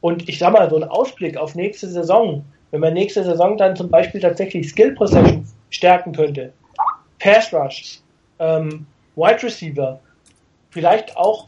[0.04, 3.74] Und ich sag mal, so ein Ausblick auf nächste Saison, wenn man nächste Saison dann
[3.74, 6.52] zum Beispiel tatsächlich Skill Possession stärken könnte,
[7.18, 8.00] Pass Rush,
[8.38, 8.84] ähm,
[9.16, 9.98] Wide Receiver,
[10.68, 11.46] vielleicht auch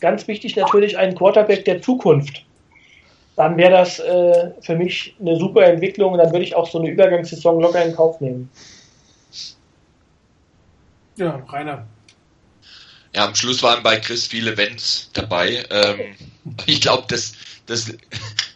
[0.00, 2.44] ganz wichtig natürlich ein Quarterback der Zukunft,
[3.36, 6.78] dann wäre das äh, für mich eine super Entwicklung und dann würde ich auch so
[6.78, 8.50] eine Übergangssaison locker in Kauf nehmen.
[11.16, 11.86] Ja, Rainer.
[13.14, 15.64] Ja, am Schluss waren bei Chris viele Wenns dabei.
[15.70, 16.16] Ähm,
[16.66, 17.32] ich glaube, das
[17.66, 17.92] das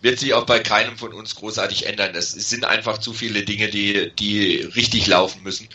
[0.02, 2.14] wird sich auch bei keinem von uns großartig ändern.
[2.14, 5.68] Es sind einfach zu viele Dinge, die, die richtig laufen müssen,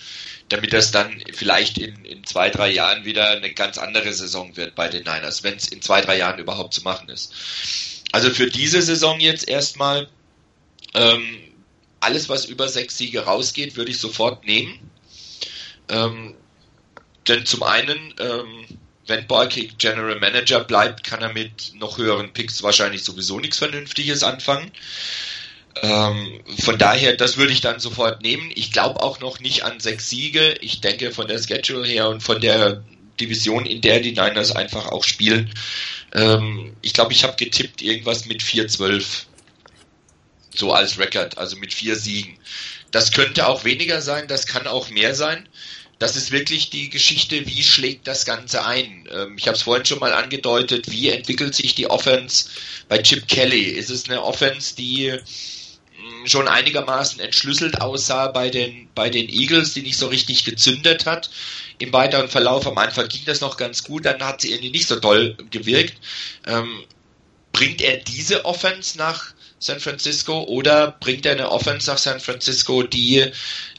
[0.50, 4.76] damit das dann vielleicht in, in zwei, drei Jahren wieder eine ganz andere Saison wird
[4.76, 7.34] bei den Niners, wenn es in zwei, drei Jahren überhaupt zu machen ist.
[8.12, 10.10] Also für diese Saison jetzt erstmal
[10.94, 11.40] ähm,
[12.02, 14.92] alles, was über sechs Siege rausgeht, würde ich sofort nehmen.
[15.88, 16.36] Ähm,
[17.28, 18.66] denn zum einen ähm,
[19.08, 24.24] wenn Barkick General Manager bleibt, kann er mit noch höheren Picks wahrscheinlich sowieso nichts Vernünftiges
[24.24, 24.72] anfangen.
[25.82, 28.52] Ähm, von daher, das würde ich dann sofort nehmen.
[28.56, 30.56] Ich glaube auch noch nicht an sechs Siege.
[30.62, 32.84] Ich denke von der Schedule her und von der
[33.20, 35.54] Division, in der die Niners einfach auch spielen.
[36.14, 39.24] Ähm, ich glaube, ich habe getippt irgendwas mit 4-12.
[40.54, 42.38] So als Record, also mit vier Siegen.
[42.92, 45.48] Das könnte auch weniger sein, das kann auch mehr sein
[46.02, 49.08] das ist wirklich die Geschichte, wie schlägt das Ganze ein.
[49.12, 52.50] Ähm, ich habe es vorhin schon mal angedeutet, wie entwickelt sich die Offense
[52.90, 53.66] bei Chip Kelly?
[53.66, 59.76] Ist es eine Offense, die mm, schon einigermaßen entschlüsselt aussah bei den, bei den Eagles,
[59.76, 61.30] die nicht so richtig gezündet hat.
[61.78, 64.88] Im weiteren Verlauf am Anfang ging das noch ganz gut, dann hat sie irgendwie nicht
[64.88, 66.02] so toll gewirkt.
[66.48, 66.84] Ähm,
[67.52, 72.82] bringt er diese Offense nach San Francisco oder bringt er eine Offense nach San Francisco,
[72.82, 73.32] die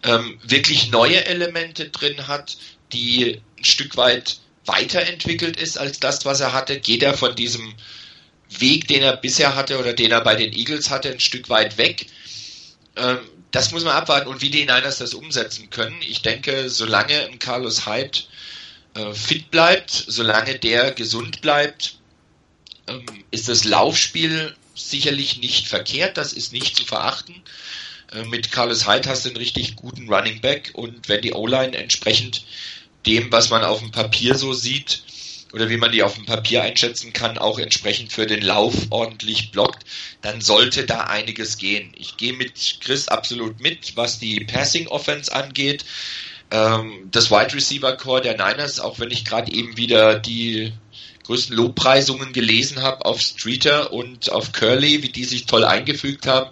[0.05, 2.57] ähm, wirklich neue Elemente drin hat,
[2.93, 6.79] die ein Stück weit weiterentwickelt ist als das, was er hatte?
[6.79, 7.75] Geht er von diesem
[8.49, 11.79] Weg, den er bisher hatte oder den er bei den Eagles hatte, ein Stück weit
[11.79, 12.07] weg?
[12.95, 13.19] Ähm,
[13.51, 15.97] das muss man abwarten und wie die Niners das umsetzen können.
[16.01, 18.21] Ich denke, solange ein Carlos Hyde
[18.95, 21.97] äh, fit bleibt, solange der gesund bleibt,
[22.87, 24.55] ähm, ist das Laufspiel
[24.91, 27.35] sicherlich nicht verkehrt, das ist nicht zu verachten.
[28.13, 31.77] Äh, mit Carlos Hyde hast du einen richtig guten Running Back und wenn die O-Line
[31.77, 32.45] entsprechend
[33.07, 35.03] dem, was man auf dem Papier so sieht,
[35.53, 39.51] oder wie man die auf dem Papier einschätzen kann, auch entsprechend für den Lauf ordentlich
[39.51, 39.85] blockt,
[40.23, 41.93] dann sollte da einiges gehen.
[41.97, 45.85] Ich gehe mit Chris absolut mit, was die Passing Offense angeht.
[46.51, 50.73] Ähm, das Wide Receiver Core der Niners, auch wenn ich gerade eben wieder die
[51.25, 56.51] größten Lobpreisungen gelesen habe auf Streeter und auf Curly, wie die sich toll eingefügt haben.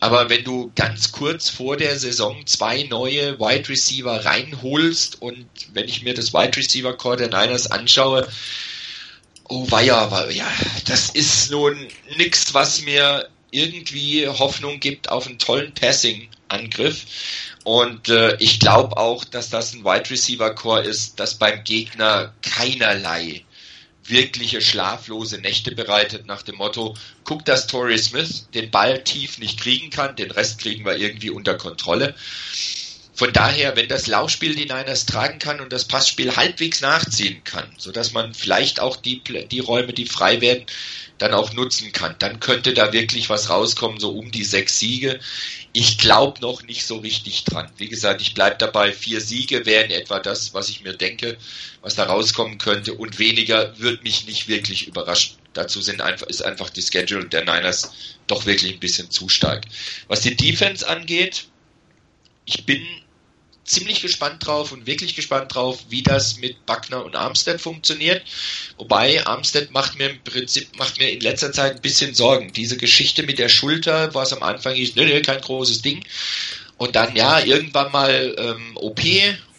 [0.00, 5.88] Aber wenn du ganz kurz vor der Saison zwei neue Wide Receiver reinholst und wenn
[5.88, 8.26] ich mir das Wide Receiver Core der Niners anschaue,
[9.48, 10.50] oh weia, ja,
[10.86, 11.76] das ist nun
[12.16, 17.04] nix, was mir irgendwie Hoffnung gibt auf einen tollen Passing-Angriff.
[17.64, 22.32] Und äh, ich glaube auch, dass das ein Wide Receiver Core ist, das beim Gegner
[22.40, 23.44] keinerlei
[24.10, 29.58] wirkliche schlaflose Nächte bereitet nach dem Motto, guck, dass Torrey Smith den Ball tief nicht
[29.58, 32.14] kriegen kann, den Rest kriegen wir irgendwie unter Kontrolle.
[33.20, 37.70] Von daher, wenn das Laufspiel die Niners tragen kann und das Passspiel halbwegs nachziehen kann,
[37.76, 40.64] sodass man vielleicht auch die, die Räume, die frei werden,
[41.18, 45.20] dann auch nutzen kann, dann könnte da wirklich was rauskommen, so um die sechs Siege.
[45.74, 47.70] Ich glaube noch nicht so richtig dran.
[47.76, 51.36] Wie gesagt, ich bleibe dabei, vier Siege wären etwa das, was ich mir denke,
[51.82, 55.36] was da rauskommen könnte und weniger wird mich nicht wirklich überraschen.
[55.52, 57.92] Dazu sind einfach, ist einfach die Schedule der Niners
[58.26, 59.66] doch wirklich ein bisschen zu stark.
[60.08, 61.48] Was die Defense angeht,
[62.46, 62.82] ich bin
[63.64, 68.22] ziemlich gespannt drauf und wirklich gespannt drauf, wie das mit Buckner und Armstead funktioniert.
[68.78, 72.52] Wobei Armstead macht mir im Prinzip macht mir in letzter Zeit ein bisschen Sorgen.
[72.52, 76.04] Diese Geschichte mit der Schulter, was am Anfang ist, ne, ne, kein großes Ding.
[76.78, 79.00] Und dann ja irgendwann mal ähm, OP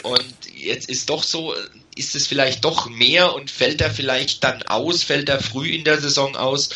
[0.03, 1.53] und jetzt ist doch so,
[1.95, 5.83] ist es vielleicht doch mehr und fällt er vielleicht dann aus, fällt er früh in
[5.83, 6.69] der Saison aus,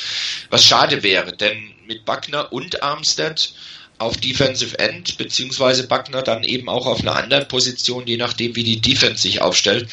[0.50, 3.54] was schade wäre, denn mit Buckner und Armstead
[3.98, 8.64] auf Defensive End, beziehungsweise Buckner dann eben auch auf einer anderen Position, je nachdem, wie
[8.64, 9.90] die Defense sich aufstellt.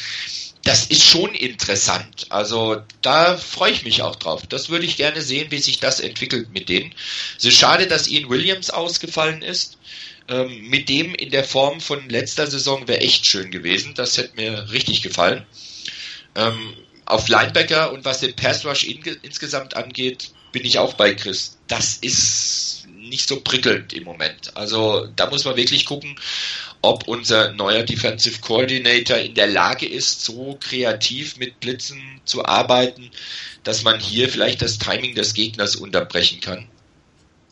[0.63, 2.27] Das ist schon interessant.
[2.29, 4.43] Also da freue ich mich auch drauf.
[4.47, 6.93] Das würde ich gerne sehen, wie sich das entwickelt mit denen.
[7.37, 9.77] Es ist schade, dass Ian Williams ausgefallen ist.
[10.29, 13.93] Ähm, mit dem in der Form von letzter Saison wäre echt schön gewesen.
[13.93, 15.45] Das hätte mir richtig gefallen.
[16.35, 16.73] Ähm,
[17.05, 21.57] auf Linebacker und was den Pass Rush in, insgesamt angeht, bin ich auch bei Chris.
[21.67, 22.82] Das ist
[23.13, 24.57] nicht so prickelnd im Moment.
[24.57, 26.19] Also da muss man wirklich gucken,
[26.81, 33.11] ob unser neuer Defensive Coordinator in der Lage ist, so kreativ mit Blitzen zu arbeiten,
[33.63, 36.67] dass man hier vielleicht das Timing des Gegners unterbrechen kann.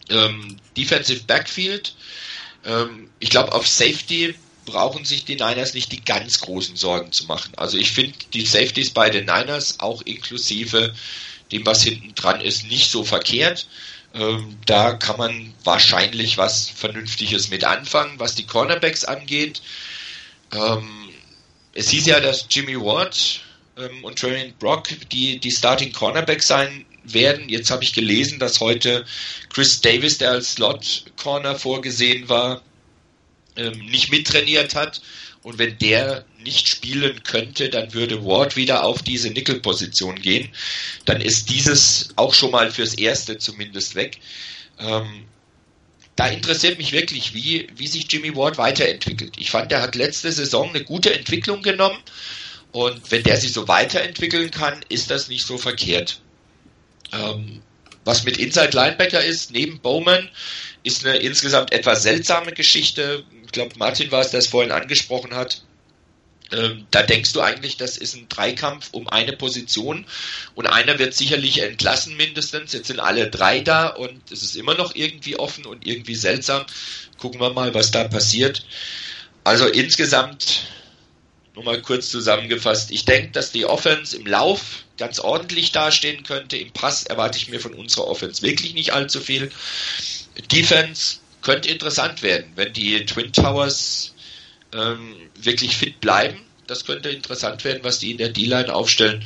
[0.09, 1.93] Ähm, Defensive Backfield,
[2.65, 4.33] ähm, ich glaube auf Safety
[4.65, 7.53] brauchen sich die Niners nicht die ganz großen Sorgen zu machen.
[7.55, 10.93] Also ich finde die Safeties bei den Niners auch inklusive
[11.51, 13.67] dem, was hinten dran ist, nicht so verkehrt.
[14.13, 19.61] Ähm, da kann man wahrscheinlich was Vernünftiges mit anfangen, was die Cornerbacks angeht.
[20.53, 21.09] Ähm,
[21.73, 23.41] es hieß ja, dass Jimmy Ward
[23.77, 27.47] ähm, und Trent Brock die, die Starting Cornerbacks sein werden.
[27.49, 29.05] Jetzt habe ich gelesen, dass heute
[29.49, 32.61] Chris Davis, der als Slot Corner vorgesehen war,
[33.55, 35.01] ähm, nicht mittrainiert hat
[35.43, 40.49] und wenn der nicht spielen könnte, dann würde Ward wieder auf diese Nickel-Position gehen.
[41.05, 44.19] Dann ist dieses auch schon mal fürs Erste zumindest weg.
[44.79, 45.25] Ähm,
[46.15, 49.33] da interessiert mich wirklich, wie, wie sich Jimmy Ward weiterentwickelt.
[49.37, 51.99] Ich fand, er hat letzte Saison eine gute Entwicklung genommen.
[52.71, 56.21] Und wenn der sich so weiterentwickeln kann, ist das nicht so verkehrt.
[57.11, 57.61] Ähm,
[58.05, 60.29] was mit Inside Linebacker ist, neben Bowman,
[60.83, 65.35] ist eine insgesamt etwas seltsame Geschichte ich glaube, Martin war es, der es vorhin angesprochen
[65.35, 65.61] hat.
[66.51, 70.05] Ähm, da denkst du eigentlich, das ist ein Dreikampf um eine Position
[70.55, 72.73] und einer wird sicherlich entlassen mindestens.
[72.73, 76.65] Jetzt sind alle drei da und es ist immer noch irgendwie offen und irgendwie seltsam.
[77.17, 78.65] Gucken wir mal, was da passiert.
[79.43, 80.63] Also insgesamt,
[81.55, 86.57] nur mal kurz zusammengefasst, ich denke, dass die Offense im Lauf ganz ordentlich dastehen könnte.
[86.57, 89.51] Im Pass erwarte ich mir von unserer Offense wirklich nicht allzu viel.
[90.51, 94.13] Defense könnte interessant werden, wenn die Twin Towers
[94.73, 96.41] ähm, wirklich fit bleiben.
[96.67, 99.25] Das könnte interessant werden, was die in der D-Line aufstellen.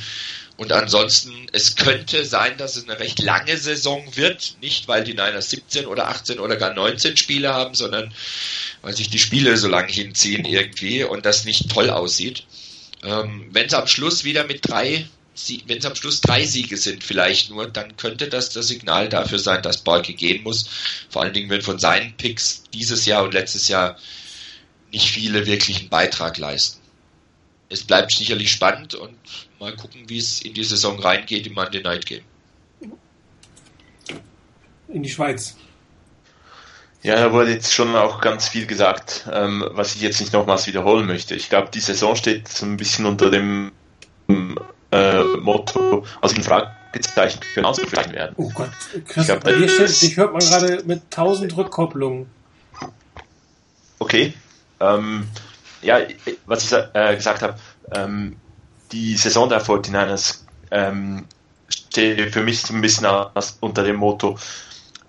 [0.56, 4.56] Und ansonsten, es könnte sein, dass es eine recht lange Saison wird.
[4.62, 8.12] Nicht, weil die Niners 17 oder 18 oder gar 19 Spiele haben, sondern
[8.80, 12.44] weil sich die Spiele so lang hinziehen irgendwie und das nicht toll aussieht.
[13.04, 15.06] Ähm, wenn es am Schluss wieder mit drei
[15.66, 19.38] wenn es am Schluss drei Siege sind, vielleicht nur, dann könnte das das Signal dafür
[19.38, 20.66] sein, dass Borke gehen muss.
[21.10, 23.98] Vor allen Dingen, wenn von seinen Picks dieses Jahr und letztes Jahr
[24.92, 26.80] nicht viele wirklich einen Beitrag leisten.
[27.68, 29.16] Es bleibt sicherlich spannend und
[29.58, 32.22] mal gucken, wie es in die Saison reingeht im Monday Night Game.
[34.88, 35.56] In die Schweiz.
[37.02, 40.66] Ja, da wurde jetzt schon auch ganz viel gesagt, ähm, was ich jetzt nicht nochmals
[40.66, 41.34] wiederholen möchte.
[41.34, 43.72] Ich glaube, die Saison steht so ein bisschen unter dem
[44.90, 48.34] äh, Motto, also in Fragezeichen können ausgefallen werden.
[48.36, 48.70] Oh Gott,
[49.06, 52.26] Chris, ich, glaub, steht, dich hört man gerade mit tausend Rückkopplungen.
[53.98, 54.34] Okay.
[54.80, 55.28] Ähm,
[55.82, 56.00] ja,
[56.46, 57.58] was ich äh, gesagt habe,
[57.92, 58.36] ähm,
[58.92, 61.26] die Saison der 49ers ähm,
[61.68, 64.38] steht für mich so ein bisschen aus, unter dem Motto,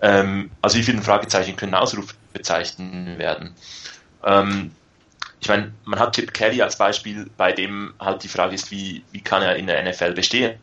[0.02, 3.56] ähm, also wie viele Fragezeichen können Ausrufezeichen werden.
[4.24, 4.72] Ähm,
[5.40, 9.04] ich meine, man hat Chip Kelly als Beispiel, bei dem halt die Frage ist, wie,
[9.12, 10.60] wie kann er in der NFL bestehen?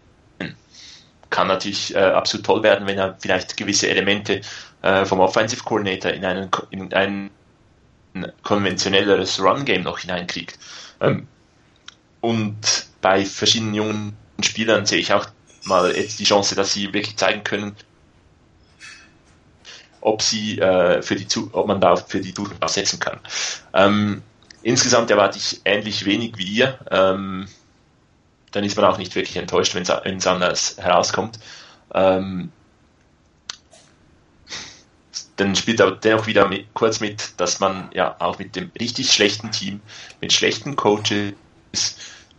[1.31, 4.41] Kann natürlich äh, absolut toll werden, wenn er vielleicht gewisse Elemente
[4.83, 7.31] äh, vom Offensive Coordinator in, einen, in
[8.15, 10.59] ein konventionelleres Run-Game noch hineinkriegt.
[11.01, 11.27] Ähm,
[12.21, 12.57] und
[13.01, 15.27] bei verschiedenen jungen Spielern sehe ich auch
[15.65, 17.77] mal jetzt die Chance, dass sie wirklich zeigen können,
[20.01, 23.21] ob sie äh, für die ob man da für die Zukunft setzen kann.
[23.73, 24.23] Ähm,
[24.63, 26.79] insgesamt erwarte ich ähnlich wenig wie ihr.
[26.91, 27.47] Ähm,
[28.53, 31.39] dann ist man auch nicht wirklich enttäuscht, wenn es anders herauskommt.
[31.93, 32.53] Ähm,
[35.37, 39.13] dann spielt aber dennoch wieder mit, kurz mit, dass man ja auch mit dem richtig
[39.13, 39.81] schlechten Team,
[40.21, 41.35] mit schlechten Coaches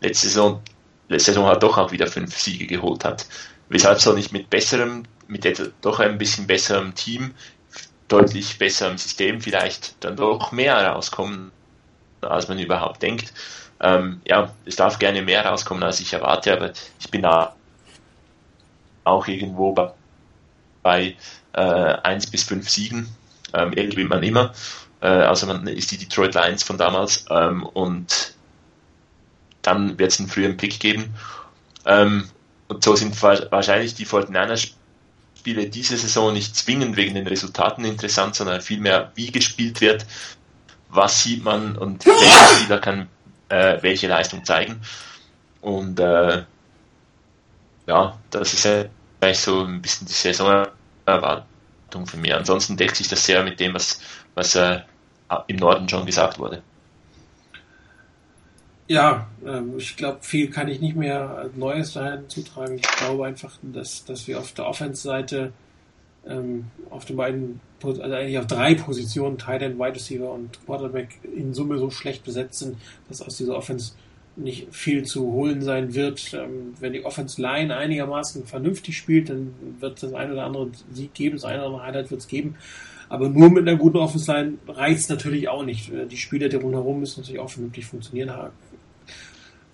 [0.01, 0.61] letzte Saison,
[1.09, 3.27] letzte Saison hat doch auch wieder fünf Siege geholt hat.
[3.69, 7.33] Weshalb soll nicht mit besserem, mit doch ein bisschen besserem Team
[8.07, 11.51] deutlich besser im System vielleicht dann doch mehr rauskommen,
[12.21, 13.33] als man überhaupt denkt.
[13.81, 17.55] Ähm, ja, es darf gerne mehr rauskommen, als ich erwarte, aber ich bin da
[19.03, 19.91] auch irgendwo bei,
[20.85, 21.15] bei
[21.53, 23.07] äh, 1 bis 5 Siegen.
[23.53, 24.53] Ähm, irgendwie man immer.
[25.01, 28.35] Äh, also man ist die Detroit Lions von damals ähm, und
[29.63, 31.15] dann wird es einen frühen Pick geben.
[31.85, 32.29] Ähm,
[32.67, 34.73] und so sind wahrscheinlich die 49ers
[35.39, 40.05] Spiele diese Saison nicht zwingend wegen den Resultaten interessant, sondern vielmehr, wie gespielt wird,
[40.89, 43.07] was sieht man und welcher Spieler kann
[43.49, 44.81] äh, welche Leistung zeigen.
[45.61, 46.43] Und äh,
[47.87, 48.65] ja, das ist
[49.19, 50.13] eigentlich so ein bisschen die
[51.05, 52.33] Saisonerwartung für mich.
[52.33, 53.99] Ansonsten deckt sich das sehr mit dem, was,
[54.33, 54.79] was äh,
[55.47, 56.61] im Norden schon gesagt wurde.
[58.87, 62.75] Ja, ähm, ich glaube, viel kann ich nicht mehr Neues da zutragen.
[62.75, 65.53] Ich glaube einfach, dass, dass wir auf der Offense-Seite
[66.27, 71.19] ähm, auf den beiden, also eigentlich auf drei Positionen, Tight End, Wide Receiver und Quarterback
[71.35, 72.77] in Summe so schlecht besetzt sind,
[73.09, 73.93] dass aus dieser Offense
[74.37, 76.33] nicht viel zu holen sein wird.
[76.33, 80.71] Ähm, wenn die Offense Line einigermaßen vernünftig spielt, dann wird es das ein oder andere
[80.91, 82.55] Sieg geben, das eine oder andere Highlight wird es geben.
[83.07, 85.91] Aber nur mit einer guten Offense Line reicht es natürlich auch nicht.
[86.09, 88.31] Die Spieler, die rundherum müssen natürlich auch vernünftig funktionieren.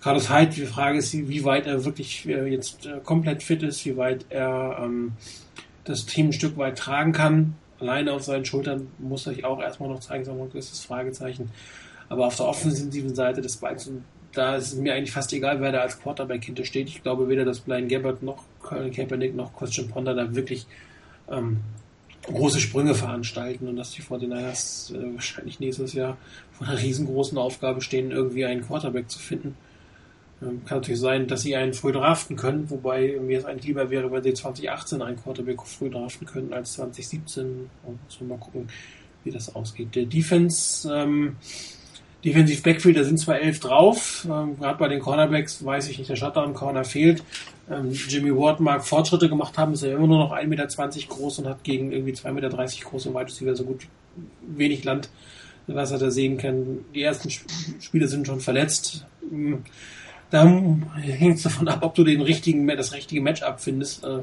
[0.02, 3.84] Carlos Hyde, die Frage ist, wie weit er wirklich äh, jetzt äh, komplett fit ist,
[3.86, 5.12] wie weit er ähm,
[5.84, 7.54] das Team ein Stück weit tragen kann.
[7.78, 11.50] Alleine auf seinen Schultern muss sich auch erstmal noch zeigen, so ein gewisses Fragezeichen.
[12.08, 13.92] Aber auf der offensiven Seite des Bikes,
[14.32, 16.88] da ist mir eigentlich fast egal, wer da als Quarterback hintersteht.
[16.88, 20.66] Ich glaube weder, dass Blaine Gabbard noch Colin Kaepernick noch Christian Ponder da wirklich
[21.30, 21.58] ähm,
[22.24, 26.16] große Sprünge veranstalten und dass die 49ers äh, wahrscheinlich nächstes Jahr
[26.52, 29.56] vor einer riesengroßen Aufgabe stehen, irgendwie einen Quarterback zu finden.
[30.40, 33.90] Ähm, kann natürlich sein, dass sie einen früh draften können, wobei mir es eigentlich lieber
[33.90, 37.70] wäre, wenn sie 2018 einen Quarterback früh draften können als 2017.
[37.84, 38.68] Und so mal gucken,
[39.24, 39.94] wie das ausgeht.
[39.94, 41.36] Der Defense, ähm,
[42.24, 46.08] Defensive Backfield, da sind zwar elf drauf, ähm, gerade bei den Cornerbacks weiß ich nicht,
[46.08, 47.24] der Shutdown-Corner fehlt.
[47.70, 50.66] Ähm, Jimmy Ward mag Fortschritte gemacht haben, ist ja immer nur noch 1,20 Meter
[51.08, 53.86] groß und hat gegen irgendwie 2,30 Meter große Wide Receiver so gut
[54.42, 55.10] wenig Land,
[55.66, 56.84] was er da sehen kann.
[56.94, 59.04] Die ersten Spieler sind schon verletzt.
[59.28, 59.64] Hm,
[60.30, 64.04] da hängt es davon ab, ob du den richtigen, das richtige Matchup findest.
[64.04, 64.20] Äh,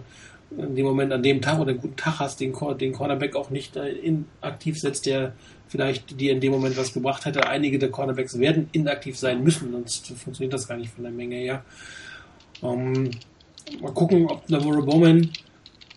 [0.58, 3.52] in dem Moment, an dem Tag oder einen guten Tag hast, den, den Cornerback auch
[3.52, 5.34] nicht äh, inaktiv setzt, der
[5.70, 7.48] vielleicht dir in dem Moment was gebracht hätte.
[7.48, 11.36] Einige der Cornerbacks werden inaktiv sein müssen, sonst funktioniert das gar nicht von der Menge
[11.36, 11.64] her.
[12.62, 13.12] Ähm,
[13.80, 15.30] mal gucken, ob Navarro Bowman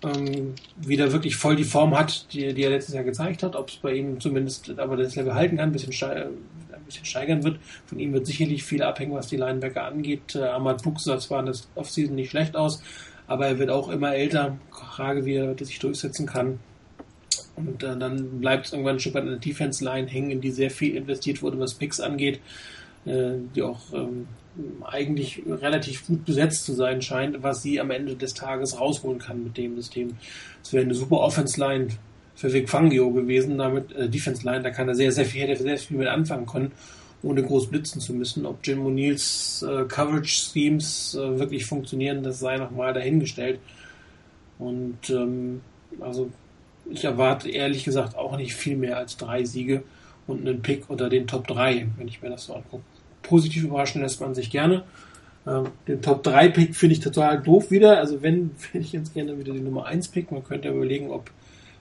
[0.04, 3.68] ähm, wieder wirklich voll die Form hat, die, die er letztes Jahr gezeigt hat, ob
[3.70, 7.58] es bei ihm zumindest aber das Level halten kann, ein bisschen steigern wird.
[7.86, 10.34] Von ihm wird sicherlich viel abhängen, was die Linebacker angeht.
[10.34, 12.82] Äh, Ahmad Bux sah zwar in der Offseason nicht schlecht aus,
[13.26, 14.58] aber er wird auch immer älter.
[14.70, 16.58] Frage, wie er sich durchsetzen kann.
[17.66, 20.50] Und äh, dann bleibt es irgendwann ein Stück weit an der Defense-Line hängen, in die
[20.50, 22.40] sehr viel investiert wurde, was Picks angeht,
[23.04, 24.26] äh, die auch ähm,
[24.84, 29.44] eigentlich relativ gut besetzt zu sein scheint, was sie am Ende des Tages rausholen kann
[29.44, 30.16] mit dem System.
[30.62, 31.88] Es wäre eine super Offense-Line
[32.34, 35.62] für Vic Fangio gewesen, damit äh, Defense Line, da kann er sehr, sehr viel, hätte
[35.62, 36.72] sehr viel mit anfangen können,
[37.22, 38.46] ohne groß blitzen zu müssen.
[38.46, 43.60] Ob Jim O'Neills äh, Coverage Schemes äh, wirklich funktionieren, das sei nochmal dahingestellt.
[44.58, 45.60] Und ähm,
[46.00, 46.30] also
[46.90, 49.82] ich erwarte ehrlich gesagt auch nicht viel mehr als drei Siege
[50.26, 52.84] und einen Pick unter den Top 3, wenn ich mir das so angucke.
[53.22, 54.84] Positiv überraschen lässt man sich gerne.
[55.46, 57.98] Ähm, den Top 3 Pick finde ich total doof wieder.
[57.98, 60.30] Also wenn, hätte ich jetzt gerne wieder die Nummer 1 Pick.
[60.30, 61.30] Man könnte ja überlegen, ob,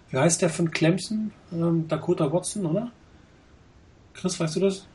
[0.09, 1.31] wie heißt der von Clemson?
[1.51, 2.91] Ähm, Dakota Watson, oder?
[4.13, 4.87] Chris, weißt du das?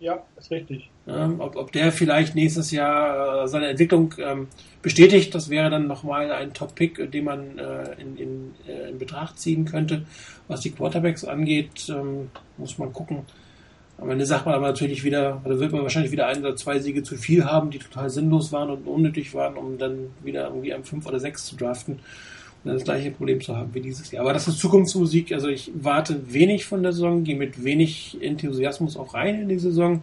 [0.00, 0.88] Ja, ist richtig.
[1.06, 4.48] Ähm, ob, ob der vielleicht nächstes Jahr äh, seine Entwicklung ähm,
[4.80, 9.38] bestätigt, das wäre dann nochmal ein Top-Pick, den man äh, in, in, äh, in Betracht
[9.38, 10.06] ziehen könnte.
[10.48, 13.26] Was die Quarterbacks angeht, ähm, muss man gucken.
[13.98, 16.78] Am Ende sagt man aber natürlich wieder, oder wird man wahrscheinlich wieder ein oder zwei
[16.78, 20.72] Siege zu viel haben, die total sinnlos waren und unnötig waren, um dann wieder irgendwie
[20.72, 22.00] am 5 oder 6 zu draften
[22.64, 24.22] das gleiche Problem zu haben wie dieses Jahr.
[24.22, 25.32] Aber das ist Zukunftsmusik.
[25.32, 29.58] Also ich warte wenig von der Saison, gehe mit wenig Enthusiasmus auch rein in die
[29.58, 30.02] Saison.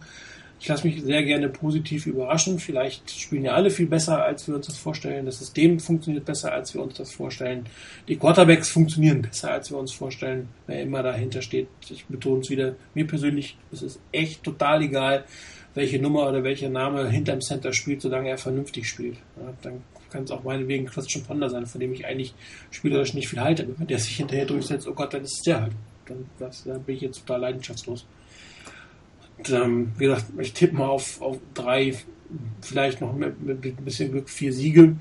[0.60, 2.58] Ich lasse mich sehr gerne positiv überraschen.
[2.58, 5.26] Vielleicht spielen ja alle viel besser, als wir uns das vorstellen.
[5.26, 7.66] Das System funktioniert besser, als wir uns das vorstellen.
[8.08, 10.48] Die Quarterbacks funktionieren besser, als wir uns vorstellen.
[10.66, 15.24] Wer immer dahinter steht, ich betone es wieder, mir persönlich ist es echt total egal,
[15.74, 19.18] welche Nummer oder welcher Name hinterm Center spielt, solange er vernünftig spielt.
[19.36, 22.34] Ja, dann kann es auch meinetwegen Christian Ponder sein, von dem ich eigentlich
[22.70, 23.66] spielerisch nicht viel halte.
[23.76, 25.72] wenn der sich hinterher durchsetzt, oh Gott, dann ist es der halt.
[26.06, 28.06] Dann, das, dann bin ich jetzt total leidenschaftslos.
[29.38, 31.94] Und, ähm, wie gesagt, ich tippe mal auf, auf drei,
[32.60, 34.96] vielleicht noch mit, mit, ein bisschen Glück vier Siege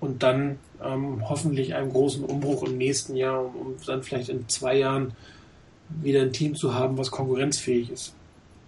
[0.00, 4.48] und dann ähm, hoffentlich einen großen Umbruch im nächsten Jahr, um, um dann vielleicht in
[4.48, 5.12] zwei Jahren
[6.02, 8.14] wieder ein Team zu haben, was konkurrenzfähig ist.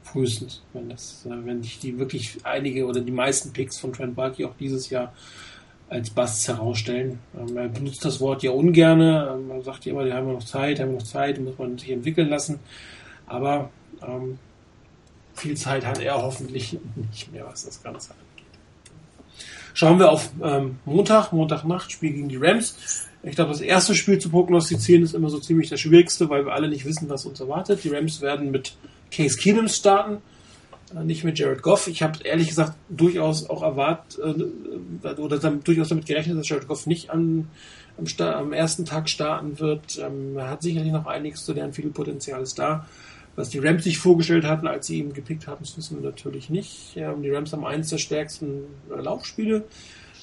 [0.02, 4.16] Frühestens, wenn das, äh, wenn sich die wirklich einige oder die meisten Picks von Trent
[4.16, 5.12] Barkey auch dieses Jahr
[5.90, 7.19] als Busts herausstellen.
[7.39, 9.35] Ähm, er benutzt das Wort ja ungerne.
[9.35, 11.59] Ähm, er sagt ja immer, die haben wir noch Zeit, haben wir noch Zeit, muss
[11.59, 12.59] man sich entwickeln lassen.
[13.27, 13.70] Aber
[14.06, 14.39] ähm,
[15.35, 18.24] viel Zeit hat er hoffentlich nicht mehr, was das Ganze angeht.
[19.74, 23.06] Schauen wir auf ähm, Montag, Montagnacht, Spiel gegen die Rams.
[23.23, 26.52] Ich glaube, das erste Spiel zu prognostizieren ist immer so ziemlich das Schwierigste, weil wir
[26.52, 27.85] alle nicht wissen, was uns erwartet.
[27.85, 28.77] Die Rams werden mit
[29.10, 30.19] Case Keenum starten,
[30.94, 31.86] nicht mit Jared Goff.
[31.86, 36.69] Ich habe ehrlich gesagt durchaus auch erwartet äh, oder damit, durchaus damit gerechnet, dass Jared
[36.69, 37.48] Goff nicht am,
[37.97, 39.98] am, am ersten Tag starten wird.
[39.98, 42.86] Ähm, er hat sicherlich noch einiges zu lernen, viel Potenzial ist da.
[43.36, 46.51] Was die Rams sich vorgestellt hatten, als sie ihn gepickt haben, das wissen wir natürlich
[46.51, 46.97] nicht.
[46.97, 49.65] Ja, die Rams haben eins der stärksten äh, Laufspiele.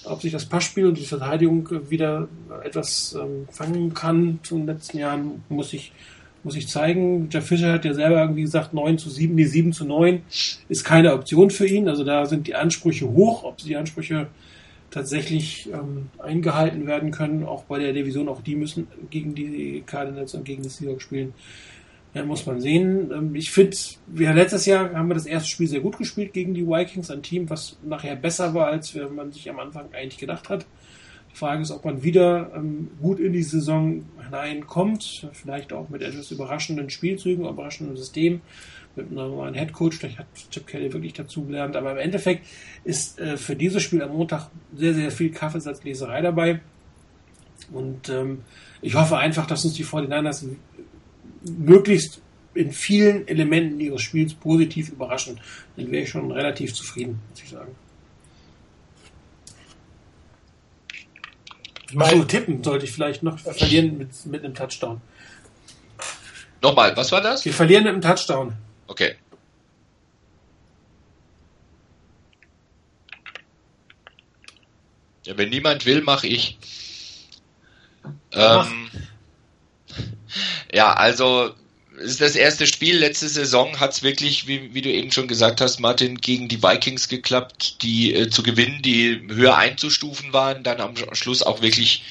[0.03, 2.27] Ob sich das Passspiel und die Verteidigung wieder
[2.63, 5.93] etwas ähm, fangen kann zu den letzten Jahren, muss ich,
[6.45, 7.27] muss ich zeigen.
[7.31, 10.21] Jeff Fischer hat ja selber irgendwie gesagt, 9 zu 7, die 7 zu 9
[10.69, 11.89] ist keine Option für ihn.
[11.89, 13.43] Also da sind die Ansprüche hoch.
[13.43, 14.27] Ob die Ansprüche
[14.91, 20.35] tatsächlich ähm, eingehalten werden können, auch bei der Division, auch die müssen gegen die Cardinals
[20.35, 21.33] und gegen die Seahawks spielen.
[22.13, 23.11] Ja, muss man sehen.
[23.11, 26.53] Ähm, ich finde, wir letztes Jahr haben wir das erste Spiel sehr gut gespielt gegen
[26.53, 30.47] die Vikings, ein Team, was nachher besser war, als man sich am Anfang eigentlich gedacht
[30.49, 30.67] hat.
[31.35, 36.31] Frage ist, ob man wieder ähm, gut in die Saison hineinkommt, vielleicht auch mit etwas
[36.31, 38.41] überraschenden Spielzügen, überraschendem System,
[38.95, 42.45] mit einem neuen Headcoach, vielleicht hat Chip Kelly wirklich dazugelernt, aber im Endeffekt
[42.83, 46.61] ist äh, für dieses Spiel am Montag sehr, sehr viel Kaffeesatzleserei dabei.
[47.71, 48.43] Und ähm,
[48.81, 50.47] ich hoffe einfach, dass uns die 49ers
[51.57, 52.21] möglichst
[52.53, 55.39] in vielen Elementen ihres Spiels positiv überraschen,
[55.75, 57.75] dann wäre ich schon relativ zufrieden, muss ich sagen.
[61.97, 65.01] Achso, tippen sollte ich vielleicht noch verlieren mit, mit einem Touchdown.
[66.61, 67.45] Nochmal, was war das?
[67.45, 68.53] Wir verlieren mit einem Touchdown.
[68.87, 69.15] Okay.
[75.25, 76.57] Ja, wenn niemand will, mache ich.
[78.31, 78.89] Ähm,
[80.71, 81.55] ja, also
[81.97, 82.97] ist das erste Spiel.
[82.97, 86.61] Letzte Saison hat es wirklich, wie, wie, du eben schon gesagt hast, Martin, gegen die
[86.61, 92.03] Vikings geklappt, die äh, zu gewinnen, die höher einzustufen waren, dann am Schluss auch wirklich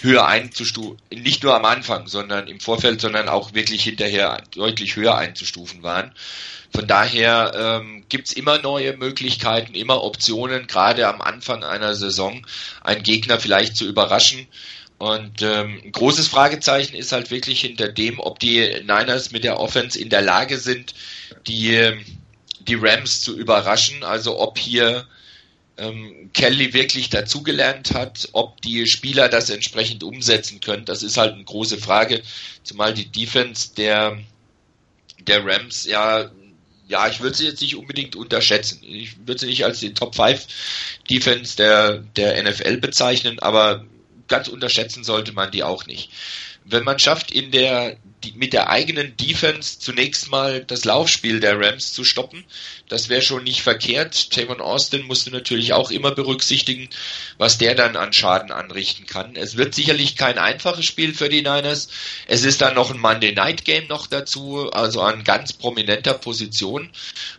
[0.00, 5.16] höher einzustufen, nicht nur am Anfang, sondern im Vorfeld, sondern auch wirklich hinterher deutlich höher
[5.16, 6.12] einzustufen waren.
[6.74, 12.46] Von daher ähm, gibt immer neue Möglichkeiten, immer Optionen, gerade am Anfang einer Saison
[12.82, 14.46] einen Gegner vielleicht zu überraschen.
[15.02, 19.58] Und ähm, ein großes Fragezeichen ist halt wirklich hinter dem, ob die Niners mit der
[19.58, 20.94] Offense in der Lage sind,
[21.48, 21.90] die,
[22.60, 24.04] die Rams zu überraschen.
[24.04, 25.08] Also ob hier
[25.76, 30.84] ähm, Kelly wirklich dazugelernt hat, ob die Spieler das entsprechend umsetzen können.
[30.84, 32.22] Das ist halt eine große Frage,
[32.62, 34.20] zumal die Defense der,
[35.18, 36.30] der Rams ja
[36.86, 38.80] ja, ich würde sie jetzt nicht unbedingt unterschätzen.
[38.82, 40.46] Ich würde sie nicht als die Top 5
[41.10, 43.86] Defense der, der NFL bezeichnen, aber
[44.28, 46.10] ganz unterschätzen sollte man die auch nicht.
[46.64, 51.58] Wenn man schafft, in der die, mit der eigenen Defense zunächst mal das Laufspiel der
[51.58, 52.44] Rams zu stoppen.
[52.88, 54.28] Das wäre schon nicht verkehrt.
[54.32, 56.88] Javon Austin musste natürlich auch immer berücksichtigen,
[57.38, 59.36] was der dann an Schaden anrichten kann.
[59.36, 61.88] Es wird sicherlich kein einfaches Spiel für die Niners.
[62.26, 66.90] Es ist dann noch ein Monday Night Game noch dazu, also an ganz prominenter Position,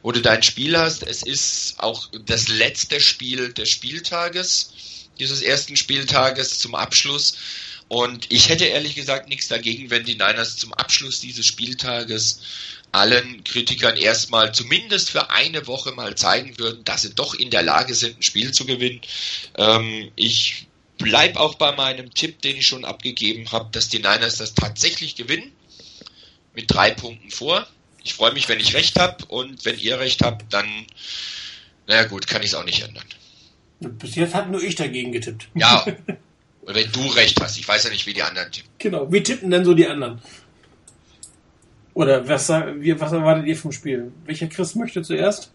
[0.02, 1.04] wo du dein Spiel hast.
[1.04, 4.74] Es ist auch das letzte Spiel des Spieltages,
[5.20, 7.38] dieses ersten Spieltages zum Abschluss.
[7.88, 12.40] Und ich hätte ehrlich gesagt nichts dagegen, wenn die Niners zum Abschluss dieses Spieltages
[12.92, 17.64] allen Kritikern erstmal zumindest für eine Woche mal zeigen würden, dass sie doch in der
[17.64, 19.02] Lage sind, ein Spiel zu gewinnen.
[19.58, 20.68] Ähm, ich
[21.00, 25.16] bleib auch bei meinem Tipp, den ich schon abgegeben habe, dass die Niners das tatsächlich
[25.16, 25.52] gewinnen.
[26.54, 27.68] Mit drei Punkten vor.
[28.04, 30.86] Ich freue mich, wenn ich recht habe und wenn ihr recht habt, dann,
[31.88, 33.06] naja gut, kann ich es auch nicht ändern.
[33.90, 35.50] Bis jetzt hat nur ich dagegen getippt.
[35.56, 35.86] Ja,
[36.66, 37.58] wenn du recht hast.
[37.58, 38.72] Ich weiß ja nicht, wie die anderen tippen.
[38.80, 39.12] Genau.
[39.12, 40.20] Wie tippen denn so die anderen?
[41.94, 44.12] Oder was, was erwartet ihr vom Spiel?
[44.26, 45.54] Welcher Chris möchte zuerst?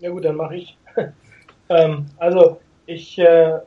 [0.00, 0.76] Ja gut, dann mache ich.
[1.68, 3.58] ähm, also ich, äh,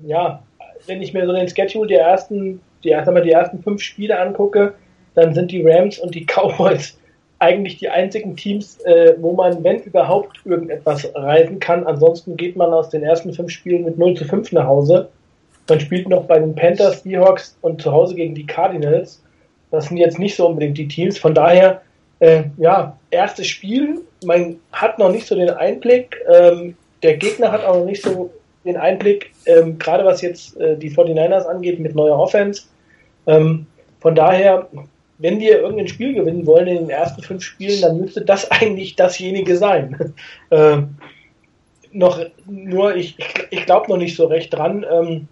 [0.00, 0.42] ja,
[0.86, 4.18] wenn ich mir so den Schedule der ersten, die, erst einmal die ersten fünf Spiele
[4.18, 4.74] angucke,
[5.14, 6.98] dann sind die Rams und die Cowboys
[7.38, 11.86] eigentlich die einzigen Teams, äh, wo man, wenn überhaupt, irgendetwas reisen kann.
[11.86, 15.08] Ansonsten geht man aus den ersten fünf Spielen mit 0 zu 5 nach Hause.
[15.68, 19.22] Man spielt noch bei den Panthers, Seahawks und zu Hause gegen die Cardinals.
[19.70, 21.18] Das sind jetzt nicht so unbedingt die Teams.
[21.18, 21.82] Von daher,
[22.20, 24.00] äh, ja, erstes Spiel.
[24.24, 26.16] Man hat noch nicht so den Einblick.
[26.32, 28.30] Ähm, der Gegner hat auch noch nicht so
[28.64, 32.64] den Einblick, ähm, gerade was jetzt äh, die 49ers angeht mit neuer Offense.
[33.26, 33.66] Ähm,
[34.00, 34.68] von daher
[35.18, 38.96] wenn wir irgendein Spiel gewinnen wollen in den ersten fünf Spielen, dann müsste das eigentlich
[38.96, 40.14] dasjenige sein.
[40.50, 40.78] äh,
[41.92, 43.16] noch, nur ich,
[43.50, 44.84] ich glaube noch nicht so recht dran.
[44.90, 45.28] Ähm,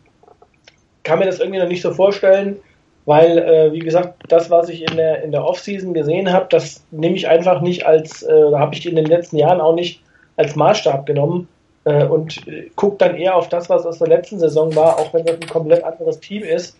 [1.02, 2.56] kann mir das irgendwie noch nicht so vorstellen,
[3.04, 6.82] weil, äh, wie gesagt, das, was ich in der, in der Offseason gesehen habe, das
[6.90, 10.00] nehme ich einfach nicht als, äh, habe ich in den letzten Jahren auch nicht
[10.36, 11.48] als Maßstab genommen
[11.84, 15.12] äh, und äh, gucke dann eher auf das, was aus der letzten Saison war, auch
[15.12, 16.78] wenn das ein komplett anderes Team ist.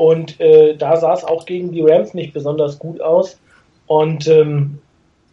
[0.00, 3.38] Und äh, da sah es auch gegen die Rams nicht besonders gut aus.
[3.86, 4.78] Und ähm,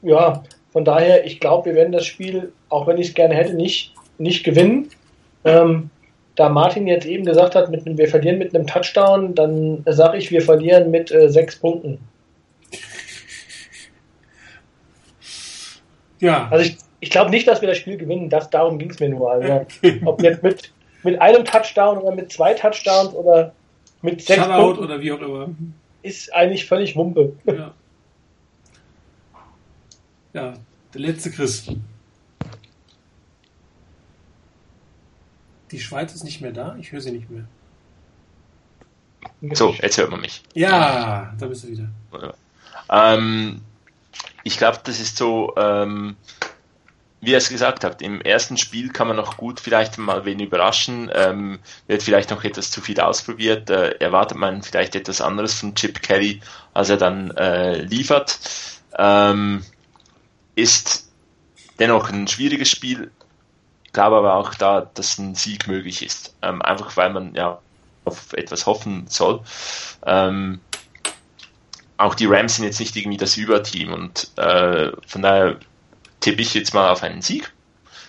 [0.01, 3.53] ja, von daher, ich glaube, wir werden das Spiel, auch wenn ich es gerne hätte,
[3.53, 4.89] nicht, nicht gewinnen.
[5.45, 5.89] Ähm,
[6.35, 10.31] da Martin jetzt eben gesagt hat, mit, wir verlieren mit einem Touchdown, dann sage ich,
[10.31, 11.99] wir verlieren mit äh, sechs Punkten.
[16.19, 16.49] Ja.
[16.51, 18.29] Also ich, ich glaube nicht, dass wir das Spiel gewinnen.
[18.29, 19.31] Das, darum ging es mir nur.
[19.31, 19.65] Also,
[20.05, 20.73] ob jetzt mit,
[21.03, 23.53] mit einem Touchdown oder mit zwei Touchdowns oder
[24.01, 25.49] mit sechs Shutout Punkten oder wie auch immer.
[26.01, 27.33] Ist eigentlich völlig Wumpe.
[27.45, 27.73] Ja.
[30.33, 30.53] ja,
[30.93, 31.67] der letzte Chris.
[35.71, 37.45] Die Schweiz ist nicht mehr da, ich höre sie nicht mehr.
[39.53, 40.41] So, jetzt hört man mich.
[40.53, 41.89] Ja, da bist du wieder.
[42.89, 43.61] Ähm,
[44.43, 46.15] ich glaube, das ist so, ähm,
[47.19, 50.39] wie ihr es gesagt habt, im ersten Spiel kann man noch gut vielleicht mal wen
[50.39, 55.59] überraschen, ähm, wird vielleicht noch etwas zu viel ausprobiert, äh, erwartet man vielleicht etwas anderes
[55.59, 56.41] von Chip Kelly,
[56.73, 58.39] als er dann äh, liefert.
[58.97, 59.63] Ähm,
[60.55, 61.11] ist
[61.79, 63.11] dennoch ein schwieriges Spiel,
[63.93, 67.59] glaube aber auch da, dass ein Sieg möglich ist, ähm, einfach weil man ja
[68.05, 69.41] auf etwas hoffen soll.
[70.05, 70.59] Ähm,
[71.97, 75.57] auch die Rams sind jetzt nicht irgendwie das Überteam und äh, von daher
[76.27, 77.53] tippe ich jetzt mal auf einen Sieg.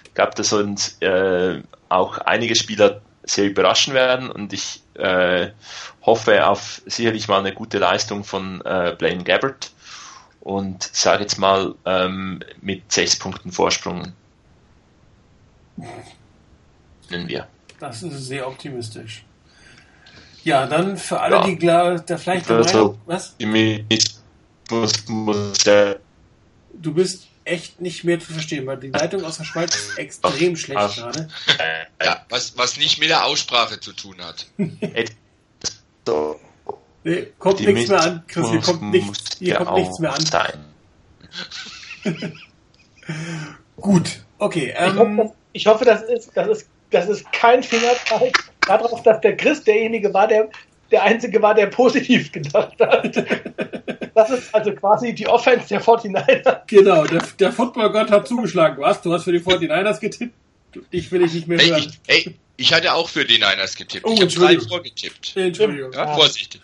[0.03, 5.51] Ich glaube, dass uns äh, auch einige Spieler sehr überraschen werden und ich äh,
[6.03, 9.71] hoffe auf sicherlich mal eine gute Leistung von äh, Blaine Gabbert
[10.41, 14.15] und sage jetzt mal ähm, mit sechs Punkten Vorsprung
[17.09, 17.47] nennen wir.
[17.79, 19.25] Das ist sehr optimistisch.
[20.43, 21.45] Ja, dann für alle, ja.
[21.45, 23.37] die klar, da vielleicht also, was?
[24.71, 25.65] Muss, muss,
[26.73, 30.57] du bist echt nicht mehr zu verstehen, weil die Leitung aus der Schweiz ist extrem
[30.57, 30.95] schlecht Ach.
[30.95, 31.29] gerade.
[32.03, 34.47] Ja, was, was nicht mit der Aussprache zu tun hat.
[36.07, 36.41] so.
[37.05, 40.25] Nee, kommt die nichts mehr an, Chris, hier kommt nichts, hier kommt nichts mehr an.
[43.77, 44.75] Gut, okay.
[44.77, 49.03] Ähm, ich, hoffe, das, ich hoffe, das ist, das ist, das ist kein Fingerzeig darauf,
[49.03, 50.51] dass der Chris derjenige war, der
[50.91, 53.17] der einzige war, der positiv gedacht hat.
[54.19, 56.63] Das ist also quasi die Offense der 49ers.
[56.67, 58.83] Genau, der, der Footballgott hat zugeschlagen.
[58.83, 59.01] Was?
[59.01, 60.35] Du hast für die 49ers getippt?
[60.91, 61.93] Ich will dich nicht mehr hören.
[62.09, 64.05] Ey, ich, ey, ich hatte auch für die Niners getippt.
[64.05, 65.37] Oh, ich habe drei vorgetippt.
[65.37, 65.93] Entschuldigung.
[65.93, 66.61] Ja, Vorsicht.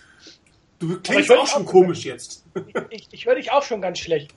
[0.81, 2.43] Du klingst auch schon komisch jetzt.
[2.91, 4.35] Ich, ich höre dich auch schon ganz schlecht.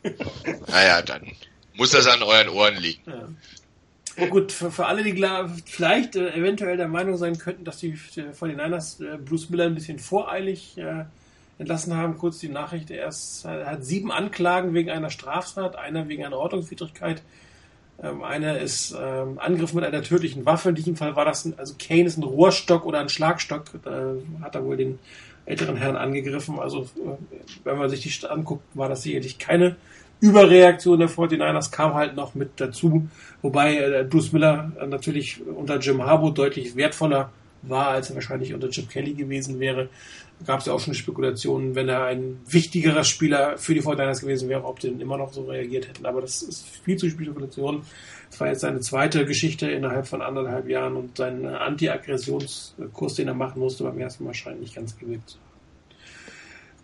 [0.68, 1.32] Naja, dann
[1.74, 3.02] muss das an euren Ohren liegen.
[4.16, 4.28] Ja.
[4.28, 5.20] Gut, für, für alle, die
[5.66, 9.76] vielleicht äh, eventuell der Meinung sein könnten, dass die äh, 49ers äh, Bruce Miller ein
[9.76, 11.06] bisschen voreilig äh,
[11.60, 16.26] entlassen haben, kurz die Nachricht, er ist, hat sieben Anklagen wegen einer Straftat, einer wegen
[16.26, 17.24] einer Ordnungswidrigkeit,
[18.02, 21.56] ähm, einer ist ähm, Angriff mit einer tödlichen Waffe, in diesem Fall war das, ein,
[21.58, 25.00] also Kane ist ein Rohrstock oder ein Schlagstock, da hat er wohl den
[25.46, 27.18] älteren Herrn angegriffen, also äh,
[27.64, 29.78] wenn man sich die anguckt, war das sicherlich keine
[30.20, 33.08] Überreaktion der 49ers kam halt noch mit dazu,
[33.42, 37.32] wobei äh, Bruce Miller natürlich unter Jim Harbaugh deutlich wertvoller
[37.62, 39.90] war, als er wahrscheinlich unter Chip Kelly gewesen wäre.
[40.46, 44.50] Gab es ja auch schon Spekulationen, wenn er ein wichtigerer Spieler für die 49ers gewesen
[44.50, 46.06] wäre, ob die immer noch so reagiert hätten.
[46.06, 47.82] Aber das ist viel zu Spekulation.
[48.30, 53.34] Das war jetzt seine zweite Geschichte innerhalb von anderthalb Jahren und sein Anti-Aggressionskurs, den er
[53.34, 55.38] machen musste, beim ersten Mal scheint nicht ganz gewirkt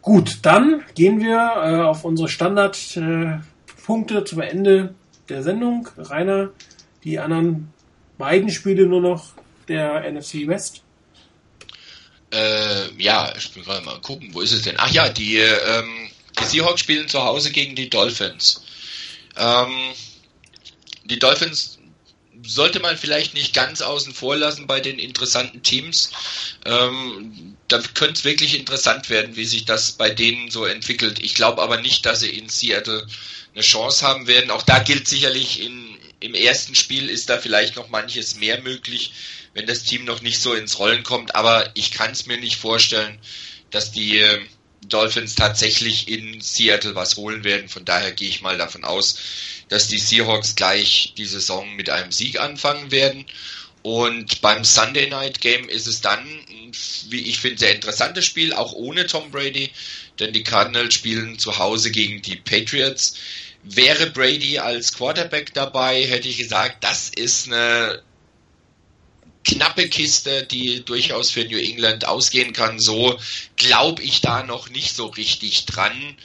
[0.04, 4.96] Gut, dann gehen wir äh, auf unsere Standardpunkte äh, zum Ende
[5.30, 5.88] der Sendung.
[5.98, 6.50] Rainer,
[7.06, 7.72] die anderen
[8.18, 9.28] beiden Spiele nur noch
[9.70, 10.84] der NFC West.
[12.34, 14.76] Äh, ja, ich will mal gucken, wo ist es denn?
[14.78, 18.64] Ach ja, die, ähm, die Seahawks spielen zu Hause gegen die Dolphins.
[19.38, 19.94] Ähm,
[21.06, 21.78] die Dolphins
[22.46, 26.12] sollte man vielleicht nicht ganz außen vor lassen bei den interessanten Teams.
[26.66, 31.20] Ähm, da könnte es wirklich interessant werden, wie sich das bei denen so entwickelt.
[31.20, 33.08] Ich glaube aber nicht, dass sie in Seattle
[33.54, 34.52] eine Chance haben werden.
[34.52, 35.93] Auch da gilt sicherlich, in,
[36.24, 39.12] im ersten Spiel ist da vielleicht noch manches mehr möglich,
[39.54, 41.36] wenn das Team noch nicht so ins Rollen kommt.
[41.36, 43.20] Aber ich kann es mir nicht vorstellen,
[43.72, 44.40] dass die äh,
[44.88, 47.68] Dolphins tatsächlich in Seattle was holen werden.
[47.68, 49.18] Von daher gehe ich mal davon aus,
[49.68, 53.26] dass die Seahawks gleich die Saison mit einem Sieg anfangen werden.
[53.82, 56.26] Und beim Sunday Night Game ist es dann,
[57.10, 59.72] wie ich finde, sehr interessantes Spiel, auch ohne Tom Brady,
[60.20, 63.16] denn die Cardinals spielen zu Hause gegen die Patriots.
[63.64, 68.02] Wäre Brady als Quarterback dabei, hätte ich gesagt, das ist eine
[69.46, 72.80] knappe Kiste, die durchaus für New England ausgehen kann.
[72.80, 73.18] So
[73.56, 76.18] glaube ich da noch nicht so richtig dran.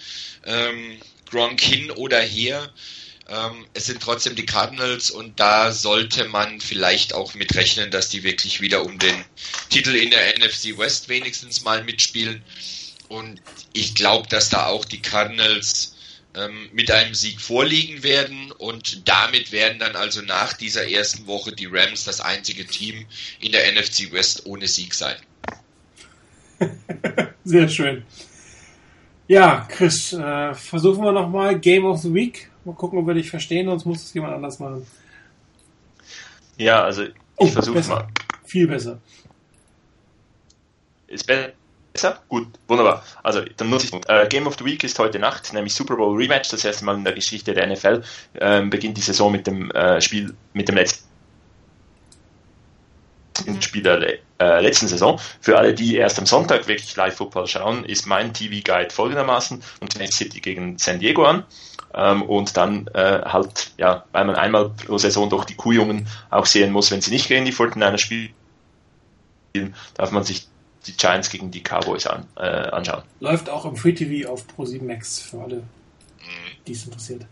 [0.45, 0.99] Ähm,
[1.31, 2.73] Gronk hin oder her.
[3.29, 8.09] Ähm, es sind trotzdem die Cardinals und da sollte man vielleicht auch mit rechnen, dass
[8.09, 9.25] die wirklich wieder um den
[9.69, 12.43] Titel in der NFC West wenigstens mal mitspielen.
[13.09, 13.41] Und
[13.75, 15.95] ich glaube, dass da auch die Cardinals
[16.39, 21.53] ähm, mit einem Sieg vorliegen werden und damit werden dann also nach dieser ersten Woche
[21.53, 23.07] die Rams das einzige Team
[23.41, 25.17] in der NFC West ohne Sieg sein.
[27.45, 28.05] Sehr schön.
[29.27, 32.51] Ja, Chris, äh, versuchen wir nochmal Game of the Week.
[32.65, 34.87] Mal gucken, ob wir dich verstehen, sonst muss es jemand anders machen.
[36.57, 38.09] Ja, also ich oh, versuche mal.
[38.45, 39.01] Viel besser.
[41.07, 41.53] Ist besser?
[42.29, 43.05] Gut, wunderbar.
[43.23, 46.17] Also dann nutze ich äh, Game of the Week ist heute Nacht, nämlich Super Bowl
[46.17, 48.03] Rematch, das erste Mal in der Geschichte der NFL.
[48.41, 51.09] Ähm, beginnt die Saison mit dem äh, Spiel, mit dem letzten
[53.61, 55.21] Spiel der äh, letzten Saison.
[55.41, 60.41] Für alle, die erst am Sonntag wirklich Live-Football schauen, ist mein TV-Guide folgendermaßen und City
[60.41, 61.45] gegen San Diego an.
[61.95, 66.47] Ähm, und dann äh, halt, ja, weil man einmal pro Saison doch die Kuhjungen auch
[66.47, 68.33] sehen muss, wenn sie nicht gegen die 49
[69.53, 70.49] spielen, darf man sich
[70.89, 73.03] die Giants gegen die Cowboys an, äh, anschauen.
[73.21, 75.63] Läuft auch im Free TV auf Pro7 Max für alle,
[76.67, 77.27] die es interessiert.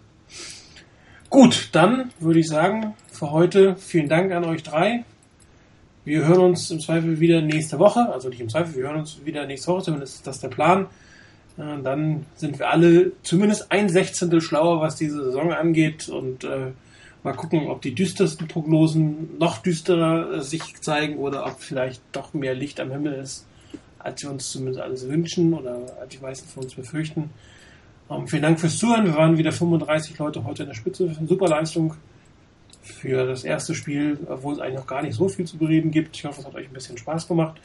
[1.31, 5.05] Gut, dann würde ich sagen, für heute vielen Dank an euch drei.
[6.05, 9.25] Wir hören uns im Zweifel wieder nächste Woche, also nicht im Zweifel, wir hören uns
[9.25, 10.87] wieder nächste Woche, zumindest ist das der Plan.
[11.57, 16.73] Ja, dann sind wir alle zumindest ein Sechzehntel schlauer, was diese Saison angeht und äh,
[17.27, 22.33] mal gucken, ob die düstersten Prognosen noch düsterer äh, sich zeigen oder ob vielleicht doch
[22.35, 23.47] mehr Licht am Himmel ist,
[23.99, 27.31] als wir uns zumindest alles wünschen oder als die meisten von uns befürchten.
[28.09, 29.07] Ähm, vielen Dank fürs Zuhören.
[29.07, 31.17] Wir waren wieder 35 Leute heute in der Spitze.
[31.27, 31.95] Super Leistung
[32.83, 36.17] für das erste Spiel, obwohl es eigentlich noch gar nicht so viel zu bereden gibt.
[36.17, 37.61] Ich hoffe, es hat euch ein bisschen Spaß gemacht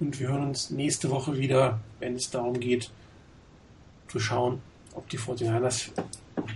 [0.00, 2.90] und wir hören uns nächste Woche wieder, wenn es darum geht,
[4.08, 4.60] zu schauen,
[4.96, 5.90] ob die 49ers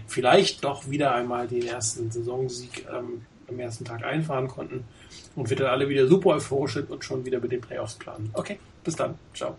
[0.06, 4.84] vielleicht doch wieder einmal den ersten Saisonsieg ähm, am ersten Tag einfahren konnten
[5.36, 8.30] und wir dann alle wieder super euphorisch sind und schon wieder mit den Playoffs planen.
[8.34, 9.14] Okay, bis dann.
[9.34, 9.56] Ciao.